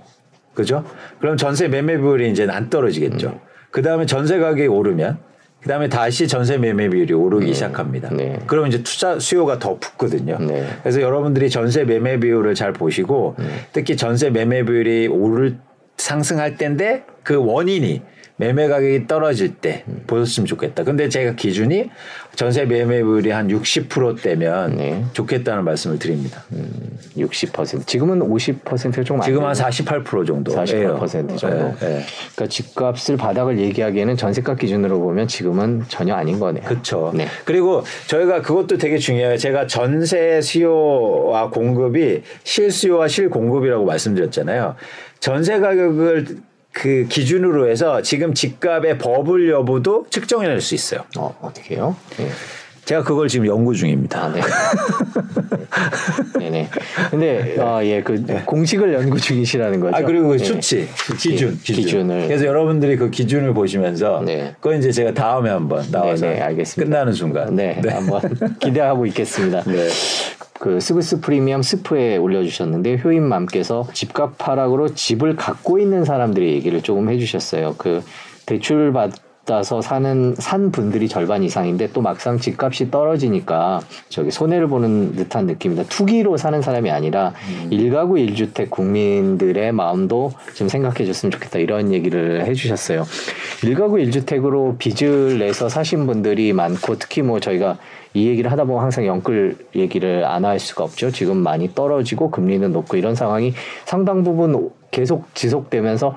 그죠? 0.53 0.84
그럼 1.20 1.38
전세 1.38 1.68
매매 1.68 1.97
비율이 1.97 2.32
이제 2.32 2.47
안 2.49 2.70
떨어지겠죠. 2.70 3.28
음. 3.28 3.39
그 3.70 3.82
다음에 3.84 4.05
전세 4.05 4.39
가격이 4.39 4.68
오르면 4.68 5.20
그다음에 5.68 5.89
다시 5.89 6.30
전세 6.30 6.57
매매 6.57 6.88
비율이 6.89 7.13
오르기 7.13 7.47
네. 7.47 7.53
시작합니다. 7.53 8.09
네. 8.13 8.39
그러면 8.47 8.70
이제 8.70 8.82
투자 8.82 9.20
수요가 9.20 9.59
더 9.59 9.78
붙거든요. 9.78 10.38
네. 10.39 10.65
그래서 10.82 11.01
여러분들이 11.01 11.49
전세 11.49 11.84
매매 11.84 12.18
비율을 12.18 12.55
잘 12.55 12.72
보시고 12.72 13.36
네. 13.38 13.45
특히 13.74 13.97
전세 13.97 14.30
매매 14.30 14.63
비율이 14.63 15.07
오를 15.07 15.57
상승할 15.97 16.57
때인데 16.57 17.03
그 17.22 17.36
원인이 17.36 18.01
매매 18.38 18.67
가격이 18.67 19.07
떨어질 19.07 19.55
때 19.55 19.83
음. 19.88 20.03
보셨으면 20.05 20.45
좋겠다. 20.45 20.83
근데 20.83 21.09
제가 21.09 21.33
기준이 21.33 21.89
전세 22.35 22.65
매매율이 22.65 23.31
한 23.31 23.47
60%대면 23.47 24.77
네. 24.77 25.03
좋겠다는 25.13 25.63
말씀을 25.63 25.97
드립니다. 25.97 26.43
음, 26.51 26.69
60% 27.17 27.88
지금은 27.88 28.19
50%가 28.19 29.03
조금 29.03 29.21
지금 29.21 29.43
한 29.43 29.53
48% 29.53 30.27
정도. 30.27 30.53
48% 30.53 31.35
정도. 31.35 31.47
네, 31.47 31.88
네. 31.88 32.05
그러니까 32.35 32.47
집값을 32.47 33.17
바닥을 33.17 33.57
얘기하기에는 33.57 34.15
전세값 34.15 34.59
기준으로 34.59 34.99
보면 34.99 35.27
지금은 35.27 35.85
전혀 35.88 36.13
아닌 36.13 36.39
거네요. 36.39 36.63
그렇죠. 36.63 37.11
네. 37.15 37.25
그리고 37.43 37.83
저희가 38.05 38.43
그것도 38.43 38.77
되게 38.77 38.99
중요해요. 38.99 39.38
제가 39.38 39.65
전세 39.65 40.39
수요와 40.39 41.49
공급이 41.49 42.21
실수요와 42.43 43.07
실공급이라고 43.07 43.83
말씀드렸잖아요. 43.83 44.75
전세 45.19 45.59
가격을 45.59 46.38
그 46.78 47.07
기준으로 47.09 47.67
해서 47.67 48.03
지금 48.03 48.36
집값의 48.36 48.99
버블 48.99 49.49
여부도 49.49 50.05
측정해낼 50.11 50.61
수 50.61 50.75
있어요. 50.75 51.05
어, 51.17 51.36
어떻게 51.41 51.75
해요? 51.75 51.95
네. 52.17 52.30
제가 52.88 53.03
그걸 53.03 53.27
지금 53.27 53.47
연구 53.47 53.75
중입니다. 53.75 54.23
아, 54.23 54.29
네. 54.29 54.39
네네. 56.39 56.69
근데 57.11 57.57
아, 57.59 57.83
예, 57.83 58.01
그 58.01 58.23
네. 58.25 58.41
공식을 58.45 58.93
연구 58.93 59.19
중이시라는 59.19 59.81
거죠. 59.81 59.97
아 59.97 60.01
그리고 60.03 60.29
그 60.29 60.38
네. 60.38 60.45
수치, 60.45 60.88
기준, 61.19 61.59
기준, 61.61 62.09
을 62.09 62.27
그래서 62.27 62.45
여러분들이 62.45 62.95
그 62.95 63.09
기준을 63.09 63.53
보시면서 63.53 64.23
네. 64.25 64.55
그건 64.61 64.79
이제 64.79 64.93
제가 64.93 65.13
다음에 65.13 65.49
한번 65.49 65.83
나와서 65.91 66.27
네, 66.27 66.39
알겠습니다. 66.39 66.89
끝나는 66.89 67.11
순간, 67.11 67.53
네, 67.57 67.81
네. 67.83 67.89
한번 67.89 68.21
기대하고 68.59 69.05
있겠습니다. 69.07 69.63
네. 69.63 69.89
그 70.57 70.79
스브스 70.79 71.19
프리미엄 71.19 71.61
스프에 71.61 72.15
올려주셨는데 72.15 73.01
효인맘께서 73.03 73.89
집값 73.91 74.35
하락으로 74.47 74.95
집을 74.95 75.35
갖고 75.35 75.77
있는 75.77 76.05
사람들의 76.05 76.53
얘기를 76.53 76.81
조금 76.81 77.09
해주셨어요. 77.09 77.75
그 77.77 78.01
대출 78.45 78.93
받 78.93 79.11
아서 79.50 79.82
사는 79.82 80.36
산 80.38 80.72
분들이 80.72 81.08
절반 81.08 81.43
이상인데 81.43 81.91
또 81.93 82.02
막상 82.02 82.38
집값이 82.38 82.91
떨어지니까 82.91 83.82
저기 84.10 84.32
손해를 84.32 84.68
보는 84.68 85.16
듯한 85.16 85.45
느낌이다. 85.45 85.84
투기로 85.84 86.38
사는 86.38 86.62
사람이 86.62 86.89
아니라 86.91 87.34
음. 87.50 87.68
일가구 87.72 88.20
일주택 88.20 88.70
국민들의 88.70 89.72
마음도 89.72 90.34
좀 90.54 90.68
생각해 90.68 91.06
줬으면 91.06 91.32
좋겠다 91.32 91.60
이런 91.60 91.93
얘기를 91.93 92.45
해주셨어요. 92.45 93.06
일가구 93.64 94.00
일주택으로 94.00 94.76
빚을 94.78 95.39
내서 95.39 95.70
사신 95.70 96.06
분들이 96.08 96.54
많고 96.54 96.98
특히 96.98 97.22
뭐 97.22 97.39
저희가 97.39 97.78
이 98.14 98.28
얘기를 98.28 98.52
하다 98.52 98.66
보면 98.66 98.82
항상 98.82 99.06
영끌 99.06 99.58
얘기를 99.76 100.26
안 100.26 100.45
할 100.45 100.60
수가 100.60 100.84
없죠. 100.86 101.12
지금 101.12 101.38
많이 101.38 101.74
떨어지고 101.76 102.32
금리는 102.32 102.72
높고 102.72 102.95
이런 102.95 103.16
상황이 103.16 103.54
상당 103.86 104.24
부분 104.24 104.70
계속 104.91 105.26
지속되면서 105.36 106.16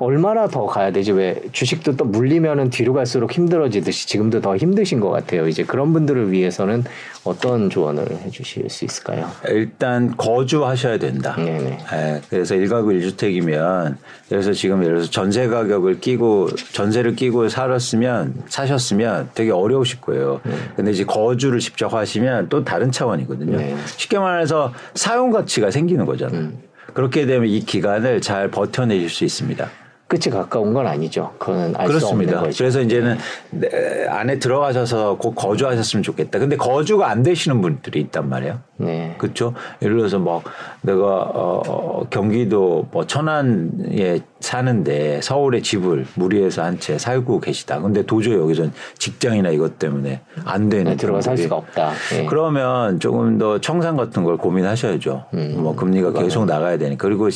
얼마나 0.00 0.48
더 0.48 0.64
가야 0.64 0.90
되지? 0.90 1.12
왜 1.12 1.38
주식도 1.52 1.96
또 1.96 2.06
물리면은 2.06 2.70
뒤로 2.70 2.94
갈수록 2.94 3.32
힘들어지듯이 3.32 4.08
지금도 4.08 4.40
더 4.40 4.56
힘드신 4.56 4.98
것 4.98 5.10
같아요. 5.10 5.46
이제 5.46 5.62
그런 5.62 5.92
분들을 5.92 6.32
위해서는 6.32 6.84
어떤 7.22 7.68
조언을 7.68 8.10
해주실 8.10 8.70
수 8.70 8.86
있을까요? 8.86 9.28
일단 9.46 10.16
거주하셔야 10.16 10.98
된다. 10.98 11.36
네네. 11.36 11.78
네, 11.90 12.20
그래서 12.30 12.54
일가구 12.54 12.94
일주택이면 12.94 13.98
그래서 14.30 14.54
지금 14.54 14.82
예를 14.82 14.94
들어서 14.96 15.10
전세 15.10 15.48
가격을 15.48 16.00
끼고 16.00 16.48
전세를 16.72 17.14
끼고 17.14 17.50
살았으면 17.50 18.44
사셨으면 18.48 19.28
되게 19.34 19.50
어려우실 19.50 20.00
거예요. 20.00 20.40
네. 20.44 20.52
근데 20.76 20.92
이제 20.92 21.04
거주를 21.04 21.60
직접 21.60 21.92
하시면 21.92 22.48
또 22.48 22.64
다른 22.64 22.90
차원이거든요. 22.90 23.58
네. 23.58 23.76
쉽게 23.98 24.18
말해서 24.18 24.72
사용 24.94 25.30
가치가 25.30 25.70
생기는 25.70 26.06
거잖아요. 26.06 26.40
음. 26.40 26.58
그렇게 26.94 27.26
되면 27.26 27.46
이 27.48 27.60
기간을 27.60 28.22
잘 28.22 28.50
버텨내실 28.50 29.10
수 29.10 29.24
있습니다. 29.24 29.68
끝이 30.10 30.22
가까운 30.34 30.74
건 30.74 30.88
아니죠. 30.88 31.32
그거는 31.38 31.72
알 31.76 31.88
수 32.00 32.08
없는 32.08 32.26
거죠. 32.26 32.58
그래서 32.58 32.80
이제는 32.80 33.16
네. 33.50 33.68
안에 34.08 34.40
들어가셔서 34.40 35.16
곧 35.18 35.34
거주하셨으면 35.36 36.02
좋겠다. 36.02 36.40
근데 36.40 36.56
거주가 36.56 37.08
안 37.08 37.22
되시는 37.22 37.60
분들이 37.62 38.00
있단 38.00 38.28
말이에요. 38.28 38.58
네. 38.78 39.14
그렇죠. 39.18 39.54
예를 39.80 39.98
들어서 39.98 40.18
뭐 40.18 40.42
내가 40.82 41.00
어 41.32 42.06
경기도 42.10 42.88
뭐 42.90 43.06
천안에 43.06 44.18
사는데 44.40 45.20
서울에 45.22 45.60
집을 45.60 46.06
무리해서 46.14 46.64
한 46.64 46.80
채 46.80 46.98
살고 46.98 47.40
계시다. 47.40 47.78
근데 47.80 48.04
도저히 48.04 48.34
여기선 48.34 48.72
직장이나 48.98 49.50
이것 49.50 49.78
때문에 49.78 50.22
안 50.44 50.68
되는 50.70 50.92
네, 50.92 50.96
들어가 50.96 51.20
살 51.20 51.36
수가 51.36 51.54
없다. 51.56 51.92
네. 52.10 52.26
그러면 52.26 52.98
조금 52.98 53.38
더 53.38 53.60
청산 53.60 53.96
같은 53.96 54.24
걸 54.24 54.38
고민하셔야죠. 54.38 55.26
음, 55.34 55.56
뭐 55.58 55.76
금리가 55.76 56.14
계속 56.14 56.46
나가야 56.46 56.78
되니까 56.78 57.06
그리고 57.06 57.28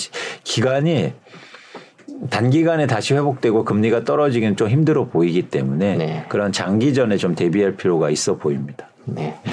기간이 0.42 1.12
단기간에 2.30 2.86
다시 2.86 3.14
회복되고 3.14 3.64
금리가 3.64 4.04
떨어지기는 4.04 4.56
좀 4.56 4.68
힘들어 4.68 5.04
보이기 5.04 5.48
때문에 5.48 5.96
네. 5.96 6.24
그런 6.28 6.52
장기전에 6.52 7.16
좀 7.16 7.34
대비할 7.34 7.76
필요가 7.76 8.10
있어 8.10 8.36
보입니다. 8.36 8.88
네. 9.04 9.38
네. 9.44 9.52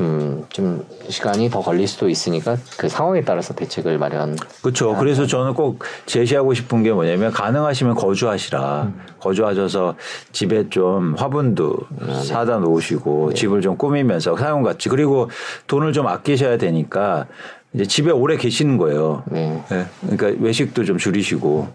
음, 0.00 0.44
좀 0.48 0.84
시간이 1.08 1.50
더 1.50 1.60
걸릴 1.60 1.88
수도 1.88 2.08
있으니까 2.08 2.56
그 2.76 2.88
상황에 2.88 3.22
따라서 3.22 3.52
대책을 3.54 3.98
마련. 3.98 4.36
그렇죠. 4.62 4.94
그래서 4.94 5.26
저는 5.26 5.54
꼭 5.54 5.80
제시하고 6.06 6.54
싶은 6.54 6.84
게 6.84 6.92
뭐냐면 6.92 7.32
가능하시면 7.32 7.96
거주하시라. 7.96 8.82
음. 8.82 9.00
거주하셔서 9.18 9.96
집에 10.30 10.68
좀 10.70 11.14
화분도 11.18 11.76
아, 12.00 12.06
네. 12.06 12.22
사다 12.22 12.58
놓으시고 12.58 13.30
네. 13.30 13.34
집을 13.34 13.60
좀 13.60 13.76
꾸미면서 13.76 14.36
사용 14.36 14.62
같이 14.62 14.88
그리고 14.88 15.30
돈을 15.66 15.92
좀 15.92 16.06
아끼셔야 16.06 16.58
되니까 16.58 17.26
이제 17.74 17.84
집에 17.84 18.10
오래 18.10 18.36
계시는 18.36 18.78
거예요. 18.78 19.22
네. 19.30 19.62
네. 19.68 19.84
그러니까 20.00 20.42
외식도 20.42 20.84
좀 20.84 20.96
줄이시고 20.96 21.68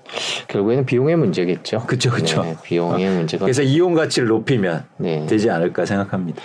결국에는 0.47 0.85
비용의 0.85 1.15
문제겠죠. 1.17 1.85
그렇죠, 1.85 2.09
그렇죠. 2.09 2.43
네, 2.43 2.55
비용의 2.63 3.07
어. 3.07 3.11
문제가. 3.11 3.45
그래서 3.45 3.61
이용 3.61 3.93
가치를 3.93 4.27
높이면 4.27 4.85
네. 4.97 5.25
되지 5.27 5.49
않을까 5.49 5.85
생각합니다. 5.85 6.41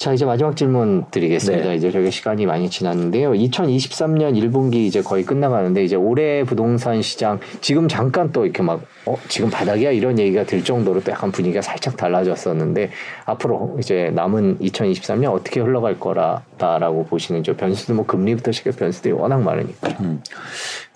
자 0.00 0.14
이제 0.14 0.24
마지막 0.24 0.56
질문 0.56 1.04
드리겠습니다. 1.10 1.68
네. 1.68 1.74
이제 1.74 1.90
저희 1.90 2.10
시간이 2.10 2.46
많이 2.46 2.70
지났는데요. 2.70 3.32
2023년 3.32 4.32
1분기 4.32 4.76
이제 4.76 5.02
거의 5.02 5.26
끝나가는데 5.26 5.84
이제 5.84 5.94
올해 5.94 6.42
부동산 6.42 7.02
시장 7.02 7.38
지금 7.60 7.86
잠깐 7.86 8.32
또 8.32 8.46
이렇게 8.46 8.62
막 8.62 8.80
어, 9.04 9.14
지금 9.28 9.50
바닥이야 9.50 9.90
이런 9.90 10.18
얘기가 10.18 10.44
들 10.44 10.64
정도로 10.64 11.02
또 11.02 11.12
약간 11.12 11.30
분위기가 11.30 11.60
살짝 11.60 11.98
달라졌었는데 11.98 12.90
앞으로 13.26 13.76
이제 13.78 14.10
남은 14.14 14.60
2023년 14.60 15.34
어떻게 15.34 15.60
흘러갈 15.60 16.00
거라라고 16.00 17.04
보시는지 17.04 17.52
변수도 17.52 17.92
뭐 17.92 18.06
금리부터 18.06 18.52
시작 18.52 18.76
변수들이 18.76 19.12
워낙 19.12 19.42
많으니까. 19.42 19.88
음. 20.00 20.22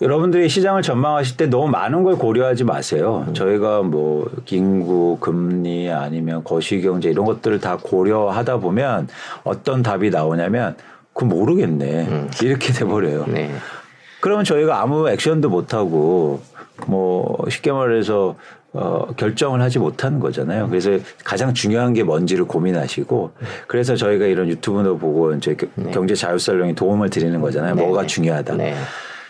여러분들이 0.01 0.49
시장을 0.49 0.81
전망하실 0.81 1.37
때 1.37 1.45
너무 1.45 1.69
많은 1.69 2.01
걸 2.01 2.15
고려하지 2.15 2.63
마세요. 2.63 3.25
음. 3.27 3.33
저희가 3.35 3.83
뭐 3.83 4.29
긴구 4.45 5.17
금리 5.19 5.91
아니면 5.91 6.43
거시경제 6.43 7.11
이런 7.11 7.25
것들을 7.25 7.59
다 7.59 7.77
고려하다 7.81 8.57
보면 8.57 8.94
하면 8.95 9.07
어떤 9.43 9.83
답이 9.83 10.09
나오냐면 10.09 10.75
그 11.13 11.23
모르겠네 11.23 12.07
음. 12.07 12.31
이렇게 12.43 12.73
돼버려요. 12.73 13.25
네. 13.27 13.51
그러면 14.19 14.43
저희가 14.43 14.81
아무 14.81 15.09
액션도 15.09 15.49
못 15.49 15.73
하고 15.73 16.41
뭐 16.87 17.37
쉽게 17.49 17.71
말해서 17.71 18.35
어, 18.73 19.07
결정을 19.15 19.61
하지 19.61 19.79
못하는 19.79 20.19
거잖아요. 20.19 20.67
그래서 20.67 20.97
가장 21.23 21.53
중요한 21.53 21.93
게 21.93 22.03
뭔지를 22.03 22.43
고민하시고 22.45 23.31
그래서 23.67 23.95
저희가 23.95 24.25
이런 24.25 24.49
유튜브도 24.49 24.97
보고 24.97 25.33
이제 25.33 25.55
네. 25.75 25.91
경제 25.91 26.13
자율설령이 26.13 26.75
도움을 26.75 27.09
드리는 27.09 27.39
거잖아요. 27.39 27.75
네. 27.75 27.83
뭐가 27.83 28.05
중요하다. 28.05 28.55
네. 28.55 28.75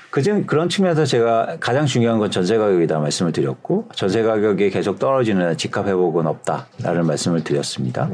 그중 0.09 0.45
그런 0.47 0.70
측면에서 0.70 1.03
제가 1.05 1.57
가장 1.59 1.86
중요한 1.86 2.20
건 2.20 2.32
전세 2.32 2.57
가격이다 2.57 2.99
말씀을 2.99 3.34
드렸고 3.34 3.89
전세 3.93 4.24
가격이 4.24 4.70
계속 4.70 4.97
떨어지는 4.97 5.57
집값 5.57 5.88
회복은 5.88 6.26
없다라는 6.26 7.05
말씀을 7.05 7.43
드렸습니다. 7.43 8.09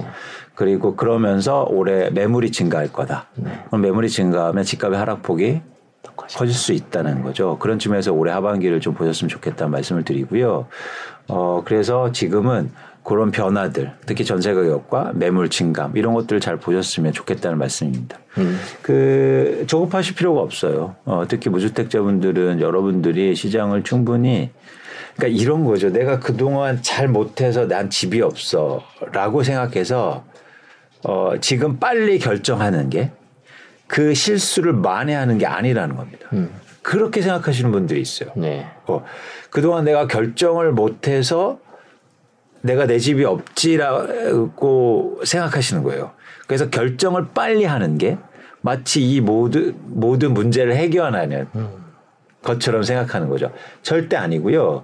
네. 0.52 0.56
그리고 0.56 0.96
그러면서 0.96 1.66
올해 1.70 2.10
매물이 2.10 2.52
증가할 2.52 2.92
거다. 2.92 3.28
네. 3.36 3.52
그럼 3.68 3.82
매물이 3.82 4.10
증가하면 4.10 4.64
집값의 4.64 4.98
하락폭이 4.98 5.62
커질 6.16 6.54
수 6.54 6.74
있다는 6.74 7.24
거죠. 7.24 7.58
그런 7.60 7.80
측면에서 7.80 8.14
올해 8.14 8.32
하반기를 8.32 8.80
좀 8.80 8.94
보셨으면 8.94 9.30
좋겠다는 9.30 9.72
말씀을 9.72 10.04
드리고요. 10.04 10.68
어, 11.28 11.62
그래서 11.66 12.12
지금은 12.12 12.72
그런 13.04 13.32
변화들, 13.32 13.94
특히 14.06 14.24
전세 14.24 14.54
가격과 14.54 15.14
매물 15.16 15.50
증감 15.50 15.98
이런 15.98 16.14
것들을 16.14 16.40
잘 16.40 16.58
보셨으면 16.58 17.14
좋겠다는 17.14 17.58
말씀입니다. 17.58 18.20
음. 18.38 18.60
그 18.84 19.64
조급하실 19.68 20.16
필요가 20.16 20.42
없어요. 20.42 20.96
어, 21.06 21.24
특히 21.28 21.50
무주택자분들은 21.50 22.62
여러분들이 22.62 23.36
시장을 23.36 23.84
충분히 23.84 24.52
그러니까 25.16 25.42
이런 25.42 25.66
거죠. 25.66 25.90
내가 25.92 26.20
그동안 26.20 26.80
잘 26.82 27.08
못해서 27.08 27.68
난 27.68 27.90
집이 27.90 28.22
없어라고 28.22 29.44
생각해서 29.44 30.24
어, 31.04 31.34
지금 31.40 31.80
빨리 31.80 32.20
결정하는 32.20 32.90
게 32.90 33.12
그 33.92 34.14
실수를 34.14 34.72
만회하는 34.72 35.38
게 35.38 35.46
아니라는 35.46 35.98
겁니다. 35.98 36.30
음. 36.32 36.50
그렇게 36.82 37.22
생각하시는 37.22 37.72
분들이 37.72 38.00
있어요. 38.00 38.32
네. 38.38 38.66
어, 38.88 39.04
그동안 39.50 39.84
내가 39.84 40.08
결정을 40.08 40.72
못해서 40.72 41.60
내가 42.62 42.88
내 42.88 43.00
집이 43.00 43.26
없지라고 43.26 44.54
생각하시는 45.26 45.84
거예요. 45.84 46.14
그래서 46.48 46.70
결정을 46.70 47.28
빨리 47.34 47.66
하는 47.66 47.98
게 47.98 48.18
마치 48.62 49.02
이 49.06 49.20
모든 49.20 49.76
모든 49.88 50.34
문제를 50.34 50.78
해결하는 50.78 51.48
음. 51.54 51.70
것처럼 52.44 52.84
생각하는 52.84 53.28
거죠. 53.28 53.52
절대 53.82 54.16
아니고요. 54.16 54.84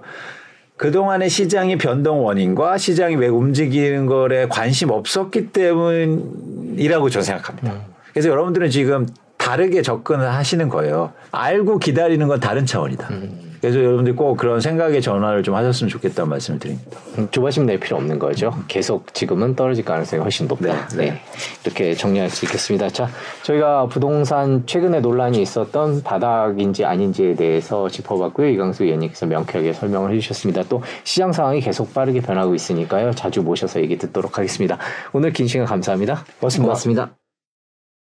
그동안의 0.78 1.28
시장의 1.28 1.76
변동 1.76 2.24
원인과 2.24 2.78
시장이 2.78 3.16
왜 3.16 3.26
움직이는 3.26 4.06
거에 4.06 4.46
관심 4.48 4.90
없었기 4.90 5.48
때문이라고 5.48 7.10
저는 7.10 7.24
생각합니다. 7.24 7.72
음. 7.72 7.80
그래서 8.12 8.28
여러분들은 8.30 8.70
지금 8.70 9.06
다르게 9.36 9.82
접근을 9.82 10.32
하시는 10.32 10.68
거예요. 10.68 11.12
알고 11.32 11.78
기다리는 11.78 12.26
건 12.28 12.40
다른 12.40 12.64
차원이다. 12.64 13.08
음. 13.10 13.47
그래서 13.60 13.82
여러분들 13.82 14.16
꼭 14.16 14.36
그런 14.36 14.60
생각의 14.60 15.02
전환을 15.02 15.42
좀 15.42 15.54
하셨으면 15.54 15.88
좋겠다는 15.88 16.28
말씀을 16.30 16.60
드립니다. 16.60 16.98
음, 17.18 17.28
조바심 17.30 17.66
낼 17.66 17.80
필요 17.80 17.96
없는 17.96 18.18
거죠. 18.18 18.52
계속 18.68 19.12
지금은 19.14 19.56
떨어질 19.56 19.84
가능성이 19.84 20.22
훨씬 20.22 20.46
높다. 20.46 20.88
네, 20.88 20.96
네. 20.96 21.10
네. 21.10 21.20
이렇게 21.64 21.94
정리할 21.94 22.30
수 22.30 22.44
있겠습니다. 22.44 22.88
자, 22.88 23.08
저희가 23.42 23.86
부동산 23.86 24.64
최근에 24.66 25.00
논란이 25.00 25.40
있었던 25.42 26.02
바닥인지 26.02 26.84
아닌지에 26.84 27.34
대해서 27.34 27.88
짚어봤고요. 27.88 28.48
이강수 28.48 28.84
위원님께서 28.84 29.26
명쾌하게 29.26 29.72
설명을 29.72 30.12
해주셨습니다. 30.14 30.64
또 30.68 30.82
시장 31.04 31.32
상황이 31.32 31.60
계속 31.60 31.92
빠르게 31.94 32.20
변하고 32.20 32.54
있으니까요. 32.54 33.12
자주 33.12 33.42
모셔서 33.42 33.80
얘기 33.80 33.98
듣도록 33.98 34.38
하겠습니다. 34.38 34.78
오늘 35.12 35.32
긴 35.32 35.46
시간 35.46 35.66
감사합니다. 35.66 36.24
고맙습니다. 36.40 36.66
고맙습니다. 36.66 37.27